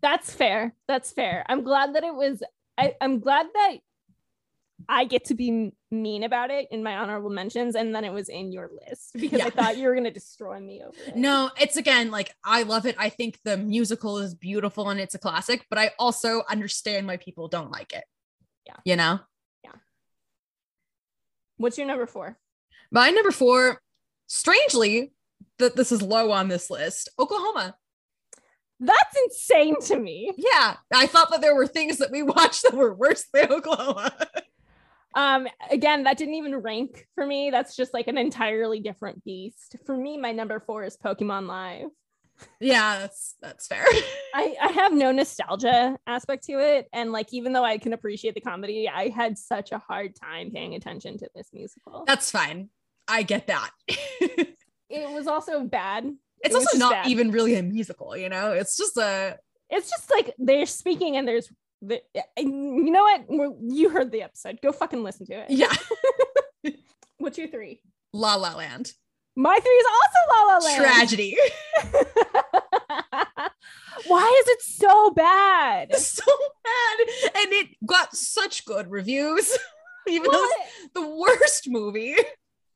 That's 0.00 0.32
fair. 0.32 0.74
That's 0.88 1.10
fair. 1.10 1.44
I'm 1.46 1.62
glad 1.62 1.94
that 1.94 2.04
it 2.04 2.14
was. 2.14 2.42
I, 2.78 2.94
I'm 3.02 3.20
glad 3.20 3.46
that 3.54 3.76
I 4.88 5.04
get 5.04 5.26
to 5.26 5.34
be 5.34 5.72
mean 5.90 6.22
about 6.24 6.50
it 6.50 6.68
in 6.70 6.82
my 6.82 6.96
honorable 6.96 7.30
mentions, 7.30 7.74
and 7.74 7.94
then 7.94 8.04
it 8.04 8.12
was 8.12 8.28
in 8.28 8.52
your 8.52 8.70
list 8.86 9.12
because 9.20 9.40
I 9.40 9.50
thought 9.50 9.76
you 9.76 9.88
were 9.88 9.94
gonna 9.94 10.10
destroy 10.10 10.58
me 10.60 10.82
over 10.82 10.96
it. 11.06 11.16
No, 11.16 11.50
it's 11.60 11.76
again 11.76 12.10
like 12.10 12.34
I 12.44 12.62
love 12.62 12.86
it. 12.86 12.96
I 12.98 13.08
think 13.08 13.38
the 13.44 13.56
musical 13.56 14.18
is 14.18 14.34
beautiful 14.34 14.90
and 14.90 15.00
it's 15.00 15.14
a 15.14 15.18
classic, 15.18 15.66
but 15.70 15.78
I 15.78 15.92
also 15.98 16.42
understand 16.48 17.06
why 17.06 17.16
people 17.16 17.48
don't 17.48 17.70
like 17.70 17.92
it. 17.92 18.04
Yeah. 18.66 18.76
You 18.84 18.96
know? 18.96 19.20
Yeah. 19.62 19.72
What's 21.56 21.78
your 21.78 21.86
number 21.86 22.06
four? 22.06 22.38
My 22.90 23.10
number 23.10 23.30
four, 23.30 23.80
strangely, 24.26 25.12
that 25.58 25.76
this 25.76 25.92
is 25.92 26.02
low 26.02 26.30
on 26.30 26.48
this 26.48 26.70
list, 26.70 27.08
Oklahoma. 27.18 27.76
That's 28.80 29.16
insane 29.24 29.80
to 29.82 29.98
me. 29.98 30.32
Yeah, 30.36 30.76
I 30.92 31.06
thought 31.06 31.30
that 31.30 31.40
there 31.40 31.54
were 31.54 31.66
things 31.66 31.98
that 31.98 32.10
we 32.10 32.22
watched 32.22 32.64
that 32.64 32.74
were 32.74 32.94
worse 32.94 33.24
than 33.32 33.52
Oklahoma. 33.52 34.12
Um, 35.14 35.46
again, 35.70 36.04
that 36.04 36.18
didn't 36.18 36.34
even 36.34 36.56
rank 36.56 37.06
for 37.14 37.24
me. 37.24 37.50
That's 37.50 37.76
just 37.76 37.94
like 37.94 38.08
an 38.08 38.18
entirely 38.18 38.80
different 38.80 39.24
beast. 39.24 39.76
For 39.86 39.96
me, 39.96 40.16
my 40.16 40.32
number 40.32 40.60
four 40.60 40.84
is 40.84 40.96
Pokemon 40.96 41.46
Live. 41.46 41.88
yeah, 42.60 42.98
that's 42.98 43.36
that's 43.40 43.66
fair. 43.66 43.84
I, 44.34 44.56
I 44.60 44.72
have 44.72 44.92
no 44.92 45.12
nostalgia 45.12 45.96
aspect 46.06 46.44
to 46.46 46.54
it. 46.58 46.88
And 46.92 47.12
like, 47.12 47.32
even 47.32 47.52
though 47.52 47.64
I 47.64 47.78
can 47.78 47.92
appreciate 47.92 48.34
the 48.34 48.40
comedy, 48.40 48.88
I 48.88 49.08
had 49.08 49.38
such 49.38 49.70
a 49.70 49.78
hard 49.78 50.16
time 50.16 50.50
paying 50.50 50.74
attention 50.74 51.18
to 51.18 51.28
this 51.34 51.50
musical. 51.52 52.04
That's 52.06 52.30
fine. 52.30 52.70
I 53.06 53.22
get 53.22 53.46
that. 53.46 53.70
It 54.90 55.10
was 55.10 55.26
also 55.26 55.64
bad. 55.64 56.04
It 56.44 56.54
also 56.54 56.78
not 56.78 56.92
bad. 56.92 57.06
even 57.06 57.30
really 57.30 57.56
a 57.56 57.62
musical, 57.62 58.16
you 58.16 58.28
know? 58.28 58.52
It's 58.52 58.76
just 58.76 58.96
a 58.96 59.38
It's 59.70 59.90
just 59.90 60.10
like 60.10 60.34
they're 60.38 60.66
speaking 60.66 61.16
and 61.16 61.26
there's 61.26 61.50
the, 61.82 62.02
you 62.38 62.90
know 62.90 63.02
what? 63.02 63.26
You 63.62 63.90
heard 63.90 64.10
the 64.10 64.22
episode. 64.22 64.60
Go 64.62 64.72
fucking 64.72 65.02
listen 65.02 65.26
to 65.26 65.34
it. 65.34 65.50
yeah, 65.50 65.72
What's 67.18 67.38
your 67.38 67.48
three? 67.48 67.80
La 68.12 68.34
La 68.36 68.54
Land. 68.54 68.92
My 69.36 69.58
three 69.58 69.70
is 69.70 69.86
also 69.86 70.18
La 70.30 70.42
La 70.52 70.58
Land. 70.64 70.82
Tragedy. 70.82 71.36
Why 74.06 74.42
is 74.42 74.48
it 74.48 74.62
so 74.62 75.10
bad? 75.10 75.94
so 75.96 76.24
bad. 76.64 77.08
And 77.36 77.52
it 77.52 77.68
got 77.86 78.14
such 78.14 78.64
good 78.64 78.90
reviews. 78.90 79.56
even 80.08 80.30
though 80.30 80.44
it's 80.44 80.92
the 80.94 81.08
worst 81.08 81.68
movie. 81.68 82.14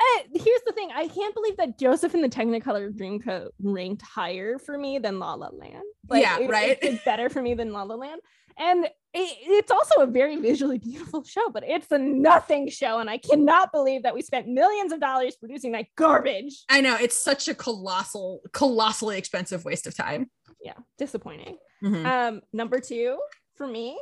Eh, 0.01 0.22
here's 0.32 0.62
the 0.66 0.72
thing. 0.72 0.90
I 0.94 1.09
can't 1.09 1.34
believe 1.34 1.57
that 1.59 1.78
Joseph 1.78 2.14
and 2.14 2.22
the 2.24 2.28
Technicolor 2.28 2.92
Dreamcoat 2.92 3.49
ranked 3.61 4.03
higher 4.03 4.59
for 4.59 4.78
me 4.78 4.99
than 4.99 5.18
La 5.18 5.34
La 5.34 5.49
Land. 5.49 5.82
Yeah, 6.12 6.38
it- 6.38 6.49
right. 6.51 6.78
it's 6.80 7.05
better 7.05 7.28
for 7.28 7.42
me 7.42 7.55
than 7.55 7.72
La 7.72 7.82
La 7.82 7.94
Land. 7.94 8.20
And 8.61 8.86
it, 8.86 8.92
it's 9.14 9.70
also 9.70 10.01
a 10.01 10.07
very 10.07 10.34
visually 10.36 10.78
beautiful 10.78 11.22
show, 11.22 11.49
but 11.51 11.62
it's 11.66 11.90
a 11.92 11.99
nothing 11.99 12.68
show. 12.68 12.99
And 12.99 13.09
I 13.09 13.18
cannot 13.18 13.70
believe 13.70 14.03
that 14.03 14.14
we 14.14 14.22
spent 14.22 14.49
millions 14.49 14.92
of 14.92 14.99
dollars 15.01 15.36
producing 15.36 15.72
that 15.72 15.86
garbage. 15.96 16.64
I 16.68 16.80
know 16.80 16.96
it's 17.01 17.16
such 17.16 17.46
a 17.46 17.55
colossal, 17.55 18.40
colossally 18.53 19.16
expensive 19.16 19.64
waste 19.64 19.86
of 19.86 19.96
time. 19.96 20.30
Yeah, 20.61 20.74
disappointing. 20.99 21.57
Mhm. 21.84 22.05
Um, 22.05 22.40
number 22.53 22.80
two 22.80 23.18
for 23.55 23.66
me, 23.66 23.96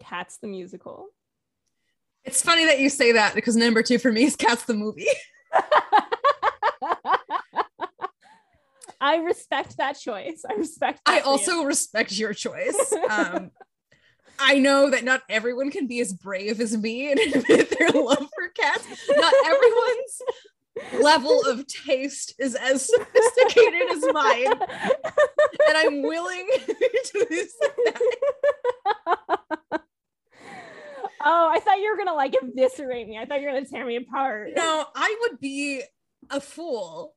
Cats 0.00 0.38
the 0.38 0.48
musical. 0.48 1.06
It's 2.24 2.42
funny 2.42 2.64
that 2.66 2.78
you 2.78 2.88
say 2.88 3.12
that 3.12 3.34
because 3.34 3.56
number 3.56 3.82
two 3.82 3.98
for 3.98 4.12
me 4.12 4.24
is 4.24 4.36
Cats 4.36 4.64
the 4.64 4.74
movie. 4.74 5.06
I 9.00 9.16
respect 9.16 9.78
that 9.78 9.98
choice. 9.98 10.44
I 10.48 10.54
respect. 10.54 11.00
I 11.06 11.16
that 11.16 11.24
for 11.24 11.28
you. 11.28 11.32
also 11.32 11.64
respect 11.64 12.12
your 12.12 12.32
choice. 12.32 12.94
Um, 13.10 13.50
I 14.38 14.58
know 14.58 14.90
that 14.90 15.04
not 15.04 15.22
everyone 15.28 15.70
can 15.70 15.86
be 15.86 16.00
as 16.00 16.12
brave 16.12 16.60
as 16.60 16.76
me 16.76 17.10
and 17.10 17.20
admit 17.34 17.76
their 17.78 17.90
love 17.90 18.28
for 18.34 18.48
cats. 18.56 18.86
Not 19.08 19.34
everyone's 19.44 20.22
level 21.02 21.42
of 21.46 21.66
taste 21.66 22.34
is 22.38 22.54
as 22.54 22.86
sophisticated 22.88 23.90
as 23.92 24.04
mine, 24.12 24.52
and 24.52 25.76
I'm 25.76 26.02
willing 26.02 26.48
to 26.56 27.20
accept 27.20 27.80
that. 27.84 29.58
Oh, 31.24 31.50
I 31.52 31.60
thought 31.60 31.78
you 31.78 31.90
were 31.90 31.96
gonna 31.96 32.16
like 32.16 32.34
eviscerate 32.40 33.08
me. 33.08 33.18
I 33.18 33.26
thought 33.26 33.40
you 33.40 33.46
were 33.46 33.54
gonna 33.54 33.66
tear 33.66 33.86
me 33.86 33.96
apart. 33.96 34.50
No, 34.56 34.86
I 34.94 35.16
would 35.22 35.40
be 35.40 35.82
a 36.30 36.40
fool 36.40 37.14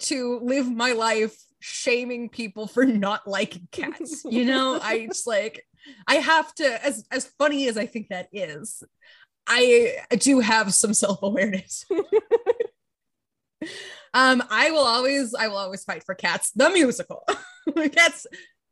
to 0.00 0.40
live 0.40 0.70
my 0.70 0.92
life 0.92 1.36
shaming 1.60 2.28
people 2.28 2.66
for 2.66 2.84
not 2.84 3.26
liking 3.26 3.68
cats. 3.70 4.24
You 4.24 4.44
know, 4.44 4.78
I 4.82 5.06
just 5.06 5.26
like 5.26 5.64
I 6.06 6.16
have 6.16 6.54
to 6.56 6.84
as 6.84 7.04
as 7.10 7.26
funny 7.38 7.68
as 7.68 7.76
I 7.76 7.86
think 7.86 8.08
that 8.08 8.28
is. 8.32 8.82
I 9.46 9.96
do 10.18 10.38
have 10.40 10.72
some 10.72 10.94
self-awareness. 10.94 11.84
um 14.14 14.42
I 14.50 14.70
will 14.70 14.84
always 14.84 15.34
I 15.34 15.48
will 15.48 15.56
always 15.56 15.84
fight 15.84 16.04
for 16.04 16.14
cats 16.14 16.52
the 16.52 16.70
musical. 16.70 17.26
cats 17.92 18.26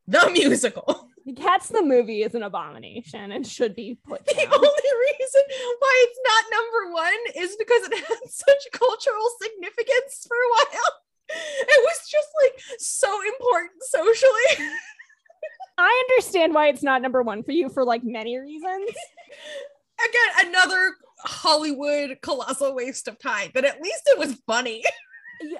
the 0.07 0.30
musical. 0.32 1.10
Cats 1.37 1.68
the 1.68 1.83
movie 1.83 2.22
is 2.22 2.35
an 2.35 2.43
abomination 2.43 3.33
and 3.33 3.47
should 3.47 3.74
be 3.74 3.99
put 4.07 4.24
The 4.26 4.33
only 4.35 4.91
reason 5.18 5.43
why 5.78 6.07
it's 6.07 6.20
not 6.24 6.45
number 6.51 6.93
one 6.93 7.43
is 7.45 7.57
because 7.57 7.83
it 7.85 7.95
had 8.09 8.31
such 8.31 8.66
cultural 8.72 9.28
significance 9.41 10.26
for 10.26 10.37
a 10.37 10.51
while. 10.51 10.93
It 11.33 11.85
was 11.85 12.09
just 12.09 12.28
like 12.43 12.81
so 12.81 13.20
important 13.22 13.83
socially. 13.83 14.68
I 15.78 16.05
understand 16.11 16.55
why 16.55 16.68
it's 16.68 16.83
not 16.83 17.03
number 17.03 17.22
one 17.22 17.43
for 17.43 17.53
you 17.53 17.68
for 17.68 17.85
like 17.85 18.03
many 18.05 18.37
reasons. 18.37 18.91
Again, 20.09 20.49
another 20.49 20.95
Hollywood 21.20 22.18
colossal 22.22 22.74
waste 22.74 23.09
of 23.09 23.18
time, 23.18 23.51
but 23.53 23.64
at 23.64 23.81
least 23.81 24.03
it 24.07 24.18
was 24.18 24.35
funny. 24.47 24.83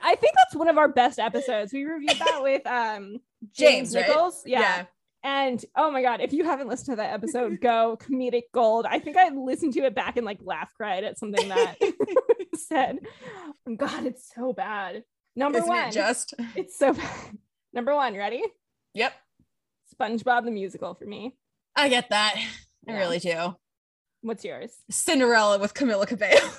I 0.03 0.15
think 0.15 0.35
that's 0.37 0.57
one 0.57 0.69
of 0.69 0.79
our 0.79 0.89
best 0.89 1.19
episodes. 1.19 1.73
We 1.73 1.85
reviewed 1.85 2.19
that 2.19 2.41
with 2.43 2.67
um 2.67 3.19
James, 3.53 3.93
James, 3.93 3.97
right? 3.97 4.09
Nichols. 4.09 4.43
Yeah. 4.45 4.85
And 5.23 5.63
oh 5.77 5.91
my 5.91 6.01
god, 6.03 6.21
if 6.23 6.33
you 6.33 6.45
haven't 6.45 6.69
listened 6.69 6.93
to 6.93 6.97
that 6.97 7.13
episode, 7.13 7.61
go 7.61 7.99
comedic 8.01 8.45
gold. 8.55 8.87
I 8.89 8.99
think 8.99 9.17
I 9.19 9.29
listened 9.29 9.75
to 9.75 9.81
it 9.85 9.95
back 9.95 10.17
and 10.17 10.25
like 10.25 10.39
laugh 10.43 10.73
cried 10.75 11.05
at 11.05 11.19
something 11.19 11.49
that 11.49 11.77
said. 12.57 13.01
God, 13.77 14.07
it's 14.07 14.31
so 14.35 14.53
bad. 14.55 15.05
Number 15.37 15.59
Isn't 15.59 15.69
one. 15.69 15.89
it 15.89 15.93
just? 15.93 16.33
it's 16.57 16.79
so 16.79 16.95
bad. 16.95 17.37
Number 17.73 17.95
one, 17.95 18.17
ready? 18.17 18.43
Yep. 18.95 19.13
SpongeBob 20.01 20.45
the 20.47 20.51
musical 20.51 20.95
for 20.95 21.05
me. 21.05 21.37
I 21.77 21.89
get 21.91 22.09
that. 22.11 22.35
I 22.89 22.93
Yeah. 22.93 22.99
really 22.99 23.19
do. 23.19 23.57
What's 24.23 24.45
yours? 24.45 24.73
Cinderella 24.91 25.59
with 25.59 25.75
Camila 25.75 26.07
Cabello. 26.07 26.41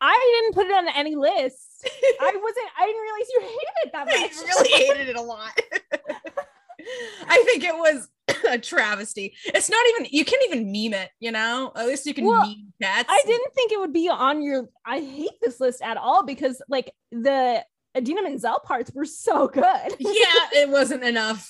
I 0.00 0.40
didn't 0.42 0.54
put 0.54 0.66
it 0.66 0.72
on 0.74 0.88
any 0.96 1.16
list. 1.16 1.58
I 1.84 2.32
wasn't, 2.42 2.66
I 2.78 2.86
didn't 2.86 3.02
realize 3.02 3.28
you 3.34 3.40
hated 3.40 3.76
it 3.84 3.92
that 3.92 4.06
much. 4.06 4.16
I 4.16 4.46
really 4.46 4.84
hated 4.86 5.08
it 5.08 5.16
a 5.16 5.22
lot. 5.22 5.58
I 7.28 7.42
think 7.44 7.64
it 7.64 7.74
was 7.74 8.08
a 8.48 8.58
travesty. 8.58 9.34
It's 9.46 9.68
not 9.68 9.84
even 9.90 10.08
you 10.10 10.24
can't 10.24 10.42
even 10.46 10.66
meme 10.66 10.98
it, 11.00 11.10
you 11.20 11.32
know? 11.32 11.72
At 11.74 11.86
least 11.86 12.06
you 12.06 12.14
can 12.14 12.24
Well, 12.24 12.46
meme 12.46 12.72
cats. 12.80 13.08
I 13.10 13.22
didn't 13.26 13.54
think 13.54 13.72
it 13.72 13.80
would 13.80 13.92
be 13.92 14.08
on 14.08 14.42
your. 14.42 14.68
I 14.86 15.00
hate 15.00 15.40
this 15.42 15.60
list 15.60 15.82
at 15.82 15.96
all 15.96 16.24
because 16.24 16.62
like 16.68 16.92
the 17.10 17.64
Idina 17.96 18.22
Menzel 18.22 18.60
parts 18.60 18.90
were 18.94 19.04
so 19.04 19.48
good. 19.48 19.64
Yeah, 19.98 20.48
it 20.54 20.68
wasn't 20.70 21.04
enough. 21.04 21.48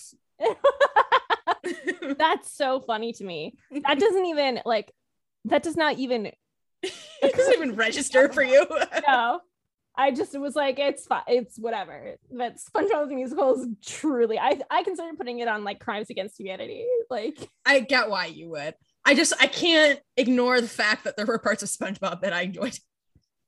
That's 2.16 2.52
so 2.52 2.80
funny 2.80 3.12
to 3.14 3.24
me. 3.24 3.54
That 3.86 3.98
doesn't 3.98 4.26
even 4.26 4.60
like. 4.64 4.92
That 5.44 5.62
does 5.62 5.76
not 5.76 5.98
even. 5.98 6.32
it 6.82 7.34
doesn't 7.34 7.54
even 7.54 7.74
register 7.76 8.32
for 8.32 8.42
you. 8.42 8.66
No. 9.06 9.40
I 9.98 10.12
just 10.12 10.38
was 10.38 10.54
like, 10.54 10.78
it's 10.78 11.04
fine. 11.06 11.24
It's 11.26 11.58
whatever. 11.58 12.14
But 12.30 12.56
SpongeBob 12.56 13.08
the 13.08 13.16
musical 13.16 13.60
is 13.60 13.66
truly. 13.84 14.38
I 14.38 14.60
I 14.70 14.84
consider 14.84 15.12
putting 15.16 15.40
it 15.40 15.48
on 15.48 15.64
like 15.64 15.80
Crimes 15.80 16.08
Against 16.08 16.38
Humanity. 16.38 16.86
Like 17.10 17.36
I 17.66 17.80
get 17.80 18.08
why 18.08 18.26
you 18.26 18.48
would. 18.50 18.74
I 19.04 19.14
just 19.14 19.32
I 19.40 19.48
can't 19.48 19.98
ignore 20.16 20.60
the 20.60 20.68
fact 20.68 21.04
that 21.04 21.16
there 21.16 21.26
were 21.26 21.38
parts 21.40 21.62
of 21.64 21.68
SpongeBob 21.68 22.20
that 22.20 22.32
I 22.32 22.42
enjoyed. 22.42 22.78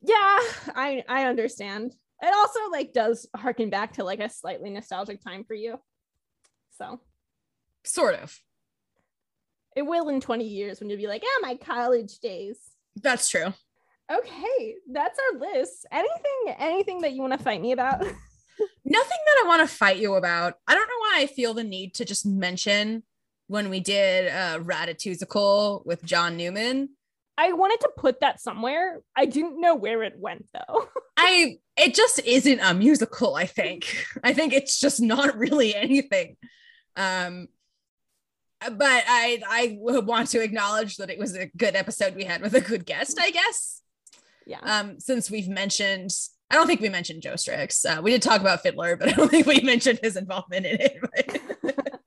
yeah, 0.03 0.41
I 0.75 1.05
I 1.09 1.27
understand. 1.27 1.95
It 2.23 2.35
also 2.35 2.69
like 2.71 2.93
does 2.93 3.27
harken 3.35 3.71
back 3.71 3.95
to 3.95 4.05
like 4.05 4.21
a 4.21 4.29
slightly 4.29 4.71
nostalgic 4.71 5.23
time 5.23 5.45
for 5.45 5.55
you. 5.55 5.79
So 6.77 7.01
Sort 7.85 8.17
of. 8.17 8.39
it 9.77 9.83
will 9.83 10.09
in 10.09 10.21
20 10.21 10.45
years 10.47 10.81
when 10.81 10.91
you'll 10.91 10.99
be 10.99 11.07
like, 11.07 11.23
ah, 11.25 11.39
my 11.43 11.55
college 11.55 12.19
days. 12.19 12.59
That's 12.97 13.29
true. 13.29 13.55
Okay, 14.11 14.75
that's 14.91 15.19
our 15.19 15.39
list. 15.39 15.87
Anything, 15.93 16.55
anything 16.59 17.01
that 17.03 17.13
you 17.13 17.21
want 17.21 17.33
to 17.33 17.39
fight 17.39 17.61
me 17.61 17.73
about? 17.73 18.01
Nothing 18.85 19.19
that 19.27 19.43
I 19.45 19.45
want 19.47 19.69
to 19.69 19.75
fight 19.75 19.99
you 19.99 20.15
about. 20.15 20.55
I 20.67 20.75
don't 20.75 20.89
know 20.89 20.99
why 20.99 21.19
I 21.21 21.27
feel 21.27 21.55
the 21.55 21.65
need 21.65 21.95
to 21.95 22.05
just 22.05 22.27
mention 22.27 23.05
when 23.47 23.71
we 23.71 23.81
did 23.81 24.29
uh 24.29 24.59
Ratatouille 24.61 25.85
with 25.87 26.05
John 26.05 26.37
Newman. 26.37 26.91
I 27.39 27.53
wanted 27.53 27.81
to 27.81 27.91
put 27.97 28.21
that 28.21 28.41
somewhere. 28.41 29.01
I 29.17 29.27
didn't 29.27 29.61
know 29.61 29.75
where 29.75 30.03
it 30.03 30.19
went 30.19 30.47
though. 30.53 30.89
I 31.17 31.59
it 31.77 31.95
just 31.95 32.21
isn't 32.21 32.61
a 32.61 32.75
musical, 32.75 33.35
I 33.37 33.47
think. 33.47 34.07
I 34.23 34.35
think 34.35 34.53
it's 34.53 34.79
just 34.79 35.01
not 35.01 35.37
really 35.39 35.75
anything. 35.75 36.37
Um 36.97 37.49
but 38.61 39.05
I 39.09 39.43
I 39.49 39.79
would 39.81 40.07
want 40.07 40.29
to 40.31 40.43
acknowledge 40.43 40.97
that 40.97 41.11
it 41.11 41.19
was 41.19 41.35
a 41.35 41.51
good 41.57 41.77
episode 41.77 42.15
we 42.15 42.25
had 42.25 42.43
with 42.43 42.55
a 42.55 42.61
good 42.61 42.85
guest, 42.85 43.19
I 43.21 43.31
guess. 43.31 43.81
Yeah. 44.51 44.59
Um 44.81 44.99
since 44.99 45.31
we've 45.31 45.49
mentioned 45.49 46.11
I 46.51 46.57
don't 46.57 46.67
think 46.67 46.81
we 46.81 46.89
mentioned 46.89 47.23
Joe 47.23 47.37
Strix. 47.37 47.85
Uh, 47.85 48.01
we 48.03 48.11
did 48.11 48.23
talk 48.23 48.41
about 48.41 48.61
Fiddler, 48.61 48.97
but 48.97 49.09
I 49.09 49.13
don't 49.13 49.31
think 49.31 49.47
we 49.47 49.61
mentioned 49.61 50.01
his 50.03 50.17
involvement 50.17 50.67
in 50.67 50.81
it. 50.81 50.97
But 51.01 51.81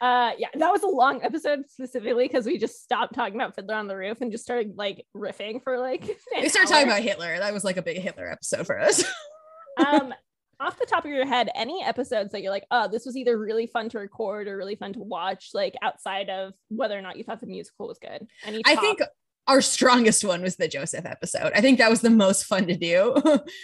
Uh 0.00 0.32
yeah, 0.36 0.48
that 0.54 0.70
was 0.70 0.82
a 0.82 0.88
long 0.88 1.22
episode 1.22 1.64
specifically 1.68 2.28
because 2.28 2.44
we 2.44 2.58
just 2.58 2.82
stopped 2.82 3.14
talking 3.14 3.36
about 3.36 3.54
Fiddler 3.54 3.76
on 3.76 3.88
the 3.88 3.96
Roof 3.96 4.20
and 4.20 4.30
just 4.30 4.44
started 4.44 4.74
like 4.76 5.06
riffing 5.16 5.62
for 5.62 5.78
like 5.78 6.02
we 6.36 6.48
started 6.48 6.70
talking 6.70 6.86
about 6.86 7.00
Hitler. 7.00 7.38
That 7.38 7.54
was 7.54 7.64
like 7.64 7.78
a 7.78 7.82
big 7.82 7.98
Hitler 7.98 8.30
episode 8.30 8.66
for 8.66 8.78
us. 8.78 9.02
um 9.86 10.12
off 10.60 10.78
the 10.78 10.86
top 10.86 11.04
of 11.04 11.10
your 11.10 11.26
head, 11.26 11.50
any 11.54 11.82
episodes 11.82 12.32
that 12.32 12.42
you're 12.42 12.52
like, 12.52 12.66
oh, 12.70 12.88
this 12.88 13.04
was 13.04 13.16
either 13.16 13.36
really 13.38 13.66
fun 13.66 13.88
to 13.90 13.98
record 13.98 14.46
or 14.46 14.56
really 14.56 14.76
fun 14.76 14.92
to 14.92 15.00
watch, 15.00 15.50
like 15.54 15.74
outside 15.82 16.30
of 16.30 16.52
whether 16.68 16.96
or 16.98 17.02
not 17.02 17.16
you 17.16 17.24
thought 17.24 17.40
the 17.40 17.46
musical 17.46 17.88
was 17.88 17.98
good. 17.98 18.26
Any 18.44 18.62
I 18.66 18.76
think 18.76 19.00
our 19.46 19.60
strongest 19.60 20.24
one 20.24 20.42
was 20.42 20.56
the 20.56 20.68
Joseph 20.68 21.04
episode. 21.04 21.52
I 21.54 21.60
think 21.60 21.78
that 21.78 21.90
was 21.90 22.00
the 22.00 22.10
most 22.10 22.44
fun 22.46 22.66
to 22.66 22.76
do 22.76 23.14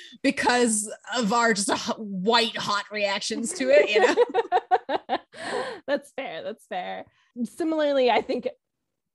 because 0.22 0.92
of 1.16 1.32
our 1.32 1.54
just 1.54 1.70
uh, 1.70 1.94
white 1.94 2.56
hot 2.56 2.84
reactions 2.92 3.52
to 3.54 3.70
it. 3.70 3.90
You 3.90 4.00
know, 4.00 5.16
that's 5.86 6.12
fair. 6.12 6.42
That's 6.42 6.66
fair. 6.66 7.06
Similarly, 7.44 8.10
I 8.10 8.20
think 8.20 8.48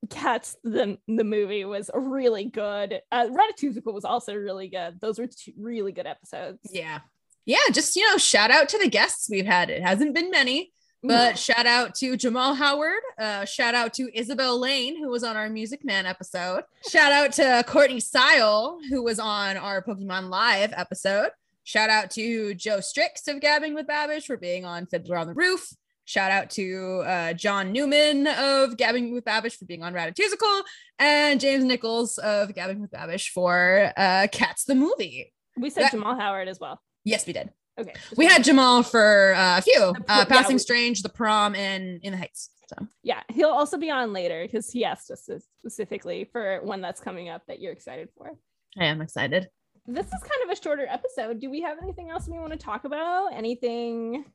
Cats 0.09 0.55
the 0.63 0.97
the 1.07 1.23
movie 1.23 1.65
was 1.65 1.89
really 1.93 2.45
good. 2.45 3.01
Uh, 3.11 3.27
Ratatouille 3.27 3.83
was 3.85 4.05
also 4.05 4.35
really 4.35 4.67
good. 4.67 4.99
Those 5.01 5.19
were 5.19 5.27
two 5.27 5.53
really 5.57 5.91
good 5.91 6.07
episodes. 6.07 6.59
yeah, 6.71 6.99
yeah. 7.45 7.57
Just 7.71 7.95
you 7.95 8.07
know, 8.09 8.17
shout 8.17 8.51
out 8.51 8.69
to 8.69 8.77
the 8.77 8.89
guests 8.89 9.29
we've 9.29 9.45
had. 9.45 9.69
It 9.69 9.81
hasn't 9.83 10.13
been 10.15 10.31
many, 10.31 10.71
but 11.07 11.37
shout 11.37 11.65
out 11.65 11.95
to 11.95 12.15
Jamal 12.17 12.53
Howard. 12.55 13.01
Uh, 13.17 13.45
shout 13.45 13.75
out 13.75 13.93
to 13.95 14.09
Isabel 14.17 14.59
Lane, 14.59 14.97
who 14.97 15.09
was 15.09 15.23
on 15.23 15.35
our 15.37 15.49
Music 15.49 15.83
Man 15.83 16.05
episode. 16.05 16.63
Shout 16.89 17.11
out 17.11 17.31
to 17.33 17.63
Courtney 17.67 17.99
Sile, 17.99 18.79
who 18.89 19.03
was 19.03 19.19
on 19.19 19.57
our 19.57 19.81
Pokemon 19.83 20.29
Live 20.29 20.73
episode. 20.75 21.29
Shout 21.63 21.89
out 21.89 22.11
to 22.11 22.53
Joe 22.53 22.79
Strix 22.79 23.27
of 23.27 23.39
Gabbing 23.39 23.73
with 23.73 23.87
Babish 23.87 24.25
for 24.25 24.37
being 24.37 24.65
on 24.65 24.85
Fiddler 24.85 25.17
on 25.17 25.27
the 25.27 25.33
Roof. 25.33 25.73
Shout 26.07 26.29
out 26.29 26.51
to 26.51 27.01
uh, 27.05 27.33
John 27.33 27.71
Newman 27.71 28.27
of 28.27 28.77
Gabbing 28.77 29.11
with 29.11 29.25
Babish 29.25 29.55
for 29.57 29.65
being 29.65 29.81
on 29.81 29.93
Ratatouille, 29.93 30.61
and 30.99 31.39
James 31.39 31.63
Nichols 31.63 32.19
of 32.19 32.53
Gabbing 32.53 32.79
with 32.79 32.91
Babish 32.91 33.29
for 33.29 33.91
uh, 33.97 34.27
Cats 34.31 34.65
the 34.65 34.75
movie. 34.75 35.33
we 35.57 35.71
said 35.71 35.85
that- 35.85 35.91
Jamal 35.91 36.19
Howard 36.19 36.47
as 36.47 36.59
well. 36.59 36.79
Yes, 37.03 37.25
we 37.25 37.33
did. 37.33 37.49
Okay, 37.77 37.93
We 38.15 38.25
had 38.25 38.43
Jamal 38.43 38.83
for 38.83 39.33
uh, 39.35 39.57
a 39.57 39.61
few 39.61 39.81
uh, 39.81 39.93
yeah, 40.07 40.25
Passing 40.25 40.55
we- 40.55 40.59
Strange, 40.59 41.01
The 41.01 41.09
Prom, 41.09 41.55
and 41.55 41.99
In 42.03 42.11
the 42.13 42.17
Heights. 42.17 42.49
So 42.67 42.87
yeah. 43.03 43.21
He'll 43.29 43.49
also 43.49 43.77
be 43.77 43.91
on 43.91 44.13
later 44.13 44.43
because 44.43 44.71
he 44.71 44.85
asked 44.85 45.11
us 45.11 45.29
specifically 45.59 46.27
for 46.31 46.61
one 46.63 46.81
that's 46.81 46.99
coming 46.99 47.29
up 47.29 47.43
that 47.47 47.59
you're 47.59 47.71
excited 47.71 48.09
for. 48.17 48.31
I 48.79 48.85
am 48.85 49.01
excited. 49.01 49.49
This 49.87 50.07
is 50.07 50.21
kind 50.21 50.43
of 50.43 50.49
a 50.49 50.61
shorter 50.61 50.87
episode. 50.89 51.39
Do 51.39 51.51
we 51.51 51.61
have 51.61 51.77
anything 51.83 52.09
else 52.09 52.27
we 52.27 52.39
want 52.39 52.53
to 52.53 52.57
talk 52.57 52.85
about? 52.85 53.33
Anything? 53.33 54.25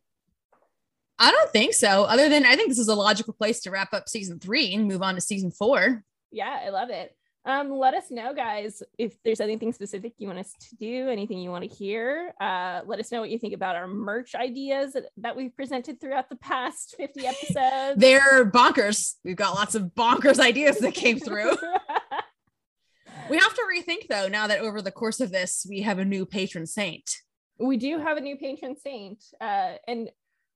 I 1.19 1.33
don't 1.33 1.51
think 1.51 1.75
so. 1.75 2.05
Other 2.05 2.29
than 2.29 2.47
I 2.47 2.55
think 2.55 2.69
this 2.69 2.79
is 2.79 2.89
a 2.89 2.95
logical 2.95 3.35
place 3.35 3.61
to 3.63 3.71
wrap 3.71 3.93
up 3.93 4.09
season 4.09 4.39
three 4.39 4.73
and 4.75 4.87
move 4.87 5.03
on 5.03 5.17
to 5.17 5.21
season 5.21 5.51
four. 5.51 6.05
Yeah, 6.31 6.61
I 6.65 6.71
love 6.71 6.91
it. 6.91 7.15
Um, 7.47 7.71
let 7.71 7.95
us 7.95 8.11
know, 8.11 8.35
guys, 8.35 8.83
if 8.99 9.15
there's 9.23 9.41
anything 9.41 9.73
specific 9.73 10.13
you 10.19 10.27
want 10.27 10.41
us 10.41 10.53
to 10.69 10.77
do, 10.77 11.09
anything 11.09 11.39
you 11.39 11.51
want 11.51 11.69
to 11.69 11.75
hear. 11.75 12.35
Uh, 12.39 12.83
let 12.85 13.01
us 13.01 13.11
know 13.11 13.21
what 13.21 13.31
you 13.31 13.39
think 13.39 13.55
about 13.55 13.77
our 13.77 13.89
merch 13.89 14.35
ideas 14.35 14.93
that, 14.93 15.05
that 15.17 15.37
we've 15.37 15.55
presented 15.57 16.01
throughout 16.01 16.29
the 16.29 16.37
past 16.37 16.95
50 16.99 17.27
episodes. 17.27 17.99
They're 17.99 18.51
bonkers. 18.51 19.15
We've 19.25 19.37
got 19.37 19.55
lots 19.55 19.75
of 19.75 19.85
bonkers 19.97 20.39
ideas 20.39 20.79
that 20.81 20.93
came 20.93 21.19
through. 21.19 21.53
we 23.31 23.39
have 23.39 23.55
to 23.55 23.63
rethink 23.75 24.09
though, 24.11 24.29
now 24.29 24.47
that 24.47 24.61
over 24.61 24.83
the 24.83 24.93
course 24.93 25.21
of 25.21 25.33
this, 25.33 25.67
we 25.69 25.81
have 25.81 25.99
a 25.99 26.05
new 26.05 26.27
patron 26.27 26.67
saint. 26.67 27.11
we 27.59 27.79
do 27.79 27.99
have 27.99 28.19
a 28.19 28.21
new 28.21 28.37
patron 28.37 28.77
saint. 28.77 29.25
Uh, 29.41 29.77
and 29.89 30.11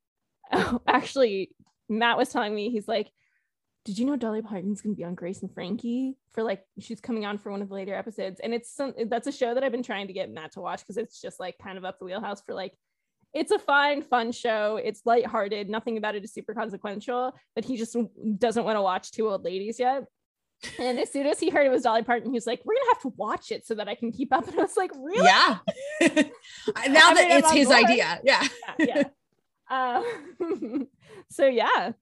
oh, 0.53 0.83
actually, 0.87 1.51
Matt 1.89 2.19
was 2.19 2.29
telling 2.29 2.55
me, 2.55 2.69
he's 2.69 2.89
like, 2.89 3.11
did 3.85 3.99
you 3.99 4.07
know 4.07 4.17
Dolly 4.17 4.43
Parton's 4.43 4.81
gonna 4.81 4.95
be 4.95 5.05
on 5.05 5.15
Grace 5.15 5.43
and 5.43 5.53
Frankie 5.53 6.17
for 6.33 6.43
like 6.43 6.65
she's 6.79 7.01
coming 7.01 7.27
on 7.27 7.39
for 7.39 7.51
one 7.51 7.63
of 7.63 7.69
the 7.69 7.75
later 7.75 7.95
episodes? 7.95 8.41
And 8.41 8.55
it's 8.55 8.75
some 8.75 8.95
that's 9.09 9.27
a 9.27 9.33
show 9.33 9.55
that 9.55 9.63
I've 9.63 9.73
been 9.73 9.83
trying 9.83 10.07
to 10.07 10.13
get 10.13 10.31
Matt 10.31 10.53
to 10.53 10.61
watch 10.61 10.81
because 10.81 10.97
it's 10.97 11.21
just 11.21 11.39
like 11.39 11.57
kind 11.59 11.77
of 11.77 11.85
up 11.85 11.99
the 11.99 12.05
wheelhouse 12.05 12.43
for 12.43 12.55
like 12.55 12.73
it's 13.35 13.51
a 13.51 13.59
fine, 13.59 14.03
fun 14.03 14.33
show. 14.33 14.77
It's 14.83 15.03
lighthearted. 15.05 15.69
Nothing 15.69 15.99
about 15.99 16.15
it 16.15 16.25
is 16.25 16.33
super 16.33 16.55
consequential, 16.55 17.35
but 17.55 17.65
he 17.65 17.77
just 17.77 17.97
doesn't 18.39 18.65
want 18.65 18.77
to 18.77 18.83
watch 18.83 19.11
two 19.11 19.29
old 19.29 19.45
ladies 19.45 19.79
yet. 19.81 20.05
And 20.79 20.99
as 20.99 21.13
soon 21.13 21.27
as 21.27 21.39
he 21.41 21.51
heard 21.51 21.67
it 21.67 21.71
was 21.71 21.83
Dolly 21.83 22.03
Parton, 22.03 22.31
he 22.31 22.37
was 22.37 22.47
like, 22.47 22.63
"We're 22.65 22.75
gonna 22.75 22.93
have 22.93 23.03
to 23.03 23.13
watch 23.17 23.51
it 23.51 23.67
so 23.67 23.75
that 23.75 23.89
I 23.89 23.97
can 23.97 24.13
keep 24.13 24.33
up." 24.33 24.49
And 24.49 24.59
I 24.59 24.63
was 24.63 24.77
like, 24.77 24.93
"Really?" 24.95 25.25
Yeah. 25.25 25.59
now 26.01 27.13
that 27.13 27.29
I'm 27.31 27.39
it's 27.39 27.51
his 27.51 27.69
board. 27.69 27.85
idea. 27.85 28.21
Yeah. 28.25 28.49
yeah. 28.79 28.87
yeah. 28.87 29.03
Um, 29.71 30.89
so 31.31 31.47
yeah, 31.47 31.93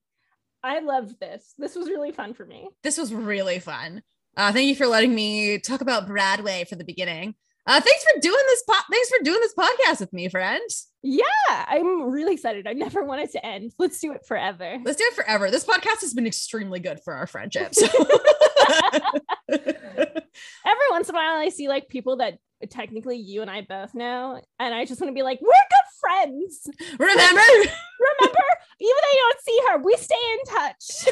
I 0.63 0.81
loved 0.81 1.19
this. 1.19 1.55
This 1.59 1.75
was 1.75 1.89
really 1.89 2.13
fun 2.13 2.35
for 2.35 2.45
me. 2.45 2.69
This 2.83 2.99
was 2.99 3.13
really 3.13 3.59
fun. 3.59 4.03
Uh, 4.37 4.53
thank 4.53 4.69
you 4.69 4.77
for 4.77 4.87
letting 4.87 5.15
me 5.15 5.59
talk 5.59 5.81
about 5.81 6.07
Broadway 6.07 6.65
for 6.65 6.77
the 6.77 6.85
beginning. 6.85 7.35
Uh, 7.65 7.81
thanks 7.81 8.05
for 8.05 8.21
doing 8.21 8.43
this. 8.49 8.63
Po- 8.69 8.75
thanks 8.91 9.09
for 9.09 9.23
doing 9.23 9.41
this 9.41 9.55
podcast 9.55 10.01
with 10.01 10.13
me, 10.13 10.29
friends. 10.29 10.89
Yeah, 11.03 11.25
I'm 11.49 12.11
really 12.11 12.35
excited. 12.35 12.67
I 12.67 12.73
never 12.73 13.05
want 13.05 13.23
it 13.23 13.33
to 13.33 13.45
end. 13.45 13.73
Let's 13.79 14.01
do 14.01 14.13
it 14.13 14.27
forever. 14.27 14.79
Let's 14.85 14.99
do 14.99 15.05
it 15.05 15.15
forever. 15.15 15.51
This 15.51 15.65
podcast 15.65 16.01
has 16.01 16.13
been 16.13 16.27
extremely 16.27 16.81
good 16.81 17.01
for 17.05 17.15
our 17.15 17.27
friendship. 17.27 17.75
So. 17.75 17.87
Every 19.49 20.87
once 20.91 21.09
in 21.09 21.15
a 21.15 21.19
while, 21.19 21.37
I 21.39 21.51
see 21.51 21.69
like 21.69 21.89
people 21.89 22.17
that 22.17 22.39
technically 22.71 23.17
you 23.17 23.43
and 23.43 23.51
I 23.51 23.63
both 23.63 23.95
know, 23.95 24.41
and 24.59 24.75
I 24.75 24.85
just 24.85 25.01
want 25.01 25.11
to 25.11 25.15
be 25.15 25.23
like, 25.23 25.41
we're 25.41 25.49
good 25.49 26.01
friends. 26.01 26.69
Remember? 26.99 27.41
Remember, 27.41 28.45
even 28.81 28.97
though 29.03 29.13
you 29.13 29.21
don't 29.21 29.41
see 29.41 29.61
her, 29.69 29.79
we 29.79 29.97
stay 29.97 30.15
in 30.33 30.39
touch. 30.57 31.07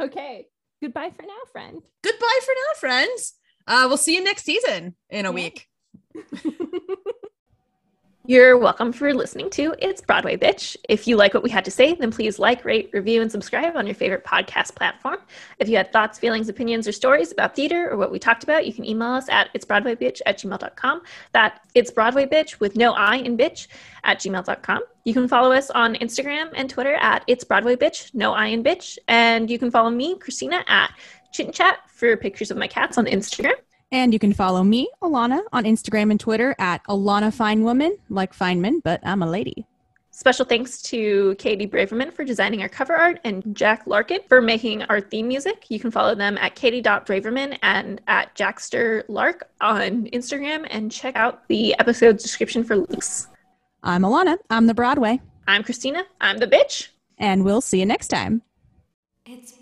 okay. 0.00 0.46
Goodbye 0.86 1.10
for 1.16 1.22
now, 1.22 1.42
friend. 1.50 1.82
Goodbye 2.04 2.38
for 2.44 2.52
now, 2.54 2.78
friends. 2.78 3.34
Uh, 3.66 3.86
we'll 3.88 3.96
see 3.96 4.14
you 4.14 4.22
next 4.22 4.44
season 4.44 4.94
in 5.10 5.26
a 5.26 5.30
Yeah. 5.30 5.34
week. 5.34 5.66
You're 8.28 8.58
welcome 8.58 8.92
for 8.92 9.14
listening 9.14 9.50
to 9.50 9.76
It's 9.78 10.00
Broadway 10.00 10.36
Bitch. 10.36 10.76
If 10.88 11.06
you 11.06 11.16
like 11.16 11.32
what 11.32 11.44
we 11.44 11.50
had 11.50 11.64
to 11.64 11.70
say, 11.70 11.94
then 11.94 12.10
please 12.10 12.40
like, 12.40 12.64
rate, 12.64 12.90
review, 12.92 13.22
and 13.22 13.30
subscribe 13.30 13.76
on 13.76 13.86
your 13.86 13.94
favorite 13.94 14.24
podcast 14.24 14.74
platform. 14.74 15.18
If 15.60 15.68
you 15.68 15.76
had 15.76 15.92
thoughts, 15.92 16.18
feelings, 16.18 16.48
opinions, 16.48 16.88
or 16.88 16.92
stories 16.92 17.30
about 17.30 17.54
theater 17.54 17.88
or 17.88 17.96
what 17.96 18.10
we 18.10 18.18
talked 18.18 18.42
about, 18.42 18.66
you 18.66 18.72
can 18.72 18.84
email 18.84 19.10
us 19.10 19.28
at 19.28 19.54
itsbroadwaybitch 19.54 20.22
at 20.26 20.40
gmail.com. 20.40 21.02
That 21.34 21.60
it's 21.76 21.92
Broadway 21.92 22.26
Bitch 22.26 22.58
with 22.58 22.74
no 22.74 22.94
I 22.94 23.18
in 23.18 23.38
bitch 23.38 23.68
at 24.02 24.18
gmail.com. 24.18 24.80
You 25.04 25.14
can 25.14 25.28
follow 25.28 25.52
us 25.52 25.70
on 25.70 25.94
Instagram 25.94 26.50
and 26.56 26.68
Twitter 26.68 26.94
at 26.94 27.22
It's 27.28 27.44
Broadway 27.44 27.76
Bitch, 27.76 28.12
no 28.12 28.32
I 28.32 28.46
in 28.46 28.64
bitch. 28.64 28.98
And 29.06 29.48
you 29.48 29.60
can 29.60 29.70
follow 29.70 29.90
me, 29.90 30.18
Christina, 30.18 30.64
at 30.66 30.90
Chit 31.30 31.46
and 31.46 31.54
Chat 31.54 31.78
for 31.88 32.16
pictures 32.16 32.50
of 32.50 32.56
my 32.56 32.66
cats 32.66 32.98
on 32.98 33.06
Instagram. 33.06 33.54
And 33.92 34.12
you 34.12 34.18
can 34.18 34.32
follow 34.32 34.64
me, 34.64 34.88
Alana, 35.02 35.42
on 35.52 35.64
Instagram 35.64 36.10
and 36.10 36.18
Twitter 36.18 36.56
at 36.58 36.84
Alana 36.84 37.32
Fine 37.32 37.62
Woman, 37.62 37.96
like 38.08 38.34
Feynman, 38.34 38.82
but 38.82 39.00
I'm 39.04 39.22
a 39.22 39.30
lady. 39.30 39.66
Special 40.10 40.46
thanks 40.46 40.80
to 40.82 41.36
Katie 41.38 41.68
Braverman 41.68 42.10
for 42.10 42.24
designing 42.24 42.62
our 42.62 42.70
cover 42.70 42.96
art 42.96 43.20
and 43.24 43.54
Jack 43.54 43.86
Larkin 43.86 44.20
for 44.28 44.40
making 44.40 44.82
our 44.84 44.98
theme 44.98 45.28
music. 45.28 45.66
You 45.68 45.78
can 45.78 45.90
follow 45.90 46.14
them 46.14 46.38
at 46.38 46.54
katie.braverman 46.54 47.58
and 47.62 48.00
at 48.08 48.34
Jackster 48.34 49.04
Lark 49.08 49.50
on 49.60 50.06
Instagram 50.06 50.66
and 50.70 50.90
check 50.90 51.16
out 51.16 51.46
the 51.48 51.78
episode 51.78 52.16
description 52.16 52.64
for 52.64 52.76
links. 52.76 53.28
I'm 53.82 54.02
Alana. 54.02 54.38
I'm 54.48 54.66
the 54.66 54.74
Broadway. 54.74 55.20
I'm 55.46 55.62
Christina. 55.62 56.04
I'm 56.20 56.38
the 56.38 56.46
bitch. 56.46 56.88
And 57.18 57.44
we'll 57.44 57.60
see 57.60 57.78
you 57.78 57.86
next 57.86 58.08
time. 58.08 58.40
It's 59.26 59.52